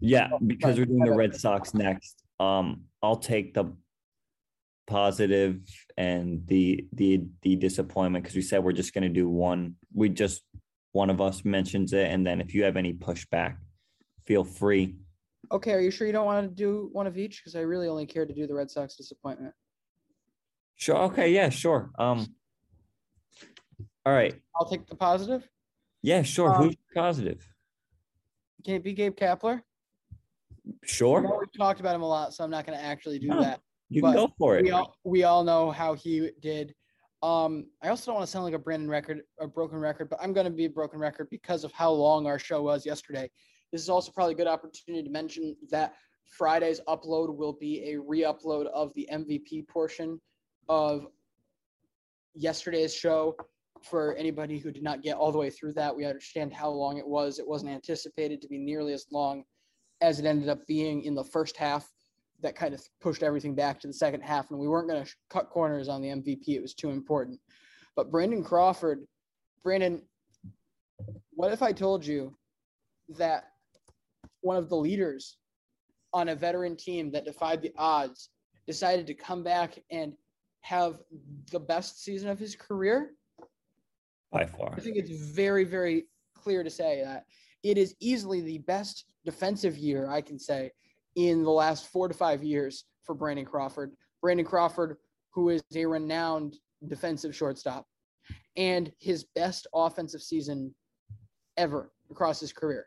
yeah, 0.00 0.30
because 0.46 0.78
we're 0.78 0.86
doing 0.86 1.04
the. 1.04 1.12
Red 1.12 1.36
Sox 1.36 1.74
next. 1.74 2.22
Um, 2.40 2.84
I'll 3.02 3.16
take 3.16 3.54
the 3.54 3.72
positive 4.86 5.60
and 5.96 6.46
the 6.46 6.84
the 6.92 7.22
the 7.42 7.56
disappointment 7.56 8.24
because 8.24 8.34
we 8.34 8.42
said 8.42 8.62
we're 8.62 8.72
just 8.72 8.92
gonna 8.92 9.08
do 9.08 9.28
one. 9.28 9.76
We 9.94 10.08
just 10.08 10.42
one 10.92 11.10
of 11.10 11.20
us 11.20 11.44
mentions 11.44 11.92
it, 11.92 12.10
and 12.10 12.26
then 12.26 12.40
if 12.40 12.54
you 12.54 12.64
have 12.64 12.76
any 12.76 12.92
pushback, 12.92 13.56
feel 14.26 14.44
free. 14.44 14.96
Okay, 15.52 15.72
are 15.72 15.80
you 15.80 15.90
sure 15.90 16.06
you 16.06 16.12
don't 16.12 16.26
want 16.26 16.48
to 16.48 16.54
do 16.54 16.90
one 16.92 17.06
of 17.06 17.16
each? 17.16 17.40
Because 17.40 17.56
I 17.56 17.60
really 17.60 17.88
only 17.88 18.06
care 18.06 18.26
to 18.26 18.34
do 18.34 18.46
the 18.46 18.54
Red 18.54 18.70
Sox 18.70 18.96
disappointment. 18.96 19.54
Sure. 20.76 20.96
Okay. 20.96 21.32
Yeah. 21.32 21.48
Sure. 21.48 21.90
Um. 21.98 22.26
All 24.06 24.12
right. 24.12 24.34
I'll 24.56 24.68
take 24.68 24.86
the 24.86 24.96
positive. 24.96 25.48
Yeah. 26.02 26.22
Sure. 26.22 26.54
Um, 26.54 26.62
Who's 26.62 26.76
positive? 26.94 27.46
Can 28.64 28.74
it 28.74 28.84
be 28.84 28.92
Gabe 28.92 29.16
Kapler? 29.16 29.62
Sure. 30.84 31.20
we've 31.20 31.52
talked 31.56 31.80
about 31.80 31.94
him 31.94 32.02
a 32.02 32.08
lot, 32.08 32.34
so 32.34 32.44
I'm 32.44 32.50
not 32.50 32.66
going 32.66 32.78
to 32.78 32.84
actually 32.84 33.18
do 33.18 33.28
No, 33.28 33.40
that. 33.40 33.60
You 33.88 34.02
can 34.02 34.12
go 34.12 34.28
for 34.38 34.56
it. 34.56 34.64
We 34.64 34.70
all 34.70 34.96
we 35.04 35.24
all 35.24 35.42
know 35.42 35.70
how 35.70 35.94
he 35.94 36.30
did. 36.40 36.74
Um, 37.22 37.66
I 37.82 37.88
also 37.88 38.06
don't 38.06 38.14
want 38.16 38.26
to 38.26 38.30
sound 38.30 38.44
like 38.44 38.54
a 38.54 38.58
Brandon 38.58 38.88
record, 38.88 39.22
a 39.40 39.46
broken 39.46 39.78
record, 39.78 40.08
but 40.08 40.18
I'm 40.22 40.32
going 40.32 40.46
to 40.46 40.52
be 40.52 40.64
a 40.64 40.70
broken 40.70 40.98
record 40.98 41.28
because 41.30 41.64
of 41.64 41.72
how 41.72 41.90
long 41.90 42.26
our 42.26 42.38
show 42.38 42.62
was 42.62 42.86
yesterday. 42.86 43.28
This 43.72 43.82
is 43.82 43.90
also 43.90 44.10
probably 44.10 44.34
a 44.34 44.36
good 44.36 44.46
opportunity 44.46 45.04
to 45.04 45.10
mention 45.10 45.54
that 45.70 45.94
Friday's 46.24 46.80
upload 46.88 47.36
will 47.36 47.52
be 47.52 47.92
a 47.92 48.00
re-upload 48.00 48.66
of 48.66 48.92
the 48.94 49.08
MVP 49.12 49.68
portion 49.68 50.20
of 50.68 51.06
yesterday's 52.34 52.94
show. 52.94 53.36
For 53.82 54.14
anybody 54.16 54.58
who 54.58 54.70
did 54.70 54.82
not 54.82 55.02
get 55.02 55.16
all 55.16 55.32
the 55.32 55.38
way 55.38 55.48
through 55.48 55.72
that, 55.74 55.94
we 55.96 56.04
understand 56.04 56.52
how 56.52 56.68
long 56.68 56.98
it 56.98 57.06
was. 57.06 57.38
It 57.38 57.48
wasn't 57.48 57.72
anticipated 57.72 58.42
to 58.42 58.48
be 58.48 58.58
nearly 58.58 58.92
as 58.92 59.06
long 59.10 59.44
as 60.00 60.18
it 60.18 60.26
ended 60.26 60.48
up 60.48 60.66
being 60.66 61.02
in 61.02 61.14
the 61.14 61.24
first 61.24 61.56
half 61.56 61.90
that 62.42 62.56
kind 62.56 62.72
of 62.72 62.82
pushed 63.00 63.22
everything 63.22 63.54
back 63.54 63.80
to 63.80 63.86
the 63.86 63.92
second 63.92 64.22
half, 64.22 64.50
and 64.50 64.58
we 64.58 64.68
weren't 64.68 64.88
going 64.88 65.04
to 65.04 65.10
cut 65.28 65.50
corners 65.50 65.88
on 65.88 66.00
the 66.00 66.08
MVP. 66.08 66.48
It 66.48 66.62
was 66.62 66.74
too 66.74 66.90
important. 66.90 67.38
But 67.96 68.10
Brandon 68.10 68.42
Crawford, 68.42 69.04
Brandon, 69.62 70.02
what 71.32 71.52
if 71.52 71.62
I 71.62 71.72
told 71.72 72.04
you 72.04 72.34
that 73.18 73.44
one 74.40 74.56
of 74.56 74.68
the 74.68 74.76
leaders 74.76 75.36
on 76.12 76.30
a 76.30 76.34
veteran 76.34 76.76
team 76.76 77.10
that 77.12 77.24
defied 77.24 77.62
the 77.62 77.72
odds 77.76 78.30
decided 78.66 79.06
to 79.06 79.14
come 79.14 79.42
back 79.42 79.78
and 79.90 80.14
have 80.62 80.98
the 81.50 81.60
best 81.60 82.02
season 82.02 82.30
of 82.30 82.38
his 82.38 82.56
career? 82.56 83.12
By 84.32 84.46
far. 84.46 84.72
I 84.74 84.80
think 84.80 84.96
it's 84.96 85.10
very, 85.10 85.64
very 85.64 86.06
clear 86.34 86.62
to 86.62 86.70
say 86.70 87.02
that 87.04 87.26
it 87.62 87.78
is 87.78 87.94
easily 88.00 88.40
the 88.40 88.58
best 88.58 89.04
defensive 89.24 89.76
year 89.76 90.10
I 90.10 90.20
can 90.20 90.38
say 90.38 90.70
in 91.16 91.42
the 91.42 91.50
last 91.50 91.88
four 91.88 92.08
to 92.08 92.14
five 92.14 92.42
years 92.42 92.84
for 93.04 93.14
Brandon 93.14 93.44
Crawford. 93.44 93.92
Brandon 94.22 94.46
Crawford, 94.46 94.96
who 95.32 95.50
is 95.50 95.62
a 95.74 95.84
renowned 95.84 96.56
defensive 96.86 97.34
shortstop, 97.34 97.86
and 98.56 98.92
his 98.98 99.24
best 99.34 99.66
offensive 99.74 100.22
season 100.22 100.74
ever 101.56 101.92
across 102.10 102.40
his 102.40 102.52
career. 102.52 102.86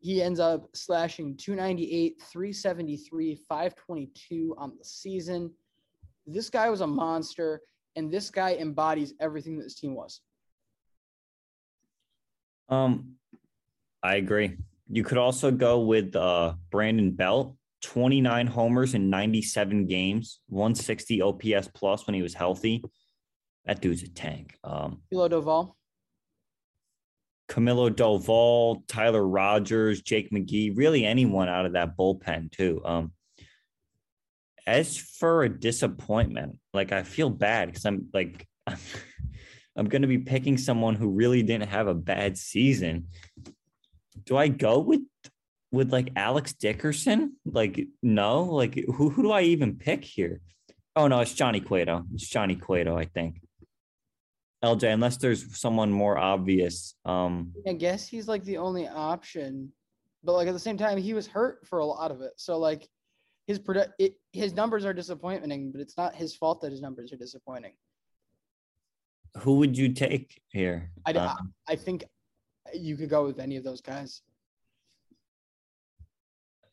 He 0.00 0.22
ends 0.22 0.38
up 0.38 0.68
slashing 0.74 1.36
298, 1.36 2.22
373, 2.30 3.34
522 3.48 4.54
on 4.56 4.72
the 4.78 4.84
season. 4.84 5.52
This 6.26 6.50
guy 6.50 6.70
was 6.70 6.82
a 6.82 6.86
monster, 6.86 7.62
and 7.96 8.10
this 8.10 8.30
guy 8.30 8.54
embodies 8.54 9.14
everything 9.20 9.56
that 9.58 9.64
this 9.64 9.74
team 9.74 9.94
was. 9.96 10.20
Um, 12.68 13.17
I 14.02 14.16
agree. 14.16 14.56
You 14.90 15.04
could 15.04 15.18
also 15.18 15.50
go 15.50 15.80
with 15.80 16.16
uh 16.16 16.54
Brandon 16.70 17.10
Belt, 17.10 17.56
29 17.82 18.46
homers 18.46 18.94
in 18.94 19.10
97 19.10 19.86
games, 19.86 20.40
160 20.48 21.22
OPS 21.22 21.68
plus 21.74 22.06
when 22.06 22.14
he 22.14 22.22
was 22.22 22.34
healthy. 22.34 22.84
That 23.64 23.80
dude's 23.80 24.02
a 24.02 24.08
tank. 24.08 24.56
Um, 24.64 25.02
Philo 25.10 25.28
Doval. 25.28 25.74
Camilo 27.48 27.90
Doval, 27.90 28.82
Tyler 28.88 29.26
Rogers, 29.26 30.02
Jake 30.02 30.30
McGee, 30.30 30.76
really 30.76 31.04
anyone 31.04 31.48
out 31.48 31.66
of 31.66 31.72
that 31.72 31.96
bullpen 31.96 32.52
too. 32.52 32.82
Um, 32.84 33.12
as 34.66 34.98
for 34.98 35.44
a 35.44 35.48
disappointment, 35.48 36.58
like 36.74 36.92
I 36.92 37.02
feel 37.02 37.30
bad 37.30 37.68
because 37.68 37.86
I'm 37.86 38.08
like 38.12 38.46
I'm, 38.66 38.76
I'm 39.76 39.88
going 39.88 40.02
to 40.02 40.08
be 40.08 40.18
picking 40.18 40.58
someone 40.58 40.94
who 40.94 41.08
really 41.08 41.42
didn't 41.42 41.68
have 41.68 41.86
a 41.86 41.94
bad 41.94 42.36
season. 42.36 43.06
Do 44.28 44.36
I 44.36 44.48
go 44.48 44.78
with 44.80 45.00
with 45.72 45.90
like 45.90 46.10
Alex 46.14 46.52
Dickerson? 46.52 47.36
Like 47.46 47.80
no, 48.02 48.42
like 48.44 48.74
who 48.74 49.08
who 49.08 49.22
do 49.22 49.30
I 49.32 49.40
even 49.42 49.76
pick 49.76 50.04
here? 50.04 50.42
Oh 50.94 51.08
no, 51.08 51.20
it's 51.20 51.32
Johnny 51.32 51.60
Cueto. 51.60 52.04
It's 52.12 52.28
Johnny 52.28 52.54
Cueto, 52.54 52.94
I 52.96 53.06
think. 53.06 53.40
LJ, 54.62 54.92
unless 54.92 55.16
there's 55.16 55.58
someone 55.58 55.90
more 55.90 56.18
obvious. 56.18 56.94
Um, 57.06 57.54
I 57.66 57.72
guess 57.72 58.06
he's 58.06 58.28
like 58.28 58.44
the 58.44 58.58
only 58.58 58.86
option, 58.86 59.72
but 60.22 60.32
like 60.34 60.48
at 60.48 60.52
the 60.52 60.58
same 60.58 60.76
time, 60.76 60.98
he 60.98 61.14
was 61.14 61.26
hurt 61.26 61.66
for 61.66 61.78
a 61.78 61.86
lot 61.86 62.10
of 62.10 62.20
it. 62.20 62.32
So 62.36 62.58
like 62.58 62.86
his 63.46 63.58
produ- 63.58 63.92
it, 63.98 64.16
his 64.34 64.52
numbers 64.52 64.84
are 64.84 64.92
disappointing, 64.92 65.72
but 65.72 65.80
it's 65.80 65.96
not 65.96 66.14
his 66.14 66.36
fault 66.36 66.60
that 66.60 66.70
his 66.70 66.82
numbers 66.82 67.14
are 67.14 67.16
disappointing. 67.16 67.72
who 69.38 69.54
would 69.54 69.78
you 69.78 69.90
take 69.94 70.42
here? 70.48 70.90
I, 71.06 71.12
Um, 71.12 71.54
I 71.66 71.76
think 71.76 72.04
you 72.74 72.96
could 72.96 73.08
go 73.08 73.24
with 73.26 73.38
any 73.38 73.56
of 73.56 73.64
those 73.64 73.80
guys. 73.80 74.22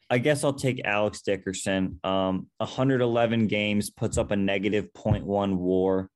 I 0.10 0.20
guess 0.20 0.44
I'll 0.44 0.54
take 0.54 0.86
Alex 0.86 1.22
Dickerson. 1.22 2.00
Um, 2.04 2.48
111 2.58 3.48
games 3.48 3.90
puts 3.90 4.18
up 4.18 4.32
a 4.32 4.36
negative 4.36 4.94
0.1 4.94 5.56
WAR, 5.56 6.10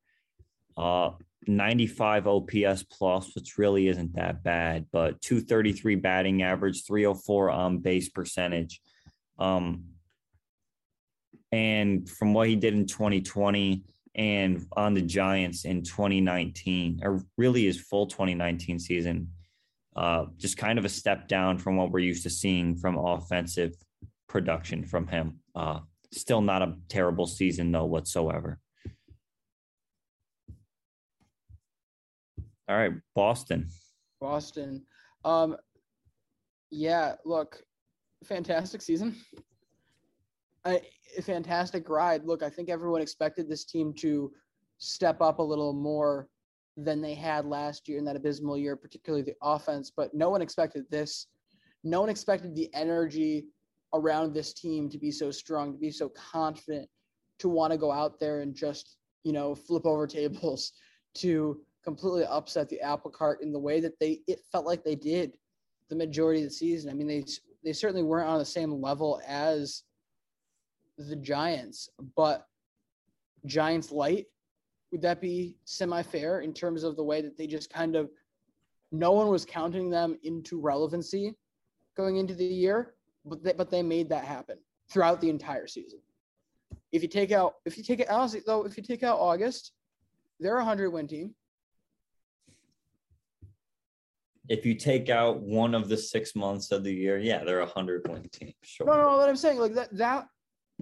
uh, 0.77 1.11
95 1.47 2.27
OPS 2.27 2.83
plus, 2.83 3.33
which 3.33 3.57
really 3.57 3.87
isn't 3.87 4.13
that 4.13 4.43
bad. 4.43 4.85
But 4.91 5.21
233 5.21 5.95
batting 5.95 6.43
average, 6.43 6.85
304 6.85 7.49
on 7.49 7.79
base 7.79 8.09
percentage. 8.09 8.79
Um, 9.39 9.85
and 11.51 12.07
from 12.07 12.33
what 12.35 12.47
he 12.47 12.55
did 12.55 12.75
in 12.75 12.85
2020 12.85 13.83
and 14.13 14.67
on 14.73 14.93
the 14.93 15.01
Giants 15.01 15.65
in 15.65 15.81
2019, 15.81 16.99
or 17.03 17.23
really 17.37 17.65
his 17.65 17.81
full 17.81 18.05
2019 18.05 18.77
season, 18.77 19.31
uh, 19.95 20.25
just 20.37 20.57
kind 20.57 20.79
of 20.79 20.85
a 20.85 20.89
step 20.89 21.27
down 21.27 21.57
from 21.57 21.75
what 21.75 21.91
we're 21.91 21.99
used 21.99 22.23
to 22.23 22.29
seeing 22.29 22.75
from 22.75 22.97
offensive 22.97 23.75
production 24.27 24.83
from 24.83 25.07
him. 25.07 25.39
Uh, 25.55 25.79
still 26.11 26.41
not 26.41 26.61
a 26.61 26.75
terrible 26.87 27.25
season 27.25 27.71
though 27.71 27.85
whatsoever. 27.85 28.59
All 32.67 32.77
right, 32.77 32.93
Boston. 33.15 33.67
Boston. 34.21 34.85
Um, 35.25 35.57
yeah, 36.69 37.15
look, 37.25 37.63
fantastic 38.23 38.81
season. 38.81 39.15
A, 40.65 40.79
a 41.17 41.21
fantastic 41.21 41.89
ride. 41.89 42.25
Look, 42.25 42.43
I 42.43 42.49
think 42.49 42.69
everyone 42.69 43.01
expected 43.01 43.49
this 43.49 43.65
team 43.65 43.93
to 43.99 44.31
step 44.77 45.19
up 45.19 45.39
a 45.39 45.43
little 45.43 45.73
more 45.73 46.27
than 46.83 47.01
they 47.01 47.13
had 47.13 47.45
last 47.45 47.87
year 47.87 47.97
in 47.97 48.05
that 48.05 48.15
abysmal 48.15 48.57
year, 48.57 48.75
particularly 48.75 49.23
the 49.23 49.35
offense, 49.41 49.91
but 49.95 50.13
no 50.13 50.29
one 50.29 50.41
expected 50.41 50.85
this. 50.89 51.27
No 51.83 52.01
one 52.01 52.09
expected 52.09 52.55
the 52.55 52.69
energy 52.73 53.45
around 53.93 54.33
this 54.33 54.53
team 54.53 54.89
to 54.89 54.97
be 54.97 55.11
so 55.11 55.31
strong, 55.31 55.73
to 55.73 55.79
be 55.79 55.91
so 55.91 56.09
confident, 56.09 56.89
to 57.39 57.49
want 57.49 57.71
to 57.71 57.77
go 57.77 57.91
out 57.91 58.19
there 58.19 58.41
and 58.41 58.55
just, 58.55 58.97
you 59.23 59.33
know, 59.33 59.55
flip 59.55 59.85
over 59.85 60.07
tables, 60.07 60.73
to 61.15 61.59
completely 61.83 62.25
upset 62.25 62.69
the 62.69 62.79
apple 62.81 63.09
cart 63.09 63.41
in 63.41 63.51
the 63.51 63.59
way 63.59 63.79
that 63.79 63.97
they 63.99 64.19
it 64.27 64.41
felt 64.51 64.65
like 64.65 64.83
they 64.83 64.95
did 64.95 65.31
the 65.89 65.95
majority 65.95 66.41
of 66.41 66.45
the 66.47 66.53
season. 66.53 66.91
I 66.91 66.93
mean, 66.93 67.07
they 67.07 67.23
they 67.63 67.73
certainly 67.73 68.03
weren't 68.03 68.29
on 68.29 68.39
the 68.39 68.45
same 68.45 68.81
level 68.81 69.21
as 69.27 69.83
the 70.97 71.15
Giants, 71.15 71.89
but 72.15 72.45
Giants 73.45 73.91
light 73.91 74.27
would 74.91 75.01
that 75.01 75.21
be 75.21 75.55
semi 75.65 76.01
fair 76.01 76.41
in 76.41 76.53
terms 76.53 76.83
of 76.83 76.95
the 76.95 77.03
way 77.03 77.21
that 77.21 77.37
they 77.37 77.47
just 77.47 77.71
kind 77.71 77.95
of 77.95 78.09
no 78.91 79.11
one 79.11 79.27
was 79.27 79.45
counting 79.45 79.89
them 79.89 80.17
into 80.23 80.59
relevancy 80.59 81.35
going 81.95 82.17
into 82.17 82.33
the 82.33 82.45
year, 82.45 82.95
but 83.25 83.43
they, 83.43 83.53
but 83.53 83.69
they 83.69 83.83
made 83.83 84.09
that 84.09 84.23
happen 84.23 84.57
throughout 84.89 85.21
the 85.21 85.29
entire 85.29 85.67
season. 85.67 85.99
If 86.91 87.03
you 87.03 87.07
take 87.07 87.31
out 87.31 87.55
if 87.65 87.77
you 87.77 87.83
take 87.83 87.99
it 87.99 88.09
honestly 88.09 88.41
though, 88.45 88.65
if 88.65 88.77
you 88.77 88.83
take 88.83 89.03
out 89.03 89.19
August, 89.19 89.73
they're 90.39 90.57
a 90.57 90.65
hundred 90.65 90.91
win 90.91 91.07
team. 91.07 91.35
If 94.47 94.65
you 94.65 94.73
take 94.73 95.09
out 95.09 95.41
one 95.41 95.75
of 95.75 95.89
the 95.89 95.97
six 95.97 96.35
months 96.35 96.71
of 96.71 96.83
the 96.83 96.91
year, 96.91 97.19
yeah, 97.19 97.43
they're 97.43 97.59
a 97.59 97.67
hundred 97.67 98.07
win 98.07 98.27
team. 98.29 98.53
Sure. 98.63 98.87
No, 98.87 98.93
no, 98.93 99.03
no. 99.03 99.17
What 99.17 99.29
I'm 99.29 99.35
saying, 99.35 99.59
like 99.59 99.75
that, 99.75 99.95
that, 99.95 100.27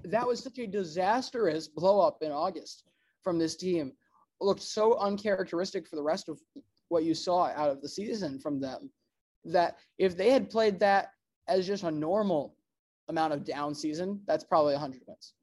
that 0.05 0.25
was 0.25 0.39
such 0.39 0.57
a 0.59 0.67
disastrous 0.67 1.67
blow 1.67 1.99
up 1.99 2.19
in 2.21 2.31
August 2.31 2.85
from 3.27 3.37
this 3.37 3.57
team. 3.57 3.91
Looked 4.39 4.61
so 4.61 4.97
uncharacteristic 4.99 5.85
for 5.85 5.97
the 5.97 6.03
rest 6.03 6.29
of 6.29 6.39
what 6.87 7.03
you 7.03 7.13
saw 7.13 7.47
out 7.47 7.69
of 7.69 7.81
the 7.81 7.89
season 7.89 8.39
from 8.39 8.61
them. 8.61 8.89
That 9.43 9.75
if 9.97 10.15
they 10.15 10.29
had 10.29 10.49
played 10.49 10.79
that 10.79 11.09
as 11.49 11.67
just 11.67 11.83
a 11.83 11.91
normal 11.91 12.55
amount 13.09 13.33
of 13.33 13.43
down 13.43 13.75
season, 13.75 14.21
that's 14.27 14.45
probably 14.45 14.75
100 14.75 15.01
wins. 15.05 15.33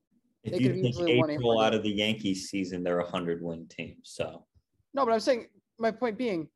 If 0.44 0.52
They 0.52 0.58
take 0.60 0.76
easily 0.76 1.18
won 1.18 1.30
April 1.30 1.60
out 1.60 1.74
of 1.74 1.82
the 1.82 1.90
Yankees 1.90 2.48
season, 2.48 2.82
they're 2.82 3.00
a 3.00 3.10
hundred 3.10 3.42
win 3.42 3.66
team. 3.68 3.96
So 4.02 4.46
No, 4.94 5.04
but 5.04 5.12
I'm 5.12 5.20
saying 5.20 5.48
my 5.78 5.90
point 5.90 6.16
being, 6.16 6.48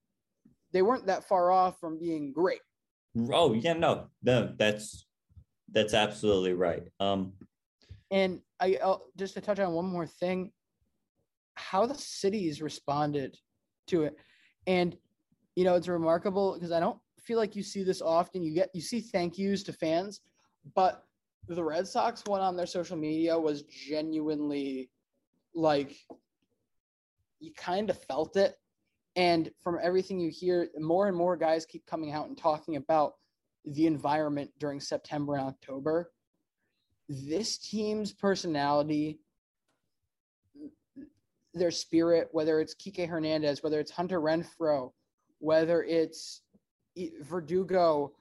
they 0.72 0.80
weren't 0.80 1.06
that 1.06 1.28
far 1.28 1.50
off 1.50 1.78
from 1.78 1.98
being 1.98 2.32
great. 2.32 2.60
oh 3.32 3.52
yeah, 3.52 3.74
no, 3.74 4.08
no, 4.22 4.54
that's 4.58 5.06
that's 5.72 5.92
absolutely 5.92 6.54
right. 6.54 6.84
Um 7.00 7.32
And 8.10 8.40
I 8.60 8.76
uh, 8.76 8.98
just 9.16 9.34
to 9.34 9.40
touch 9.40 9.58
on 9.58 9.72
one 9.72 9.86
more 9.86 10.06
thing, 10.06 10.52
how 11.58 11.86
the 11.86 11.94
cities 11.94 12.62
responded 12.62 13.36
to 13.88 14.04
it, 14.04 14.16
and 14.66 14.96
you 15.56 15.64
know 15.64 15.74
it's 15.74 15.88
remarkable 15.88 16.54
because 16.54 16.72
I 16.72 16.80
don't 16.80 16.98
feel 17.20 17.38
like 17.38 17.56
you 17.56 17.62
see 17.62 17.82
this 17.82 18.00
often. 18.00 18.42
You 18.42 18.54
get 18.54 18.70
you 18.74 18.80
see 18.80 19.00
thank 19.00 19.38
yous 19.38 19.62
to 19.64 19.72
fans, 19.72 20.20
but 20.74 21.04
the 21.48 21.64
Red 21.64 21.86
Sox 21.86 22.22
one 22.26 22.40
on 22.40 22.56
their 22.56 22.66
social 22.66 22.96
media 22.96 23.38
was 23.38 23.62
genuinely 23.62 24.90
like 25.54 25.96
you 27.40 27.52
kind 27.56 27.90
of 27.90 28.02
felt 28.04 28.36
it. 28.36 28.54
And 29.16 29.50
from 29.62 29.78
everything 29.82 30.20
you 30.20 30.30
hear, 30.30 30.68
more 30.78 31.08
and 31.08 31.16
more 31.16 31.36
guys 31.36 31.66
keep 31.66 31.84
coming 31.86 32.12
out 32.12 32.28
and 32.28 32.38
talking 32.38 32.76
about 32.76 33.14
the 33.64 33.86
environment 33.86 34.50
during 34.58 34.80
September 34.80 35.34
and 35.34 35.48
October 35.48 36.10
this 37.08 37.56
team's 37.56 38.12
personality, 38.12 39.20
their 41.58 41.70
spirit, 41.70 42.28
whether 42.32 42.60
it's 42.60 42.74
Kike 42.74 43.08
Hernandez, 43.08 43.62
whether 43.62 43.80
it's 43.80 43.90
Hunter 43.90 44.20
Renfroe, 44.20 44.92
whether 45.38 45.82
it's 45.84 46.42
Verdugo, 47.22 48.12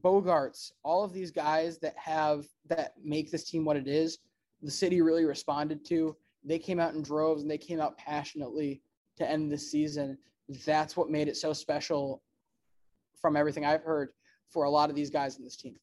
Bogaerts, 0.00 0.72
all 0.82 1.04
of 1.04 1.12
these 1.12 1.30
guys 1.30 1.78
that 1.78 1.96
have 1.96 2.46
that 2.68 2.94
make 3.02 3.30
this 3.30 3.44
team 3.44 3.64
what 3.64 3.76
it 3.76 3.86
is, 3.86 4.18
the 4.62 4.70
city 4.70 5.00
really 5.00 5.24
responded 5.24 5.84
to. 5.86 6.16
They 6.44 6.58
came 6.58 6.80
out 6.80 6.94
in 6.94 7.02
droves 7.02 7.42
and 7.42 7.50
they 7.50 7.58
came 7.58 7.80
out 7.80 7.96
passionately 7.96 8.82
to 9.16 9.28
end 9.28 9.50
this 9.50 9.70
season. 9.70 10.18
That's 10.66 10.96
what 10.96 11.10
made 11.10 11.28
it 11.28 11.36
so 11.36 11.52
special 11.52 12.22
from 13.20 13.36
everything 13.36 13.64
I've 13.64 13.82
heard 13.82 14.10
for 14.50 14.64
a 14.64 14.70
lot 14.70 14.90
of 14.90 14.96
these 14.96 15.10
guys 15.10 15.38
in 15.38 15.44
this 15.44 15.56
team. 15.56 15.76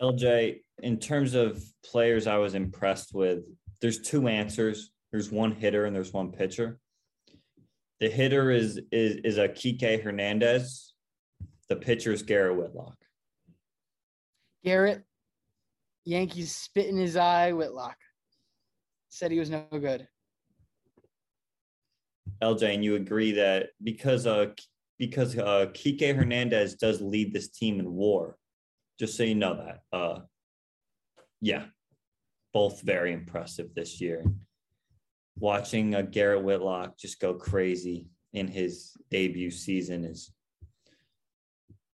LJ, 0.00 0.60
in 0.82 0.98
terms 0.98 1.34
of 1.34 1.62
players 1.84 2.26
I 2.26 2.38
was 2.38 2.54
impressed 2.54 3.14
with, 3.14 3.44
there's 3.84 4.00
two 4.00 4.28
answers. 4.28 4.92
There's 5.12 5.30
one 5.30 5.52
hitter 5.52 5.84
and 5.84 5.94
there's 5.94 6.10
one 6.10 6.32
pitcher. 6.32 6.78
The 8.00 8.08
hitter 8.08 8.50
is 8.50 8.80
is 8.90 9.16
is 9.16 9.36
a 9.36 9.46
Kike 9.46 10.02
Hernandez. 10.02 10.94
The 11.68 11.76
pitcher 11.76 12.10
is 12.10 12.22
Garrett 12.22 12.56
Whitlock. 12.56 12.96
Garrett, 14.64 15.02
Yankees 16.06 16.56
spit 16.56 16.86
in 16.86 16.96
his 16.96 17.14
eye. 17.14 17.52
Whitlock 17.52 17.98
said 19.10 19.30
he 19.30 19.38
was 19.38 19.50
no 19.50 19.66
good. 19.70 20.08
LJ, 22.42 22.72
and 22.72 22.82
you 22.82 22.96
agree 22.96 23.32
that 23.32 23.66
because 23.82 24.26
uh 24.26 24.46
because 24.98 25.36
uh 25.36 25.66
Kike 25.74 26.16
Hernandez 26.16 26.76
does 26.76 27.02
lead 27.02 27.34
this 27.34 27.50
team 27.50 27.80
in 27.80 27.92
WAR, 27.92 28.38
just 28.98 29.14
so 29.14 29.24
you 29.24 29.34
know 29.34 29.56
that. 29.56 29.80
Uh, 29.94 30.20
yeah, 31.42 31.64
both 32.54 32.80
very 32.82 33.12
impressive 33.12 33.74
this 33.74 34.00
year. 34.00 34.24
Watching 35.36 35.94
uh, 35.94 36.02
Garrett 36.02 36.44
Whitlock 36.44 36.96
just 36.96 37.20
go 37.20 37.34
crazy 37.34 38.06
in 38.32 38.46
his 38.46 38.92
debut 39.10 39.50
season 39.50 40.04
is, 40.04 40.32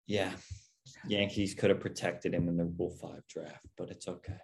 yeah, 0.07 0.33
Yankees 1.07 1.55
could 1.55 1.71
have 1.71 1.81
protected 1.81 2.35
him 2.35 2.49
in 2.49 2.57
the 2.57 2.65
Rule 2.65 2.91
Five 3.01 3.23
draft, 3.29 3.65
but 3.79 3.91
it's 3.91 4.09
okay. 4.09 4.37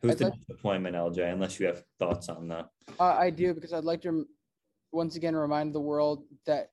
Who's 0.00 0.12
I'd 0.12 0.18
the 0.18 0.24
like- 0.26 0.38
disappointment, 0.46 0.94
LJ? 0.96 1.32
Unless 1.32 1.58
you 1.58 1.66
have 1.66 1.82
thoughts 1.98 2.28
on 2.28 2.48
that. 2.48 2.68
Uh, 2.98 3.04
I 3.04 3.30
do 3.30 3.52
because 3.52 3.72
I'd 3.72 3.84
like 3.84 4.02
to 4.02 4.24
once 4.92 5.16
again 5.16 5.34
remind 5.34 5.74
the 5.74 5.80
world 5.80 6.24
that 6.46 6.70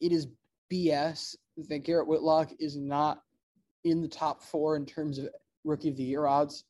it 0.00 0.12
is 0.12 0.28
BS 0.72 1.36
that 1.68 1.78
Garrett 1.80 2.08
Whitlock 2.08 2.50
is 2.58 2.76
not 2.76 3.20
in 3.84 4.00
the 4.00 4.08
top 4.08 4.42
four 4.42 4.76
in 4.76 4.86
terms 4.86 5.18
of 5.18 5.28
rookie 5.64 5.90
of 5.90 5.96
the 5.96 6.02
year 6.02 6.26
odds. 6.26 6.64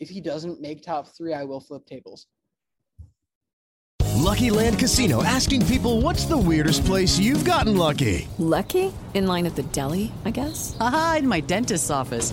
If 0.00 0.08
he 0.08 0.20
doesn't 0.20 0.60
make 0.60 0.82
top 0.82 1.08
three, 1.16 1.32
I 1.32 1.44
will 1.44 1.60
flip 1.60 1.86
tables. 1.86 2.26
Lucky 4.24 4.48
Land 4.50 4.78
Casino 4.78 5.22
asking 5.22 5.66
people 5.66 6.00
what's 6.00 6.24
the 6.24 6.38
weirdest 6.38 6.84
place 6.84 7.18
you've 7.18 7.44
gotten 7.44 7.76
lucky? 7.76 8.26
Lucky? 8.38 8.92
In 9.12 9.26
line 9.26 9.44
at 9.46 9.54
the 9.54 9.62
deli, 9.64 10.12
I 10.24 10.30
guess? 10.30 10.76
Aha, 10.80 11.16
in 11.18 11.28
my 11.28 11.40
dentist's 11.40 11.90
office. 11.90 12.32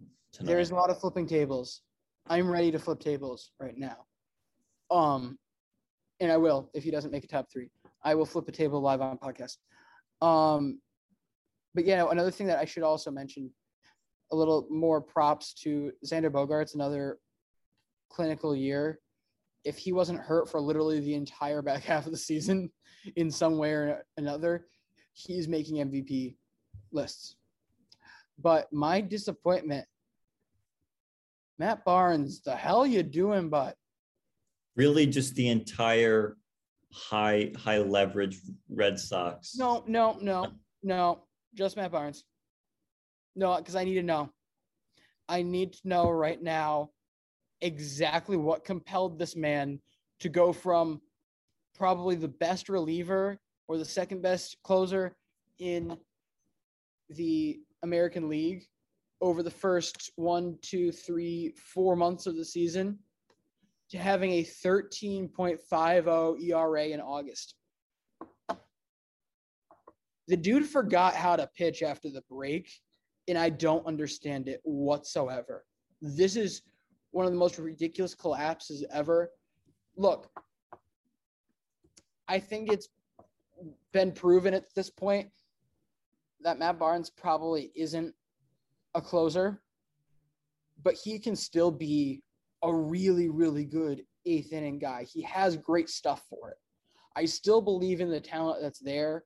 Tonight. 0.41 0.53
There's 0.53 0.71
a 0.71 0.75
lot 0.75 0.89
of 0.89 0.99
flipping 0.99 1.27
tables. 1.27 1.81
I'm 2.25 2.49
ready 2.49 2.71
to 2.71 2.79
flip 2.79 2.99
tables 2.99 3.51
right 3.59 3.77
now. 3.77 4.07
Um, 4.89 5.37
and 6.19 6.31
I 6.31 6.37
will 6.37 6.71
if 6.73 6.83
he 6.83 6.89
doesn't 6.89 7.11
make 7.11 7.23
a 7.23 7.27
top 7.27 7.45
three. 7.51 7.69
I 8.03 8.15
will 8.15 8.25
flip 8.25 8.47
a 8.47 8.51
table 8.51 8.81
live 8.81 9.01
on 9.01 9.19
podcast. 9.19 9.57
Um, 10.19 10.79
but 11.75 11.85
yeah, 11.85 12.07
another 12.09 12.31
thing 12.31 12.47
that 12.47 12.57
I 12.57 12.65
should 12.65 12.81
also 12.81 13.11
mention, 13.11 13.51
a 14.31 14.35
little 14.35 14.65
more 14.71 14.99
props 14.99 15.53
to 15.61 15.91
Xander 16.03 16.31
Bogaerts, 16.31 16.73
another 16.73 17.19
clinical 18.09 18.55
year. 18.55 18.99
If 19.63 19.77
he 19.77 19.93
wasn't 19.93 20.21
hurt 20.21 20.49
for 20.49 20.59
literally 20.59 21.01
the 21.01 21.13
entire 21.13 21.61
back 21.61 21.83
half 21.83 22.07
of 22.07 22.11
the 22.13 22.17
season, 22.17 22.71
in 23.15 23.29
some 23.29 23.59
way 23.59 23.73
or 23.73 24.03
another, 24.17 24.65
he's 25.13 25.47
making 25.47 25.87
MVP 25.87 26.35
lists. 26.91 27.35
But 28.39 28.73
my 28.73 29.01
disappointment, 29.01 29.85
Matt 31.61 31.85
Barnes, 31.85 32.41
the 32.41 32.55
hell 32.55 32.87
you 32.87 33.03
doing, 33.03 33.47
but 33.47 33.75
really 34.75 35.05
just 35.05 35.35
the 35.35 35.47
entire 35.49 36.35
high 36.91 37.51
high 37.55 37.77
leverage 37.77 38.39
Red 38.67 38.99
Sox. 38.99 39.55
No, 39.55 39.83
no, 39.85 40.17
no, 40.19 40.47
no. 40.81 41.19
Just 41.53 41.77
Matt 41.77 41.91
Barnes. 41.91 42.25
No, 43.35 43.57
because 43.57 43.75
I 43.75 43.83
need 43.83 43.93
to 43.93 44.01
know. 44.01 44.31
I 45.29 45.43
need 45.43 45.73
to 45.73 45.87
know 45.87 46.09
right 46.09 46.41
now 46.41 46.89
exactly 47.61 48.37
what 48.37 48.65
compelled 48.65 49.19
this 49.19 49.35
man 49.35 49.79
to 50.21 50.29
go 50.29 50.51
from 50.51 50.99
probably 51.77 52.15
the 52.15 52.27
best 52.27 52.69
reliever 52.69 53.37
or 53.67 53.77
the 53.77 53.85
second 53.85 54.23
best 54.23 54.57
closer 54.63 55.15
in 55.59 55.95
the 57.09 57.59
American 57.83 58.29
League 58.29 58.65
over 59.21 59.43
the 59.43 59.51
first 59.51 60.11
one, 60.15 60.57
two, 60.61 60.91
three, 60.91 61.53
four 61.55 61.95
months 61.95 62.25
of 62.25 62.35
the 62.35 62.43
season 62.45 62.97
to 63.91 63.97
having 63.97 64.31
a 64.33 64.43
13.50 64.43 66.41
ERA 66.41 66.85
in 66.85 66.99
August. 66.99 67.55
The 70.27 70.37
dude 70.37 70.65
forgot 70.65 71.13
how 71.13 71.35
to 71.35 71.49
pitch 71.55 71.83
after 71.83 72.09
the 72.09 72.23
break, 72.29 72.71
and 73.27 73.37
I 73.37 73.49
don't 73.49 73.85
understand 73.85 74.47
it 74.47 74.61
whatsoever. 74.63 75.65
This 76.01 76.35
is 76.35 76.61
one 77.11 77.25
of 77.25 77.31
the 77.31 77.37
most 77.37 77.59
ridiculous 77.59 78.15
collapses 78.15 78.85
ever. 78.91 79.29
Look, 79.97 80.29
I 82.27 82.39
think 82.39 82.71
it's 82.71 82.87
been 83.91 84.13
proven 84.13 84.53
at 84.53 84.73
this 84.73 84.89
point 84.89 85.29
that 86.39 86.57
Matt 86.57 86.79
Barnes 86.79 87.09
probably 87.09 87.71
isn't 87.75 88.15
a 88.95 89.01
closer, 89.01 89.61
but 90.83 90.95
he 90.95 91.19
can 91.19 91.35
still 91.35 91.71
be 91.71 92.21
a 92.63 92.73
really, 92.73 93.29
really 93.29 93.65
good 93.65 94.03
eighth 94.25 94.53
inning 94.53 94.79
guy. 94.79 95.03
He 95.03 95.21
has 95.23 95.57
great 95.57 95.89
stuff 95.89 96.23
for 96.29 96.51
it. 96.51 96.57
I 97.15 97.25
still 97.25 97.61
believe 97.61 98.01
in 98.01 98.09
the 98.09 98.19
talent 98.19 98.61
that's 98.61 98.79
there, 98.79 99.23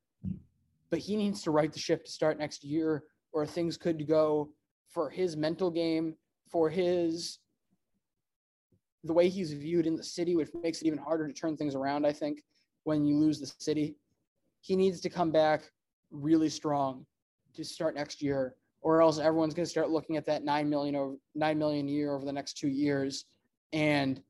but 0.89 0.99
he 0.99 1.15
needs 1.15 1.41
to 1.43 1.51
right 1.51 1.71
the 1.71 1.79
ship 1.79 2.05
to 2.05 2.11
start 2.11 2.39
next 2.39 2.63
year, 2.63 3.03
or 3.31 3.45
things 3.45 3.77
could 3.77 4.07
go 4.07 4.49
for 4.89 5.09
his 5.09 5.35
mental 5.35 5.69
game, 5.69 6.15
for 6.49 6.69
his 6.69 7.39
the 9.03 9.13
way 9.13 9.29
he's 9.29 9.53
viewed 9.53 9.85
in 9.85 9.95
the 9.95 10.03
city, 10.03 10.35
which 10.35 10.49
makes 10.63 10.81
it 10.81 10.87
even 10.87 10.97
harder 10.97 11.27
to 11.27 11.33
turn 11.33 11.55
things 11.55 11.75
around, 11.75 12.07
I 12.07 12.11
think, 12.11 12.41
when 12.85 13.05
you 13.05 13.17
lose 13.17 13.39
the 13.39 13.53
city. 13.59 13.97
He 14.61 14.75
needs 14.75 14.99
to 15.01 15.09
come 15.09 15.31
back 15.31 15.69
really 16.09 16.49
strong 16.49 17.05
to 17.53 17.63
start 17.63 17.93
next 17.93 18.19
year, 18.21 18.55
or 18.85 19.01
else 19.01 19.17
everyone's 19.17 19.55
going 19.55 19.65
to 19.65 19.69
start 19.69 19.89
looking 19.89 20.15
at 20.15 20.27
that 20.27 20.45
nine 20.45 20.69
million 20.69 20.95
over 20.95 21.15
nine 21.33 21.57
million 21.57 21.87
a 21.87 21.91
year 21.91 22.13
over 22.13 22.23
the 22.23 22.31
next 22.31 22.55
two 22.55 22.67
years, 22.67 23.25
and 23.73 24.21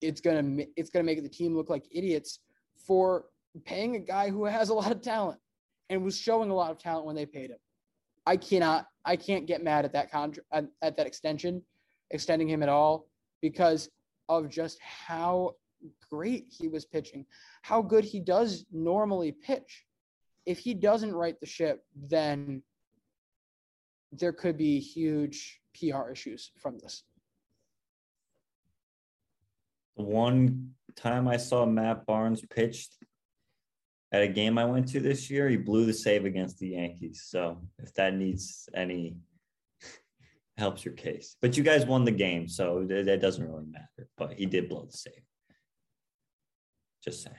it's 0.00 0.20
gonna 0.20 0.64
it's 0.76 0.88
gonna 0.88 1.04
make 1.04 1.20
the 1.20 1.28
team 1.28 1.54
look 1.54 1.68
like 1.68 1.84
idiots 1.90 2.38
for 2.86 3.24
paying 3.64 3.96
a 3.96 3.98
guy 3.98 4.30
who 4.30 4.44
has 4.44 4.68
a 4.68 4.74
lot 4.74 4.92
of 4.92 5.02
talent 5.02 5.40
and 5.90 6.04
was 6.04 6.16
showing 6.16 6.48
a 6.48 6.54
lot 6.54 6.70
of 6.70 6.78
talent 6.78 7.06
when 7.06 7.16
they 7.16 7.26
paid 7.26 7.50
him. 7.50 7.58
I 8.24 8.36
cannot 8.36 8.86
I 9.04 9.16
can't 9.16 9.46
get 9.46 9.64
mad 9.64 9.84
at 9.84 9.92
that 9.94 10.12
contract 10.12 10.48
at 10.52 10.96
that 10.96 11.06
extension, 11.08 11.60
extending 12.12 12.48
him 12.48 12.62
at 12.62 12.68
all 12.68 13.08
because 13.42 13.90
of 14.28 14.48
just 14.48 14.78
how 14.80 15.56
great 16.08 16.46
he 16.48 16.68
was 16.68 16.84
pitching, 16.84 17.26
how 17.62 17.82
good 17.82 18.04
he 18.04 18.20
does 18.20 18.64
normally 18.72 19.32
pitch. 19.32 19.84
If 20.46 20.60
he 20.60 20.72
doesn't 20.72 21.12
right 21.12 21.34
the 21.40 21.46
ship, 21.46 21.84
then 21.96 22.62
there 24.12 24.32
could 24.32 24.56
be 24.56 24.78
huge 24.80 25.60
PR 25.78 26.10
issues 26.10 26.50
from 26.56 26.78
this. 26.78 27.02
One 29.94 30.72
time 30.94 31.26
I 31.28 31.36
saw 31.36 31.66
Matt 31.66 32.06
Barnes 32.06 32.42
pitched 32.50 32.96
at 34.12 34.22
a 34.22 34.28
game 34.28 34.56
I 34.56 34.64
went 34.64 34.88
to 34.88 35.00
this 35.00 35.30
year, 35.30 35.48
he 35.48 35.56
blew 35.56 35.84
the 35.84 35.92
save 35.92 36.24
against 36.24 36.58
the 36.58 36.68
Yankees. 36.68 37.24
So 37.26 37.60
if 37.78 37.92
that 37.94 38.14
needs 38.14 38.68
any 38.74 39.16
helps 40.56 40.84
your 40.84 40.94
case, 40.94 41.36
but 41.42 41.56
you 41.56 41.62
guys 41.62 41.84
won 41.84 42.04
the 42.04 42.12
game, 42.12 42.48
so 42.48 42.84
that 42.88 43.20
doesn't 43.20 43.46
really 43.46 43.66
matter. 43.66 44.08
But 44.16 44.34
he 44.34 44.46
did 44.46 44.68
blow 44.68 44.84
the 44.84 44.96
save. 44.96 45.12
Just 47.02 47.22
saying. 47.22 47.36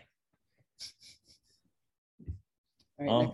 Right, 2.99 3.09
um, 3.09 3.33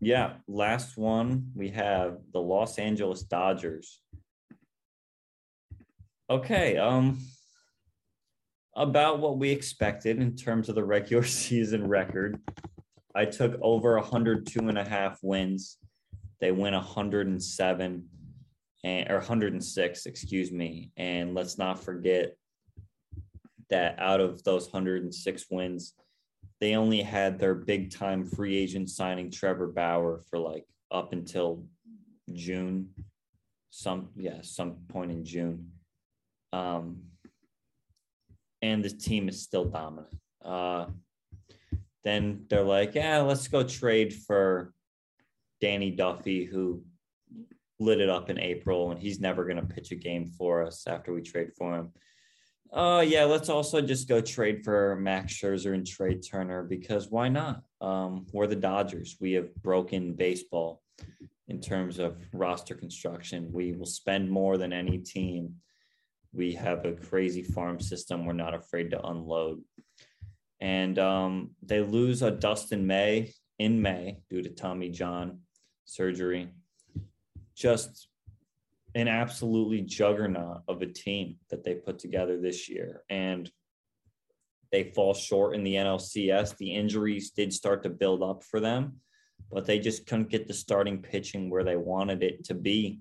yeah, 0.00 0.34
last 0.46 0.96
one 0.96 1.50
we 1.54 1.70
have 1.70 2.18
the 2.32 2.40
Los 2.40 2.78
Angeles 2.78 3.22
Dodgers. 3.22 4.00
Okay, 6.30 6.76
um 6.76 7.18
about 8.76 9.18
what 9.18 9.38
we 9.38 9.50
expected 9.50 10.22
in 10.22 10.36
terms 10.36 10.68
of 10.68 10.76
the 10.76 10.84
regular 10.84 11.24
season 11.24 11.86
record. 11.86 12.40
I 13.14 13.24
took 13.24 13.58
over 13.60 13.96
102 13.96 14.60
and 14.60 14.78
a 14.78 14.88
half 14.88 15.18
wins. 15.22 15.78
They 16.40 16.52
win 16.52 16.74
107 16.74 18.08
and 18.84 19.10
or 19.10 19.16
106, 19.16 20.06
excuse 20.06 20.52
me. 20.52 20.92
And 20.96 21.34
let's 21.34 21.58
not 21.58 21.82
forget 21.82 22.36
that 23.70 23.96
out 23.98 24.20
of 24.20 24.42
those 24.44 24.66
106 24.66 25.46
wins, 25.50 25.94
they 26.60 26.74
only 26.74 27.02
had 27.02 27.38
their 27.38 27.54
big 27.54 27.90
time 27.90 28.24
free 28.24 28.56
agent 28.56 28.90
signing 28.90 29.30
Trevor 29.30 29.68
Bauer 29.68 30.22
for 30.28 30.38
like 30.38 30.66
up 30.90 31.12
until 31.12 31.64
June, 32.32 32.90
some 33.70 34.08
yeah, 34.16 34.38
some 34.42 34.76
point 34.88 35.10
in 35.10 35.24
June. 35.24 35.70
Um, 36.52 37.02
and 38.62 38.84
the 38.84 38.90
team 38.90 39.28
is 39.28 39.42
still 39.42 39.64
dominant. 39.64 40.14
Uh, 40.44 40.86
then 42.04 42.44
they're 42.48 42.62
like, 42.62 42.94
yeah, 42.94 43.20
let's 43.20 43.48
go 43.48 43.62
trade 43.62 44.14
for 44.14 44.72
Danny 45.60 45.90
Duffy, 45.90 46.44
who 46.44 46.82
lit 47.78 48.00
it 48.00 48.08
up 48.08 48.30
in 48.30 48.38
April, 48.38 48.90
and 48.90 49.00
he's 49.00 49.20
never 49.20 49.44
going 49.44 49.56
to 49.56 49.74
pitch 49.74 49.92
a 49.92 49.96
game 49.96 50.26
for 50.26 50.64
us 50.64 50.86
after 50.86 51.12
we 51.12 51.22
trade 51.22 51.50
for 51.56 51.76
him. 51.76 51.92
Oh, 52.70 52.98
uh, 52.98 53.00
yeah, 53.00 53.24
let's 53.24 53.48
also 53.48 53.80
just 53.80 54.08
go 54.08 54.20
trade 54.20 54.62
for 54.62 54.96
Max 54.96 55.32
Scherzer 55.32 55.74
and 55.74 55.86
Trea 55.86 56.16
Turner 56.16 56.62
because 56.62 57.08
why 57.08 57.28
not? 57.28 57.62
Um, 57.80 58.26
we're 58.32 58.46
the 58.46 58.56
Dodgers. 58.56 59.16
We 59.20 59.32
have 59.32 59.54
broken 59.56 60.12
baseball 60.12 60.82
in 61.48 61.60
terms 61.60 61.98
of 61.98 62.18
roster 62.32 62.74
construction. 62.74 63.50
We 63.52 63.72
will 63.72 63.86
spend 63.86 64.30
more 64.30 64.58
than 64.58 64.72
any 64.72 64.98
team 64.98 65.56
we 66.32 66.52
have 66.54 66.84
a 66.84 66.92
crazy 66.92 67.42
farm 67.42 67.80
system. 67.80 68.26
We're 68.26 68.32
not 68.34 68.54
afraid 68.54 68.90
to 68.90 69.06
unload. 69.06 69.62
And 70.60 70.98
um, 70.98 71.50
they 71.62 71.80
lose 71.80 72.22
a 72.22 72.30
Dustin 72.30 72.86
May 72.86 73.32
in 73.58 73.80
May 73.80 74.18
due 74.28 74.42
to 74.42 74.48
Tommy 74.50 74.90
John 74.90 75.40
surgery. 75.84 76.48
Just 77.54 78.08
an 78.94 79.08
absolutely 79.08 79.82
juggernaut 79.82 80.62
of 80.66 80.82
a 80.82 80.86
team 80.86 81.36
that 81.50 81.64
they 81.64 81.74
put 81.74 81.98
together 81.98 82.40
this 82.40 82.68
year. 82.68 83.02
And 83.10 83.50
they 84.72 84.84
fall 84.84 85.14
short 85.14 85.54
in 85.54 85.64
the 85.64 85.74
NLCS. 85.74 86.56
The 86.56 86.74
injuries 86.74 87.30
did 87.30 87.52
start 87.52 87.82
to 87.82 87.90
build 87.90 88.22
up 88.22 88.42
for 88.44 88.60
them, 88.60 89.00
but 89.50 89.64
they 89.64 89.78
just 89.78 90.06
couldn't 90.06 90.30
get 90.30 90.46
the 90.46 90.54
starting 90.54 91.00
pitching 91.00 91.50
where 91.50 91.64
they 91.64 91.76
wanted 91.76 92.22
it 92.22 92.44
to 92.44 92.54
be 92.54 93.00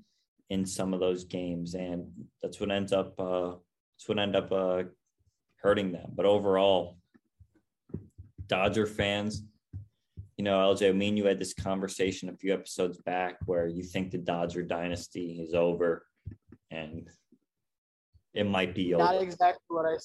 in 0.49 0.65
some 0.65 0.93
of 0.93 0.99
those 0.99 1.25
games, 1.25 1.73
and 1.73 2.07
that's 2.41 2.59
what 2.59 2.71
ends 2.71 2.93
up 2.93 3.19
uh, 3.19 3.51
that's 3.97 4.07
what 4.07 4.19
end 4.19 4.35
up 4.35 4.51
uh, 4.51 4.83
hurting 5.57 5.91
them. 5.91 6.11
But 6.15 6.25
overall, 6.25 6.97
Dodger 8.47 8.85
fans, 8.85 9.43
you 10.38 10.43
know, 10.43 10.57
LJ, 10.73 10.95
me 10.95 11.09
and 11.09 11.17
you 11.17 11.25
had 11.25 11.39
this 11.39 11.53
conversation 11.53 12.29
a 12.29 12.33
few 12.33 12.53
episodes 12.53 12.99
back 12.99 13.38
where 13.45 13.67
you 13.67 13.81
think 13.81 14.11
the 14.11 14.19
Dodger 14.19 14.61
dynasty 14.61 15.39
is 15.41 15.55
over, 15.55 16.05
and 16.69 17.09
it 18.35 18.45
might 18.45 18.75
be 18.75 18.93
over. 18.93 19.03
Not 19.03 19.21
exactly 19.21 19.65
what 19.67 19.85
I, 19.88 19.97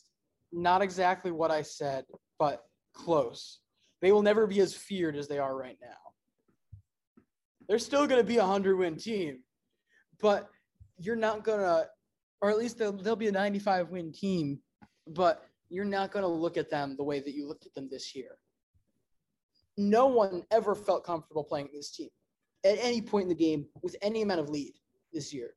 not 0.51 0.80
exactly 0.80 1.30
what 1.30 1.51
I 1.51 1.61
said, 1.61 2.07
but 2.39 2.64
close. 2.95 3.61
They 4.01 4.11
will 4.11 4.22
never 4.22 4.47
be 4.47 4.61
as 4.61 4.74
feared 4.74 5.16
as 5.16 5.28
they 5.28 5.39
are 5.39 5.55
right 5.55 5.76
now. 5.83 6.80
They're 7.68 7.78
still 7.78 8.07
going 8.07 8.20
to 8.20 8.26
be 8.26 8.39
a 8.39 8.47
hundred 8.47 8.76
win 8.76 8.97
team, 8.97 9.41
but 10.18 10.49
you're 10.99 11.14
not 11.14 11.45
gonna, 11.45 11.87
or 12.41 12.51
at 12.51 12.59
least 12.59 12.78
they'll, 12.78 12.93
they'll 12.93 13.16
be 13.16 13.28
a 13.28 13.33
95 13.33 13.91
win 13.91 14.12
team, 14.12 14.61
but 15.07 15.45
you're 15.68 15.85
not 15.85 16.11
gonna 16.11 16.26
look 16.26 16.57
at 16.57 16.70
them 16.70 16.97
the 16.97 17.05
way 17.05 17.20
that 17.20 17.35
you 17.35 17.47
looked 17.47 17.66
at 17.66 17.74
them 17.74 17.89
this 17.91 18.14
year. 18.14 18.39
No 19.89 20.07
one 20.07 20.45
ever 20.51 20.74
felt 20.74 21.05
comfortable 21.05 21.45
playing 21.45 21.68
this 21.72 21.91
team 21.91 22.09
at 22.64 22.78
any 22.80 23.01
point 23.01 23.24
in 23.24 23.28
the 23.28 23.35
game 23.35 23.66
with 23.83 23.97
any 24.01 24.22
amount 24.22 24.41
of 24.41 24.49
lead 24.49 24.74
this 25.12 25.33
year. 25.35 25.55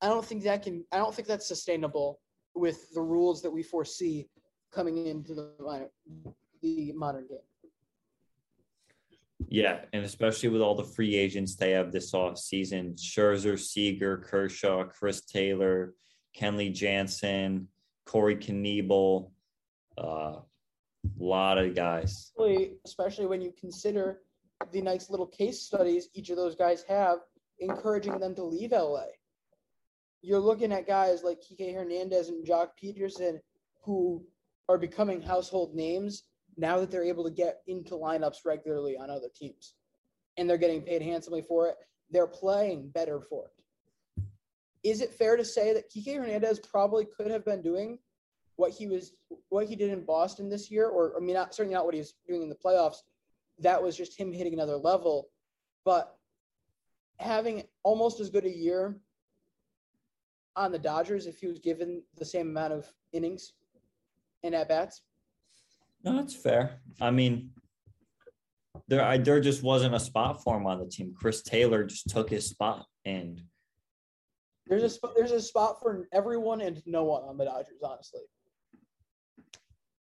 I 0.00 0.08
don't 0.08 0.24
think 0.24 0.42
that 0.44 0.62
can. 0.62 0.84
I 0.90 0.96
don't 0.96 1.14
think 1.14 1.28
that's 1.28 1.46
sustainable 1.46 2.20
with 2.54 2.92
the 2.94 3.00
rules 3.00 3.42
that 3.42 3.50
we 3.50 3.62
foresee 3.62 4.28
coming 4.72 5.06
into 5.06 5.34
the 5.34 5.88
the 6.62 6.92
modern 6.92 7.26
game. 7.28 7.38
Yeah, 9.48 9.80
and 9.92 10.04
especially 10.04 10.48
with 10.48 10.62
all 10.62 10.74
the 10.74 10.84
free 10.84 11.14
agents 11.14 11.56
they 11.56 11.72
have 11.72 11.92
this 11.92 12.14
off 12.14 12.38
season 12.38 12.94
Scherzer, 12.94 13.58
Seager, 13.58 14.16
Kershaw, 14.18 14.84
Chris 14.84 15.24
Taylor, 15.24 15.94
Kenley 16.36 16.72
Jansen, 16.72 17.68
Corey 18.06 18.36
Knebel, 18.36 19.30
uh, 19.98 20.36
a 21.04 21.22
lot 21.22 21.58
of 21.58 21.74
guys. 21.74 22.32
Especially 22.84 23.26
when 23.26 23.40
you 23.40 23.52
consider 23.58 24.20
the 24.72 24.80
nice 24.80 25.10
little 25.10 25.26
case 25.26 25.62
studies 25.62 26.08
each 26.14 26.30
of 26.30 26.36
those 26.36 26.54
guys 26.54 26.84
have, 26.88 27.18
encouraging 27.58 28.18
them 28.18 28.34
to 28.34 28.44
leave 28.44 28.72
LA. 28.72 29.06
You're 30.20 30.38
looking 30.38 30.72
at 30.72 30.86
guys 30.86 31.22
like 31.22 31.40
Kike 31.40 31.74
Hernandez 31.74 32.28
and 32.28 32.46
Joc 32.46 32.68
Pederson 32.82 33.40
who 33.82 34.24
are 34.68 34.78
becoming 34.78 35.20
household 35.20 35.74
names 35.74 36.24
now 36.56 36.78
that 36.78 36.90
they're 36.90 37.04
able 37.04 37.24
to 37.24 37.30
get 37.30 37.62
into 37.66 37.94
lineups 37.94 38.44
regularly 38.44 38.96
on 38.96 39.10
other 39.10 39.28
teams 39.34 39.74
and 40.36 40.48
they're 40.48 40.58
getting 40.58 40.82
paid 40.82 41.02
handsomely 41.02 41.42
for 41.42 41.68
it, 41.68 41.76
they're 42.10 42.26
playing 42.26 42.88
better 42.90 43.20
for 43.20 43.46
it. 43.46 44.24
Is 44.84 45.00
it 45.00 45.14
fair 45.14 45.36
to 45.36 45.44
say 45.44 45.72
that 45.74 45.90
Kike 45.90 46.16
Hernandez 46.16 46.60
probably 46.60 47.06
could 47.16 47.30
have 47.30 47.44
been 47.44 47.62
doing 47.62 47.98
what 48.62 48.70
he 48.70 48.86
was 48.86 49.12
what 49.48 49.66
he 49.66 49.74
did 49.74 49.90
in 49.90 50.04
Boston 50.04 50.48
this 50.48 50.70
year, 50.70 50.86
or 50.86 51.14
I 51.16 51.20
mean 51.20 51.34
not 51.34 51.52
certainly 51.52 51.74
not 51.74 51.84
what 51.84 51.94
he's 51.94 52.14
doing 52.28 52.42
in 52.42 52.48
the 52.48 52.54
playoffs, 52.54 52.98
that 53.58 53.82
was 53.82 53.96
just 53.96 54.18
him 54.18 54.32
hitting 54.32 54.54
another 54.54 54.76
level. 54.76 55.30
But 55.84 56.16
having 57.18 57.64
almost 57.82 58.20
as 58.20 58.30
good 58.30 58.44
a 58.44 58.56
year 58.56 58.96
on 60.54 60.70
the 60.70 60.78
Dodgers 60.78 61.26
if 61.26 61.38
he 61.40 61.48
was 61.48 61.58
given 61.58 62.02
the 62.16 62.24
same 62.24 62.50
amount 62.50 62.72
of 62.72 62.86
innings 63.12 63.54
and 64.44 64.54
at 64.54 64.68
bats. 64.68 65.02
No, 66.04 66.14
that's 66.16 66.34
fair. 66.34 66.80
I 67.00 67.10
mean, 67.10 67.50
there 68.86 69.02
I, 69.02 69.18
there 69.18 69.40
just 69.40 69.64
wasn't 69.64 69.96
a 69.96 70.00
spot 70.00 70.40
for 70.44 70.56
him 70.56 70.66
on 70.68 70.78
the 70.78 70.86
team. 70.86 71.14
Chris 71.18 71.42
Taylor 71.42 71.82
just 71.82 72.08
took 72.10 72.30
his 72.30 72.48
spot, 72.48 72.86
and 73.04 73.42
There's 74.68 74.84
a 74.84 74.90
sp- 74.94 75.14
there's 75.16 75.32
a 75.32 75.42
spot 75.42 75.80
for 75.82 76.06
everyone 76.12 76.60
and 76.60 76.80
no 76.86 77.02
one 77.02 77.24
on 77.24 77.36
the 77.36 77.44
Dodgers, 77.44 77.82
honestly. 77.82 78.20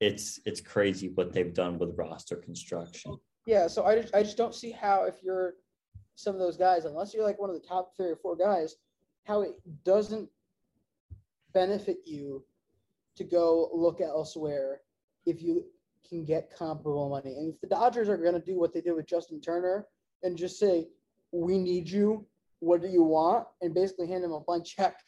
It's 0.00 0.40
it's 0.44 0.60
crazy 0.60 1.10
what 1.14 1.32
they've 1.32 1.54
done 1.54 1.78
with 1.78 1.96
roster 1.96 2.36
construction. 2.36 3.16
Yeah, 3.46 3.66
so 3.66 3.84
I 3.84 4.00
just 4.00 4.14
I 4.14 4.22
just 4.22 4.36
don't 4.36 4.54
see 4.54 4.70
how 4.70 5.04
if 5.04 5.22
you're 5.22 5.54
some 6.16 6.34
of 6.34 6.40
those 6.40 6.56
guys, 6.56 6.84
unless 6.84 7.14
you're 7.14 7.24
like 7.24 7.40
one 7.40 7.50
of 7.50 7.60
the 7.60 7.66
top 7.66 7.96
three 7.96 8.10
or 8.10 8.16
four 8.16 8.36
guys, 8.36 8.76
how 9.24 9.42
it 9.42 9.54
doesn't 9.84 10.28
benefit 11.52 11.98
you 12.04 12.44
to 13.16 13.24
go 13.24 13.70
look 13.72 14.00
elsewhere 14.00 14.80
if 15.24 15.42
you 15.42 15.64
can 16.08 16.24
get 16.24 16.54
comparable 16.56 17.08
money. 17.08 17.36
And 17.36 17.52
if 17.52 17.60
the 17.60 17.66
Dodgers 17.66 18.08
are 18.08 18.16
going 18.16 18.34
to 18.34 18.40
do 18.40 18.58
what 18.58 18.72
they 18.72 18.80
did 18.80 18.92
with 18.92 19.06
Justin 19.06 19.40
Turner 19.40 19.86
and 20.22 20.36
just 20.36 20.58
say, 20.58 20.88
"We 21.32 21.58
need 21.58 21.88
you. 21.88 22.26
What 22.60 22.82
do 22.82 22.88
you 22.88 23.02
want?" 23.02 23.46
and 23.62 23.74
basically 23.74 24.08
hand 24.08 24.24
him 24.24 24.32
a 24.32 24.40
blank 24.40 24.66
check 24.66 24.98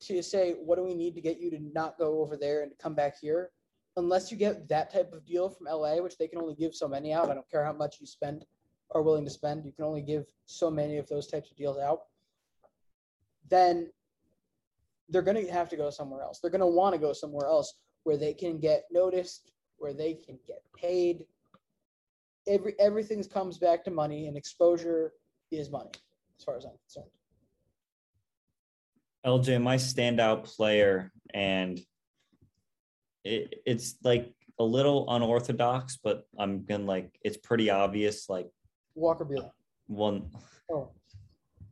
to 0.00 0.22
say, 0.22 0.54
"What 0.54 0.76
do 0.76 0.84
we 0.84 0.94
need 0.94 1.14
to 1.14 1.20
get 1.20 1.38
you 1.38 1.50
to 1.50 1.58
not 1.72 1.98
go 1.98 2.20
over 2.20 2.36
there 2.36 2.62
and 2.62 2.76
come 2.78 2.94
back 2.94 3.18
here?" 3.20 3.52
Unless 3.96 4.30
you 4.30 4.36
get 4.36 4.68
that 4.68 4.92
type 4.92 5.12
of 5.12 5.24
deal 5.24 5.48
from 5.48 5.66
LA, 5.66 5.96
which 5.96 6.18
they 6.18 6.26
can 6.26 6.38
only 6.40 6.54
give 6.54 6.74
so 6.74 6.88
many 6.88 7.12
out. 7.12 7.30
I 7.30 7.34
don't 7.34 7.48
care 7.50 7.64
how 7.64 7.72
much 7.72 8.00
you 8.00 8.06
spend 8.06 8.44
are 8.90 9.02
willing 9.02 9.24
to 9.24 9.30
spend. 9.30 9.64
You 9.64 9.72
can 9.72 9.84
only 9.84 10.02
give 10.02 10.26
so 10.46 10.70
many 10.70 10.98
of 10.98 11.08
those 11.08 11.26
types 11.26 11.50
of 11.50 11.56
deals 11.56 11.78
out. 11.78 12.02
Then 13.48 13.90
they're 15.08 15.22
going 15.22 15.44
to 15.44 15.52
have 15.52 15.68
to 15.68 15.76
go 15.76 15.90
somewhere 15.90 16.22
else. 16.22 16.40
They're 16.40 16.50
going 16.50 16.60
to 16.60 16.66
want 16.66 16.94
to 16.94 17.00
go 17.00 17.12
somewhere 17.12 17.46
else 17.46 17.74
where 18.04 18.16
they 18.16 18.32
can 18.32 18.58
get 18.58 18.84
noticed, 18.90 19.52
where 19.78 19.92
they 19.92 20.14
can 20.14 20.38
get 20.46 20.62
paid. 20.76 21.24
Every 22.46 22.74
everything 22.78 23.22
comes 23.24 23.58
back 23.58 23.84
to 23.84 23.90
money, 23.90 24.26
and 24.26 24.36
exposure 24.36 25.12
is 25.50 25.70
money, 25.70 25.90
as 26.38 26.44
far 26.44 26.56
as 26.56 26.64
I'm 26.64 26.72
concerned. 26.86 27.10
LJ, 29.24 29.62
my 29.62 29.76
standout 29.76 30.44
player, 30.44 31.10
and 31.32 31.80
it, 33.24 33.62
it's 33.66 33.96
like 34.02 34.32
a 34.58 34.64
little 34.64 35.06
unorthodox, 35.08 35.98
but 36.02 36.26
I'm 36.38 36.64
gonna 36.64 36.84
like 36.84 37.18
it's 37.22 37.36
pretty 37.36 37.70
obvious. 37.70 38.28
Like 38.28 38.48
Walker 38.94 39.24
Buehler. 39.24 39.50
one, 39.86 40.30
Oh, 40.70 40.90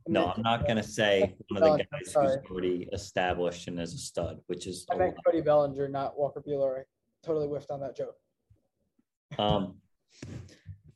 no, 0.07 0.33
I'm 0.35 0.41
not 0.41 0.67
gonna 0.67 0.83
say 0.83 1.35
one 1.49 1.63
of 1.63 1.77
the 1.77 1.85
guys 1.91 2.13
who's 2.13 2.37
already 2.49 2.89
established 2.91 3.67
and 3.67 3.79
as 3.79 3.93
a 3.93 3.97
stud, 3.97 4.39
which 4.47 4.67
is 4.67 4.85
I 4.91 4.95
meant 4.95 5.15
Cody 5.25 5.41
Bellinger, 5.41 5.87
not 5.87 6.17
Walker 6.17 6.43
Buehler. 6.45 6.79
I 6.79 6.83
totally 7.23 7.47
whiffed 7.47 7.71
on 7.71 7.79
that 7.81 7.95
joke. 7.95 8.15
Um, 9.39 9.75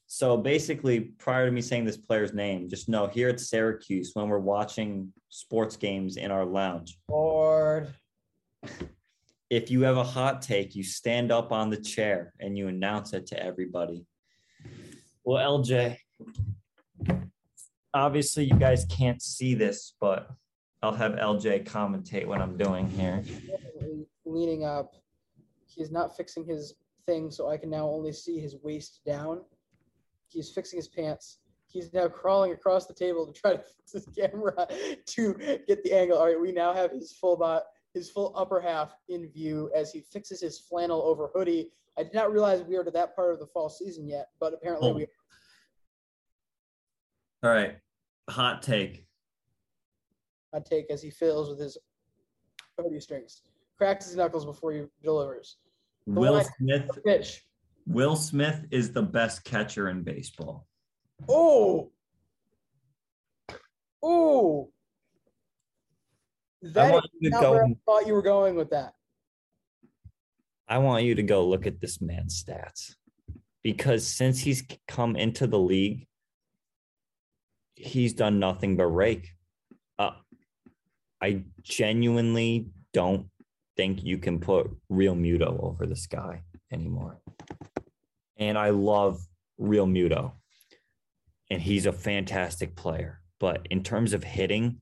so 0.08 0.38
basically, 0.38 1.00
prior 1.00 1.46
to 1.46 1.52
me 1.52 1.62
saying 1.62 1.86
this 1.86 1.98
player's 1.98 2.34
name, 2.34 2.70
just 2.70 2.90
know 2.90 3.08
here 3.08 3.30
at 3.30 3.40
Syracuse, 3.40 4.12
when 4.14 4.28
we're 4.28 4.40
watching 4.40 5.14
sports 5.30 5.78
games 5.78 6.18
in 6.18 6.32
our 6.32 6.46
lounge, 6.46 6.98
Lord. 7.10 7.94
If 9.50 9.72
you 9.72 9.82
have 9.84 9.98
a 9.98 10.04
hot 10.04 10.42
take, 10.42 10.76
you 10.76 10.84
stand 10.84 11.32
up 11.32 11.52
on 11.52 11.70
the 11.70 11.78
chair 11.78 12.34
and 12.40 12.58
you 12.58 12.68
announce 12.68 13.14
it 13.14 13.28
to 13.28 13.42
everybody. 13.42 14.06
Well, 15.24 15.60
LJ, 15.60 15.98
obviously 17.94 18.46
you 18.46 18.56
guys 18.56 18.86
can't 18.90 19.22
see 19.22 19.54
this, 19.56 19.94
but 20.00 20.30
I'll 20.84 20.94
have 20.94 21.14
LJ 21.14 21.66
commentate 21.66 22.28
what 22.28 22.42
I'm 22.42 22.58
doing 22.58 22.90
here. 22.90 23.24
leaning 24.26 24.66
up. 24.66 24.94
He's 25.66 25.92
not 25.92 26.16
fixing 26.16 26.46
his 26.46 26.76
thing, 27.06 27.32
so 27.32 27.50
I 27.50 27.58
can 27.58 27.70
now 27.70 27.90
only 27.90 28.12
see 28.12 28.40
his 28.40 28.56
waist 28.62 29.02
down. 29.06 29.42
He's 30.28 30.52
fixing 30.52 30.78
his 30.78 30.88
pants. 30.88 31.40
He's 31.68 31.94
now 31.94 32.08
crawling 32.08 32.52
across 32.52 32.86
the 32.86 32.94
table 32.94 33.32
to 33.32 33.40
try 33.40 33.54
to 33.54 33.58
fix 33.58 33.92
his 33.94 34.06
camera 34.18 34.68
to 35.06 35.34
get 35.68 35.84
the 35.84 35.94
angle. 35.94 36.18
All 36.18 36.26
right, 36.26 36.40
we 36.40 36.52
now 36.52 36.74
have 36.74 36.92
his 36.92 37.14
full 37.14 37.38
bot, 37.38 37.64
his 37.98 38.10
full 38.10 38.32
upper 38.36 38.62
half 38.62 38.96
in 39.10 39.28
view 39.32 39.70
as 39.76 39.92
he 39.92 40.02
fixes 40.02 40.40
his 40.42 40.60
flannel 40.60 41.02
over 41.02 41.30
hoodie. 41.34 41.72
I 41.98 42.04
did 42.04 42.14
not 42.14 42.32
realize 42.32 42.62
we 42.64 42.78
were 42.78 42.84
to 42.84 42.92
that 42.92 43.16
part 43.16 43.34
of 43.34 43.40
the 43.40 43.48
fall 43.48 43.70
season 43.70 44.08
yet, 44.08 44.30
but 44.40 44.54
apparently 44.54 44.90
Oh. 44.90 44.94
we. 44.94 45.08
All 47.44 47.50
right, 47.52 47.78
hot 48.30 48.62
take. 48.62 49.06
I 50.54 50.60
take 50.60 50.90
as 50.90 51.02
he 51.02 51.10
fills 51.10 51.50
with 51.50 51.60
his 51.60 51.78
hoodie 52.80 53.00
strings, 53.00 53.42
cracks 53.78 54.06
his 54.06 54.16
knuckles 54.16 54.46
before 54.46 54.72
he 54.72 54.84
delivers. 55.04 55.58
The 56.06 56.20
Will 56.20 56.42
Smith. 56.58 56.90
Pitch. 57.06 57.44
Will 57.86 58.16
Smith 58.16 58.66
is 58.72 58.92
the 58.92 59.02
best 59.02 59.44
catcher 59.44 59.90
in 59.90 60.04
baseball. 60.04 60.68
Oh. 61.28 61.92
Oh. 64.04 64.72
That 66.62 66.92
want 66.92 67.06
is 67.06 67.12
you 67.20 67.30
to 67.30 67.36
not 67.36 67.42
go 67.42 67.52
where 67.52 67.66
I 67.66 67.76
thought 67.86 68.08
you 68.08 68.14
were 68.14 68.22
going 68.22 68.56
with 68.56 68.70
that. 68.72 68.94
I 70.68 70.80
want 70.80 71.06
you 71.06 71.16
to 71.16 71.24
go 71.24 71.48
look 71.48 71.66
at 71.66 71.80
this 71.80 72.02
man's 72.02 72.44
stats 72.44 72.96
because 73.64 74.06
since 74.06 74.40
he's 74.40 74.64
come 74.88 75.16
into 75.16 75.48
the 75.48 75.60
league, 75.60 76.08
he's 77.76 78.14
done 78.14 78.40
nothing 78.40 78.76
but 78.76 78.88
rake. 78.88 79.30
Uh, 80.00 80.12
I 81.22 81.44
genuinely 81.62 82.68
don't 82.94 83.28
think 83.78 84.04
you 84.04 84.18
can 84.18 84.40
put 84.40 84.70
Realmuto 84.92 85.64
over 85.64 85.86
this 85.86 86.08
guy 86.08 86.42
anymore. 86.72 87.20
And 88.38 88.58
I 88.58 88.72
love 88.72 89.20
Realmuto. 89.60 90.34
And 91.50 91.62
he's 91.62 91.86
a 91.86 91.94
fantastic 91.94 92.76
player. 92.76 93.22
But 93.40 93.68
in 93.70 93.84
terms 93.84 94.14
of 94.14 94.24
hitting, 94.24 94.82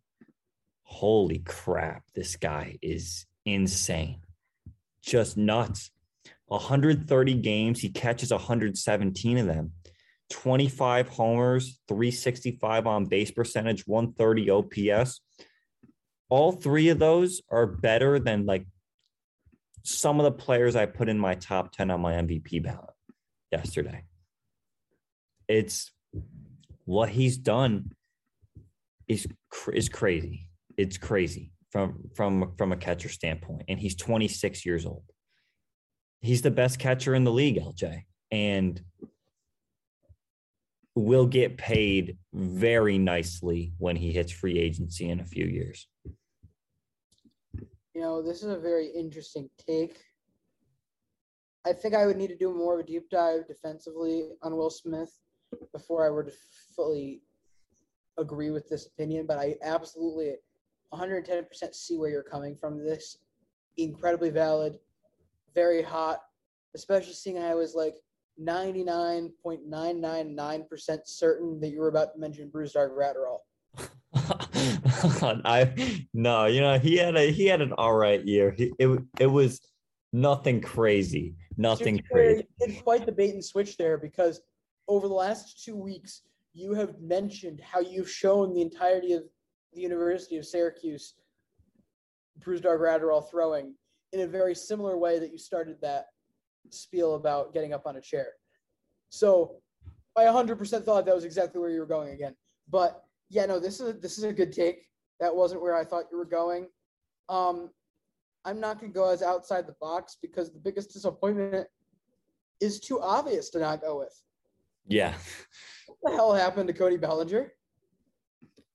holy 0.86 1.40
crap, 1.40 2.04
this 2.16 2.38
guy 2.38 2.78
is 2.82 3.26
insane 3.46 4.22
just 5.06 5.38
nuts. 5.38 5.92
130 6.48 7.34
games, 7.36 7.80
he 7.80 7.90
catches 7.90 8.32
117 8.32 9.38
of 9.38 9.48
them. 9.48 9.72
25 10.32 11.08
homers, 11.10 11.80
365 11.88 12.88
on 12.88 13.06
base 13.06 13.32
percentage, 13.32 13.86
130 13.86 14.50
OPS. 14.50 15.22
All 16.30 16.52
three 16.52 16.90
of 16.90 17.00
those 17.00 17.42
are 17.52 17.68
better 17.68 18.20
than 18.20 18.46
like 18.46 18.66
some 19.84 20.20
of 20.20 20.24
the 20.24 20.32
players 20.32 20.76
I 20.76 20.88
put 20.88 21.10
in 21.10 21.20
my 21.20 21.36
top 21.36 21.72
10 21.72 21.92
on 21.92 22.02
my 22.02 22.14
MVP 22.14 22.64
ballot 22.64 22.90
yesterday. 23.52 24.04
It's 25.48 25.92
what 26.86 27.10
he's 27.10 27.38
done 27.38 27.92
is 29.08 29.28
is 29.72 29.90
crazy. 29.90 30.50
It's 30.78 30.98
crazy 30.98 31.52
from 31.72 32.10
from 32.16 32.54
from 32.58 32.72
a 32.72 32.78
catcher 32.78 33.10
standpoint. 33.10 33.64
And 33.68 33.80
he's 33.80 33.96
26 33.96 34.66
years 34.66 34.86
old. 34.86 35.04
He's 36.22 36.42
the 36.42 36.52
best 36.52 36.80
catcher 36.80 37.16
in 37.16 37.24
the 37.24 37.32
league 37.32 37.58
lj 37.58 38.04
and 38.32 38.82
will 40.96 41.28
get 41.28 41.58
paid 41.58 42.18
very 42.34 42.98
nicely 42.98 43.74
when 43.78 43.98
he 43.98 44.12
hits 44.12 44.32
free 44.32 44.58
agency 44.58 45.10
in 45.10 45.20
a 45.20 45.26
few 45.26 45.46
years. 45.46 45.88
You 47.94 48.02
know, 48.02 48.22
this 48.22 48.44
is 48.44 48.50
a 48.50 48.60
very 48.60 48.88
interesting 48.88 49.50
take. 49.58 49.98
I 51.66 51.74
think 51.74 51.96
I 51.96 52.06
would 52.06 52.18
need 52.18 52.28
to 52.28 52.38
do 52.38 52.54
more 52.54 52.76
of 52.76 52.80
a 52.80 52.84
deep 52.84 53.10
dive 53.10 53.48
defensively 53.48 54.30
on 54.42 54.56
Will 54.56 54.70
Smith 54.70 55.12
before 55.74 56.06
I 56.06 56.24
to 56.24 56.32
fully 56.76 57.22
agree 58.18 58.52
with 58.52 58.70
this 58.70 58.88
opinion, 58.88 59.26
but 59.26 59.38
I 59.38 59.56
absolutely 59.64 60.36
110% 60.96 61.76
see 61.76 61.98
where 61.98 62.10
you're 62.10 62.24
coming 62.24 62.56
from 62.56 62.78
this. 62.78 63.18
Incredibly 63.78 64.30
valid, 64.30 64.80
very 65.54 65.82
hot, 65.82 66.22
especially 66.76 67.12
seeing 67.14 67.38
I 67.38 67.56
was 67.56 67.76
like 67.76 67.96
99.999% 68.42 71.00
certain 71.06 71.60
that 71.60 71.68
you 71.70 71.80
were 71.80 71.90
about 71.90 72.14
to 72.14 72.20
mention 72.20 72.50
Brusdar 72.50 72.90
Graterol. 72.90 73.40
i 75.44 76.06
no 76.14 76.46
you 76.46 76.62
know 76.62 76.80
he 76.80 76.96
had 76.96 77.18
a 77.18 77.30
he 77.30 77.46
had 77.46 77.62
an 77.62 77.74
all 77.74 77.94
right 77.94 78.26
year 78.26 78.56
he, 78.58 78.72
it, 78.80 78.98
it 79.20 79.28
was 79.28 79.60
nothing 80.14 80.62
crazy 80.62 81.36
nothing 81.58 81.98
To 81.98 82.04
be 82.04 82.08
fair, 82.08 82.24
crazy 82.24 82.48
You 82.60 82.68
did 82.68 82.82
quite 82.84 83.06
the 83.06 83.12
bait 83.12 83.34
and 83.34 83.44
switch 83.44 83.76
there 83.76 83.98
because 83.98 84.40
over 84.88 85.08
the 85.08 85.14
last 85.14 85.64
two 85.64 85.76
weeks, 85.76 86.22
you 86.54 86.74
have 86.74 87.00
mentioned 87.02 87.62
how 87.62 87.80
you've 87.80 88.10
shown 88.10 88.54
the 88.54 88.62
entirety 88.62 89.14
of 89.14 89.24
the 89.76 89.82
University 89.82 90.38
of 90.38 90.46
Syracuse 90.46 91.16
Brusdar 92.40 92.80
Graterol 92.80 93.30
throwing 93.30 93.76
in 94.14 94.22
a 94.22 94.28
very 94.28 94.56
similar 94.56 94.98
way 94.98 95.20
that 95.20 95.32
you 95.32 95.38
started 95.38 95.78
that 95.82 96.06
spiel 96.70 97.16
about 97.16 97.54
getting 97.54 97.74
up 97.74 97.86
on 97.86 97.98
a 97.98 98.02
chair. 98.02 98.28
So 99.10 99.58
I 100.18 100.24
100% 100.24 100.84
thought 100.84 101.06
that 101.06 101.16
was 101.16 101.26
exactly 101.26 101.60
where 101.60 101.70
you 101.70 101.80
were 101.80 101.86
going 101.86 102.14
again. 102.14 102.36
But 102.70 103.04
yeah, 103.30 103.46
no, 103.46 103.60
this 103.60 103.80
is 103.80 103.90
a, 103.90 103.94
this 103.94 104.18
is 104.18 104.24
a 104.24 104.34
good 104.34 104.52
take. 104.52 104.88
That 105.20 105.36
wasn't 105.36 105.62
where 105.62 105.76
I 105.76 105.84
thought 105.84 106.06
you 106.12 106.18
were 106.18 106.26
going. 106.26 106.68
Um, 107.30 107.70
I'm 108.46 108.60
not 108.60 108.80
going 108.80 108.92
to 108.92 108.96
go 108.96 109.10
as 109.10 109.22
outside 109.22 109.68
the 109.68 109.76
box 109.82 110.18
because 110.22 110.52
the 110.52 110.60
biggest 110.60 110.94
disappointment 110.94 111.68
is 112.62 112.80
too 112.80 113.02
obvious 113.02 113.50
to 113.52 113.60
not 113.60 113.82
go 113.82 114.00
with. 114.00 114.22
Yeah. 114.88 115.14
What 115.88 116.12
the 116.12 116.18
hell 116.18 116.34
happened 116.34 116.68
to 116.68 116.74
Cody 116.74 116.98
Bellinger? 116.98 117.52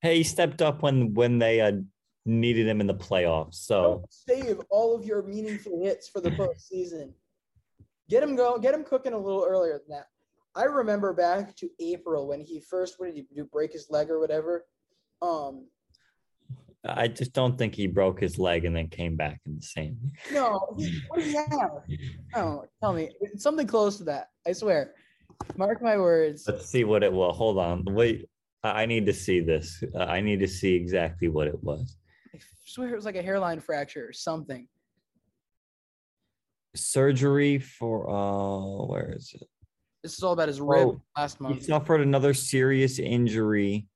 Hey, 0.03 0.19
he 0.19 0.23
stepped 0.23 0.63
up 0.63 0.83
when 0.83 1.15
when 1.15 1.39
they 1.39 1.61
uh, 1.61 1.73
needed 2.25 2.67
him 2.67 2.81
in 2.81 2.87
the 2.87 2.95
playoffs. 2.95 3.55
So 3.55 3.83
Don't 3.83 4.39
save 4.39 4.61
all 4.71 4.95
of 4.97 5.05
your 5.05 5.23
meaningful 5.23 5.83
hits 5.83 6.09
for 6.09 6.21
the 6.21 6.31
postseason. 6.31 7.13
Get 8.09 8.23
him 8.23 8.35
go. 8.37 8.59
Get 8.59 8.75
him 8.75 8.85
cooking 8.85 9.13
a 9.13 9.19
little 9.19 9.45
earlier 9.49 9.79
than 9.79 9.97
that. 9.97 10.07
I 10.55 10.65
remember 10.65 11.13
back 11.13 11.55
to 11.57 11.69
April 11.79 12.27
when 12.27 12.41
he 12.41 12.61
first 12.61 12.95
what 12.99 13.07
did 13.07 13.15
he 13.17 13.27
do? 13.35 13.45
Break 13.45 13.73
his 13.73 13.89
leg 13.91 14.11
or 14.11 14.19
whatever. 14.19 14.65
Um, 15.23 15.67
I 16.85 17.09
just 17.09 17.35
don't 17.35 17.59
think 17.59 17.75
he 17.75 17.87
broke 17.87 18.21
his 18.21 18.39
leg 18.39 18.65
and 18.65 18.75
then 18.75 18.89
came 18.89 19.15
back 19.17 19.41
in 19.47 19.57
the 19.57 19.63
same. 19.63 19.99
no, 20.33 20.75
what 21.09 21.19
did 21.19 21.27
he 21.27 21.35
have? 21.35 21.71
Oh, 22.35 22.65
tell 22.81 22.95
me 22.95 23.11
It's 23.21 23.43
something 23.43 23.67
close 23.67 23.99
to 23.99 24.05
that. 24.05 24.29
I 24.47 24.53
swear. 24.53 24.95
Mark 25.57 25.83
my 25.83 25.99
words. 25.99 26.45
Let's 26.49 26.67
see 26.67 26.85
what 26.85 27.03
it 27.03 27.13
will. 27.13 27.33
Hold 27.33 27.59
on. 27.59 27.85
Wait. 27.85 28.29
I 28.63 28.83
I 28.83 28.87
need 28.87 29.07
to 29.07 29.13
see 29.13 29.41
this. 29.41 29.83
Uh, 29.95 29.99
I 30.05 30.21
need 30.21 30.41
to 30.41 30.49
see 30.49 30.75
exactly 30.75 31.29
what 31.29 31.47
it 31.49 31.63
was. 31.63 31.97
I 32.35 32.39
swear 32.65 32.89
it 32.93 32.97
was 32.97 33.05
like 33.05 33.17
a 33.17 33.23
hairline 33.23 33.61
fracture 33.61 34.07
or 34.09 34.13
something. 34.13 34.69
Surgery 36.77 37.59
for 37.59 38.09
uh 38.09 38.87
where 38.87 39.13
is 39.17 39.33
it? 39.35 39.49
This 40.03 40.17
is 40.17 40.23
all 40.23 40.33
about 40.33 40.49
his 40.49 40.61
rib 40.61 40.89
Oh, 40.89 41.01
last 41.17 41.41
month. 41.41 41.55
He 41.55 41.59
month. 41.59 41.67
suffered 41.67 42.01
another 42.01 42.33
serious 42.33 42.99
injury 42.99 43.89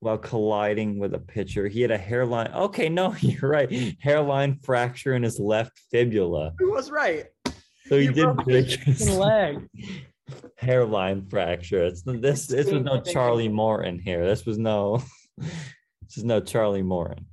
while 0.00 0.16
colliding 0.18 0.98
with 0.98 1.12
a 1.14 1.18
pitcher. 1.18 1.68
He 1.68 1.82
had 1.82 1.90
a 1.90 1.98
hairline. 1.98 2.50
Okay, 2.54 2.88
no, 2.88 3.14
you're 3.20 3.50
right. 3.50 3.70
Hairline 4.00 4.58
fracture 4.62 5.14
in 5.14 5.22
his 5.22 5.38
left 5.38 5.78
fibula. 5.90 6.52
He 6.58 6.64
was 6.64 6.90
right. 6.90 7.26
So 7.86 7.98
he, 7.98 8.06
He 8.06 8.12
did 8.12 8.24
broke 8.24 8.44
break 8.44 8.66
his 8.66 8.98
his 9.00 9.10
leg. 9.16 9.68
hairline 10.56 11.26
fracture. 11.28 11.84
It's 11.84 12.02
this. 12.02 12.46
This 12.46 12.70
was 12.70 12.82
no 12.82 13.00
Charlie 13.00 13.48
Morton 13.48 13.98
here. 13.98 14.26
This 14.26 14.46
was 14.46 14.58
no. 14.58 15.02
This 16.08 16.16
is 16.16 16.24
no 16.24 16.40
Charlie 16.40 16.80
Morton. 16.80 17.26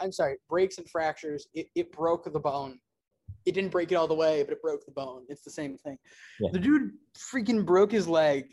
I'm 0.00 0.10
sorry, 0.10 0.36
breaks 0.48 0.78
and 0.78 0.88
fractures. 0.88 1.46
It, 1.52 1.68
it 1.74 1.92
broke 1.92 2.24
the 2.32 2.40
bone. 2.40 2.78
It 3.44 3.52
didn't 3.52 3.70
break 3.70 3.92
it 3.92 3.96
all 3.96 4.08
the 4.08 4.14
way, 4.14 4.42
but 4.42 4.52
it 4.52 4.62
broke 4.62 4.86
the 4.86 4.92
bone. 4.92 5.24
It's 5.28 5.42
the 5.42 5.50
same 5.50 5.76
thing. 5.76 5.98
Yeah. 6.40 6.48
The 6.50 6.58
dude 6.58 6.92
freaking 7.14 7.66
broke 7.66 7.92
his 7.92 8.08
leg, 8.08 8.46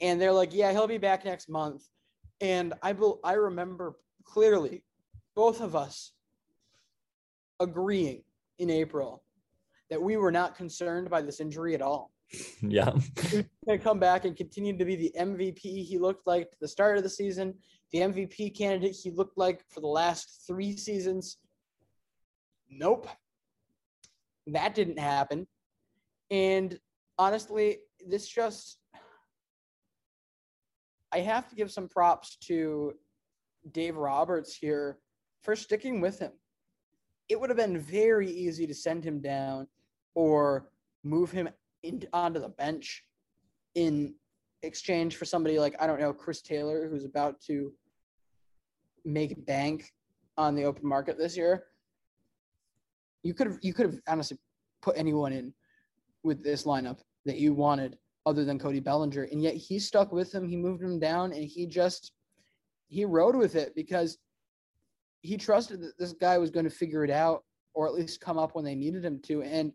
and 0.00 0.20
they're 0.20 0.32
like, 0.32 0.52
"Yeah, 0.52 0.72
he'll 0.72 0.88
be 0.88 0.98
back 0.98 1.24
next 1.24 1.48
month." 1.48 1.84
And 2.40 2.74
I 2.82 2.92
bel 2.94 3.20
I 3.22 3.34
remember 3.34 3.96
clearly, 4.24 4.82
both 5.36 5.60
of 5.60 5.76
us 5.76 6.12
agreeing 7.60 8.22
in 8.58 8.70
April 8.70 9.22
that 9.90 10.02
we 10.02 10.16
were 10.16 10.32
not 10.32 10.56
concerned 10.56 11.08
by 11.10 11.22
this 11.22 11.40
injury 11.40 11.74
at 11.74 11.82
all. 11.82 12.10
Yeah. 12.60 12.92
He 13.30 13.36
was 13.36 13.44
going 13.66 13.78
to 13.78 13.84
come 13.84 13.98
back 13.98 14.24
and 14.24 14.36
continue 14.36 14.76
to 14.76 14.84
be 14.84 14.96
the 14.96 15.12
MVP 15.18 15.58
he 15.60 15.98
looked 15.98 16.26
like 16.26 16.50
to 16.50 16.56
the 16.60 16.68
start 16.68 16.96
of 16.96 17.02
the 17.02 17.10
season, 17.10 17.54
the 17.92 18.00
MVP 18.00 18.56
candidate 18.56 18.96
he 19.00 19.10
looked 19.10 19.38
like 19.38 19.62
for 19.68 19.80
the 19.80 19.86
last 19.86 20.44
three 20.46 20.76
seasons. 20.76 21.38
Nope. 22.70 23.08
That 24.48 24.74
didn't 24.74 24.98
happen. 24.98 25.46
And 26.30 26.78
honestly, 27.18 27.78
this 28.06 28.26
just, 28.26 28.78
I 31.12 31.20
have 31.20 31.48
to 31.48 31.54
give 31.54 31.70
some 31.70 31.88
props 31.88 32.36
to 32.46 32.94
Dave 33.72 33.96
Roberts 33.96 34.54
here 34.54 34.98
for 35.42 35.56
sticking 35.56 36.00
with 36.00 36.18
him. 36.18 36.32
It 37.28 37.40
would 37.40 37.50
have 37.50 37.56
been 37.56 37.78
very 37.78 38.30
easy 38.30 38.66
to 38.66 38.74
send 38.74 39.04
him 39.04 39.20
down 39.20 39.66
or 40.14 40.70
move 41.02 41.30
him 41.30 41.48
onto 42.12 42.40
the 42.40 42.48
bench 42.48 43.04
in 43.74 44.14
exchange 44.62 45.16
for 45.16 45.24
somebody 45.24 45.58
like 45.58 45.74
I 45.80 45.86
don't 45.86 46.00
know 46.00 46.12
Chris 46.12 46.42
Taylor 46.42 46.88
who's 46.88 47.04
about 47.04 47.40
to 47.42 47.72
make 49.04 49.46
bank 49.46 49.92
on 50.36 50.54
the 50.54 50.64
open 50.64 50.86
market 50.86 51.18
this 51.18 51.36
year. 51.36 51.64
You 53.22 53.34
could 53.34 53.46
have 53.46 53.58
you 53.62 53.72
could 53.72 53.86
have 53.86 54.00
honestly 54.08 54.38
put 54.82 54.96
anyone 54.96 55.32
in 55.32 55.52
with 56.22 56.42
this 56.42 56.64
lineup 56.64 56.98
that 57.24 57.38
you 57.38 57.54
wanted 57.54 57.96
other 58.24 58.44
than 58.44 58.58
Cody 58.58 58.80
Bellinger 58.80 59.28
and 59.30 59.42
yet 59.42 59.54
he 59.54 59.78
stuck 59.78 60.12
with 60.12 60.34
him. 60.34 60.48
He 60.48 60.56
moved 60.56 60.82
him 60.82 60.98
down 60.98 61.32
and 61.32 61.44
he 61.44 61.66
just 61.66 62.12
he 62.88 63.04
rode 63.04 63.36
with 63.36 63.54
it 63.54 63.74
because 63.74 64.18
he 65.22 65.36
trusted 65.36 65.80
that 65.82 65.98
this 65.98 66.12
guy 66.12 66.38
was 66.38 66.50
going 66.50 66.64
to 66.64 66.70
figure 66.70 67.04
it 67.04 67.10
out 67.10 67.44
or 67.74 67.86
at 67.86 67.94
least 67.94 68.20
come 68.20 68.38
up 68.38 68.54
when 68.54 68.64
they 68.64 68.74
needed 68.74 69.04
him 69.04 69.20
to 69.24 69.42
and 69.42 69.72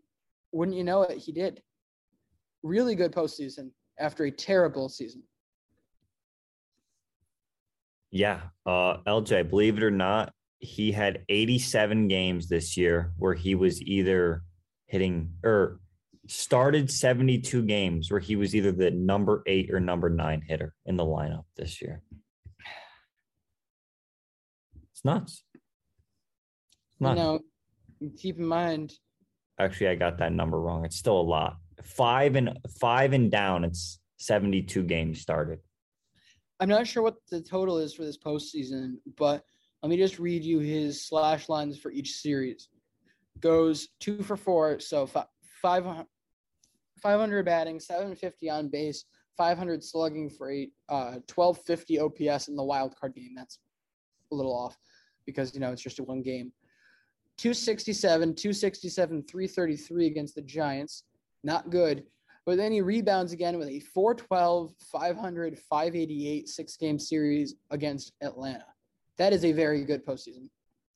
wouldn't 0.50 0.76
you 0.76 0.84
know 0.84 1.02
it 1.02 1.18
he 1.18 1.32
did 1.32 1.62
really 2.62 2.94
good 2.94 3.12
postseason 3.12 3.70
after 3.98 4.24
a 4.24 4.30
terrible 4.30 4.88
season. 4.88 5.22
Yeah. 8.10 8.40
Uh, 8.66 8.98
LJ, 9.06 9.48
believe 9.48 9.78
it 9.78 9.82
or 9.82 9.90
not, 9.90 10.32
he 10.58 10.92
had 10.92 11.24
87 11.28 12.08
games 12.08 12.48
this 12.48 12.76
year 12.76 13.12
where 13.16 13.34
he 13.34 13.54
was 13.54 13.82
either 13.82 14.42
hitting 14.86 15.30
or 15.42 15.80
started 16.28 16.90
72 16.90 17.62
games 17.62 18.10
where 18.10 18.20
he 18.20 18.36
was 18.36 18.54
either 18.54 18.70
the 18.70 18.90
number 18.90 19.42
eight 19.46 19.72
or 19.72 19.80
number 19.80 20.08
nine 20.08 20.42
hitter 20.46 20.74
in 20.86 20.96
the 20.96 21.04
lineup 21.04 21.44
this 21.56 21.82
year. 21.82 22.02
It's 24.92 25.04
nuts. 25.04 25.42
It's 25.54 27.00
You 27.00 27.14
know, 27.14 27.40
keep 28.16 28.38
in 28.38 28.46
mind, 28.46 28.92
Actually, 29.58 29.88
I 29.88 29.94
got 29.94 30.18
that 30.18 30.32
number 30.32 30.60
wrong. 30.60 30.84
It's 30.84 30.96
still 30.96 31.20
a 31.20 31.22
lot. 31.22 31.56
Five 31.84 32.36
and 32.36 32.58
five 32.80 33.12
and 33.12 33.30
down, 33.30 33.64
it's 33.64 33.98
72 34.18 34.82
games 34.84 35.20
started. 35.20 35.58
I'm 36.60 36.68
not 36.68 36.86
sure 36.86 37.02
what 37.02 37.16
the 37.30 37.40
total 37.40 37.78
is 37.78 37.92
for 37.94 38.04
this 38.04 38.18
postseason, 38.18 38.94
but 39.16 39.42
let 39.82 39.90
me 39.90 39.96
just 39.96 40.20
read 40.20 40.44
you 40.44 40.60
his 40.60 41.04
slash 41.04 41.48
lines 41.48 41.76
for 41.76 41.90
each 41.90 42.12
series. 42.12 42.68
Goes 43.40 43.88
two 43.98 44.22
for 44.22 44.36
four, 44.36 44.78
so 44.78 45.06
fi- 45.06 45.26
five, 45.60 45.84
500 47.02 47.44
batting, 47.44 47.80
750 47.80 48.48
on 48.48 48.68
base, 48.68 49.04
500 49.36 49.82
slugging 49.82 50.30
for 50.30 50.50
eight, 50.50 50.72
uh, 50.88 51.18
1250 51.34 51.98
OPS 51.98 52.48
in 52.48 52.54
the 52.54 52.62
wild 52.62 52.94
card 52.96 53.14
game. 53.16 53.32
That's 53.34 53.58
a 54.30 54.34
little 54.34 54.56
off 54.56 54.78
because, 55.26 55.54
you 55.54 55.60
know, 55.60 55.72
it's 55.72 55.82
just 55.82 55.98
a 55.98 56.04
one 56.04 56.22
game. 56.22 56.52
267, 57.38 58.34
267, 58.36 59.24
333 59.24 60.06
against 60.06 60.36
the 60.36 60.42
Giants. 60.42 61.04
Not 61.44 61.70
good. 61.70 62.04
But 62.44 62.56
then 62.56 62.72
he 62.72 62.80
rebounds 62.80 63.32
again 63.32 63.58
with 63.58 63.68
a 63.68 63.80
412, 63.80 64.72
500, 64.90 65.58
588 65.58 66.48
six 66.48 66.76
game 66.76 66.98
series 66.98 67.54
against 67.70 68.12
Atlanta. 68.20 68.66
That 69.18 69.32
is 69.32 69.44
a 69.44 69.52
very 69.52 69.84
good 69.84 70.04
postseason. 70.04 70.48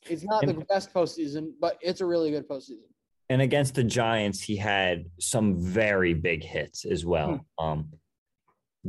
It's 0.09 0.25
not 0.25 0.45
the 0.47 0.55
best 0.69 0.93
postseason, 0.93 1.53
but 1.61 1.79
it's 1.81 2.01
a 2.01 2.07
really 2.07 2.31
good 2.31 2.49
postseason. 2.49 2.89
And 3.29 3.43
against 3.43 3.75
the 3.75 3.85
Giants, 3.85 4.41
he 4.41 4.57
had 4.57 5.07
some 5.19 5.61
very 5.61 6.15
big 6.15 6.45
hits 6.45 6.85
as 6.85 7.05
well. 7.05 7.45
Um, 7.59 7.91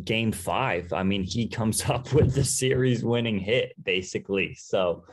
game 0.04 0.32
five, 0.32 0.94
I 0.94 1.04
mean, 1.04 1.24
he 1.24 1.48
comes 1.48 1.84
up 1.90 2.14
with 2.14 2.34
the 2.34 2.44
series 2.44 3.04
winning 3.04 3.40
hit, 3.40 3.74
basically. 3.84 4.56
So 4.56 5.06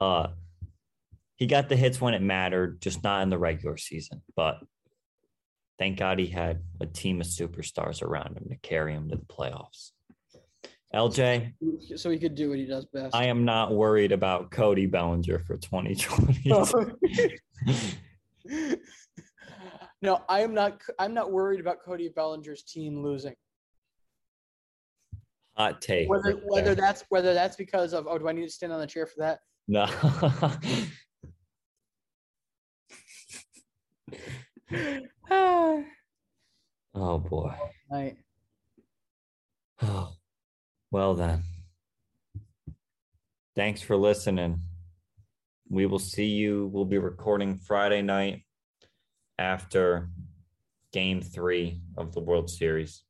uh, 0.00 0.28
he 1.36 1.46
got 1.46 1.68
the 1.68 1.76
hits 1.76 2.00
when 2.00 2.14
it 2.14 2.22
mattered, 2.22 2.80
just 2.80 3.02
not 3.02 3.22
in 3.22 3.30
the 3.30 3.38
regular 3.38 3.76
season. 3.76 4.22
But 4.36 4.58
thank 5.78 5.98
God 5.98 6.18
he 6.18 6.26
had 6.26 6.62
a 6.80 6.86
team 6.86 7.20
of 7.20 7.26
superstars 7.26 8.02
around 8.02 8.36
him 8.36 8.48
to 8.50 8.56
carry 8.56 8.94
him 8.94 9.08
to 9.10 9.16
the 9.16 9.24
playoffs. 9.24 9.92
LJ, 10.94 11.54
So 11.96 12.10
he 12.10 12.18
could 12.18 12.34
do 12.34 12.50
what 12.50 12.58
he 12.58 12.66
does 12.66 12.84
best. 12.84 13.16
I 13.16 13.24
am 13.24 13.46
not 13.46 13.72
worried 13.72 14.12
about 14.12 14.50
Cody 14.50 14.84
Bellinger 14.86 15.38
for 15.38 15.56
2020. 15.56 16.50
no, 20.02 20.20
I 20.28 20.40
am 20.40 20.52
not. 20.52 20.82
I'm 20.98 21.14
not 21.14 21.32
worried 21.32 21.60
about 21.60 21.82
Cody 21.82 22.10
Bellinger's 22.10 22.62
team 22.62 23.02
losing. 23.02 23.34
Hot 25.56 25.80
take. 25.80 26.10
Whether 26.10 26.34
right 26.34 26.42
whether 26.44 26.74
that's 26.74 27.04
whether 27.08 27.32
that's 27.32 27.56
because 27.56 27.94
of 27.94 28.06
oh, 28.06 28.18
do 28.18 28.28
I 28.28 28.32
need 28.32 28.44
to 28.44 28.50
stand 28.50 28.74
on 28.74 28.80
the 28.80 28.86
chair 28.86 29.06
for 29.06 29.20
that? 29.20 29.38
No. 29.68 29.86
oh 35.30 35.84
boy. 36.94 37.54
Right. 37.90 38.16
Oh, 39.82 40.12
well 40.90 41.14
then. 41.14 41.42
Thanks 43.54 43.82
for 43.82 43.96
listening. 43.96 44.60
We 45.68 45.86
will 45.86 45.98
see 45.98 46.26
you. 46.26 46.70
We'll 46.72 46.84
be 46.84 46.98
recording 46.98 47.58
Friday 47.58 48.02
night 48.02 48.42
after 49.38 50.08
game 50.92 51.20
three 51.20 51.80
of 51.96 52.12
the 52.12 52.20
World 52.20 52.50
Series. 52.50 53.02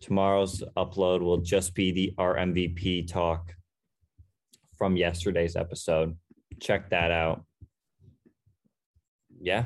Tomorrow's 0.00 0.62
upload 0.76 1.20
will 1.20 1.38
just 1.38 1.74
be 1.74 1.92
the 1.92 2.14
our 2.18 2.36
MVP 2.36 3.10
talk 3.10 3.54
from 4.76 4.96
yesterday's 4.96 5.56
episode. 5.56 6.16
Check 6.60 6.90
that 6.90 7.10
out. 7.10 7.44
Yeah. 9.40 9.64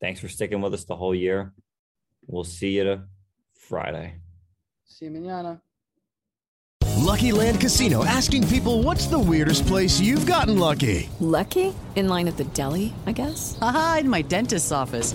Thanks 0.00 0.20
for 0.20 0.28
sticking 0.28 0.60
with 0.60 0.74
us 0.74 0.84
the 0.84 0.96
whole 0.96 1.14
year. 1.14 1.52
We'll 2.26 2.44
see 2.44 2.76
you 2.76 2.84
to 2.84 3.02
Friday. 3.54 4.16
See 4.84 5.06
you 5.06 5.10
mañana. 5.10 5.60
Lucky 6.96 7.30
Land 7.30 7.60
Casino 7.60 8.04
asking 8.04 8.48
people 8.48 8.82
what's 8.82 9.06
the 9.06 9.18
weirdest 9.18 9.66
place 9.66 10.00
you've 10.00 10.26
gotten 10.26 10.58
lucky? 10.58 11.08
Lucky? 11.20 11.72
In 11.94 12.08
line 12.08 12.26
at 12.26 12.36
the 12.36 12.44
deli, 12.44 12.92
I 13.06 13.12
guess? 13.12 13.56
Aha, 13.60 13.98
in 14.00 14.08
my 14.08 14.22
dentist's 14.22 14.72
office. 14.72 15.14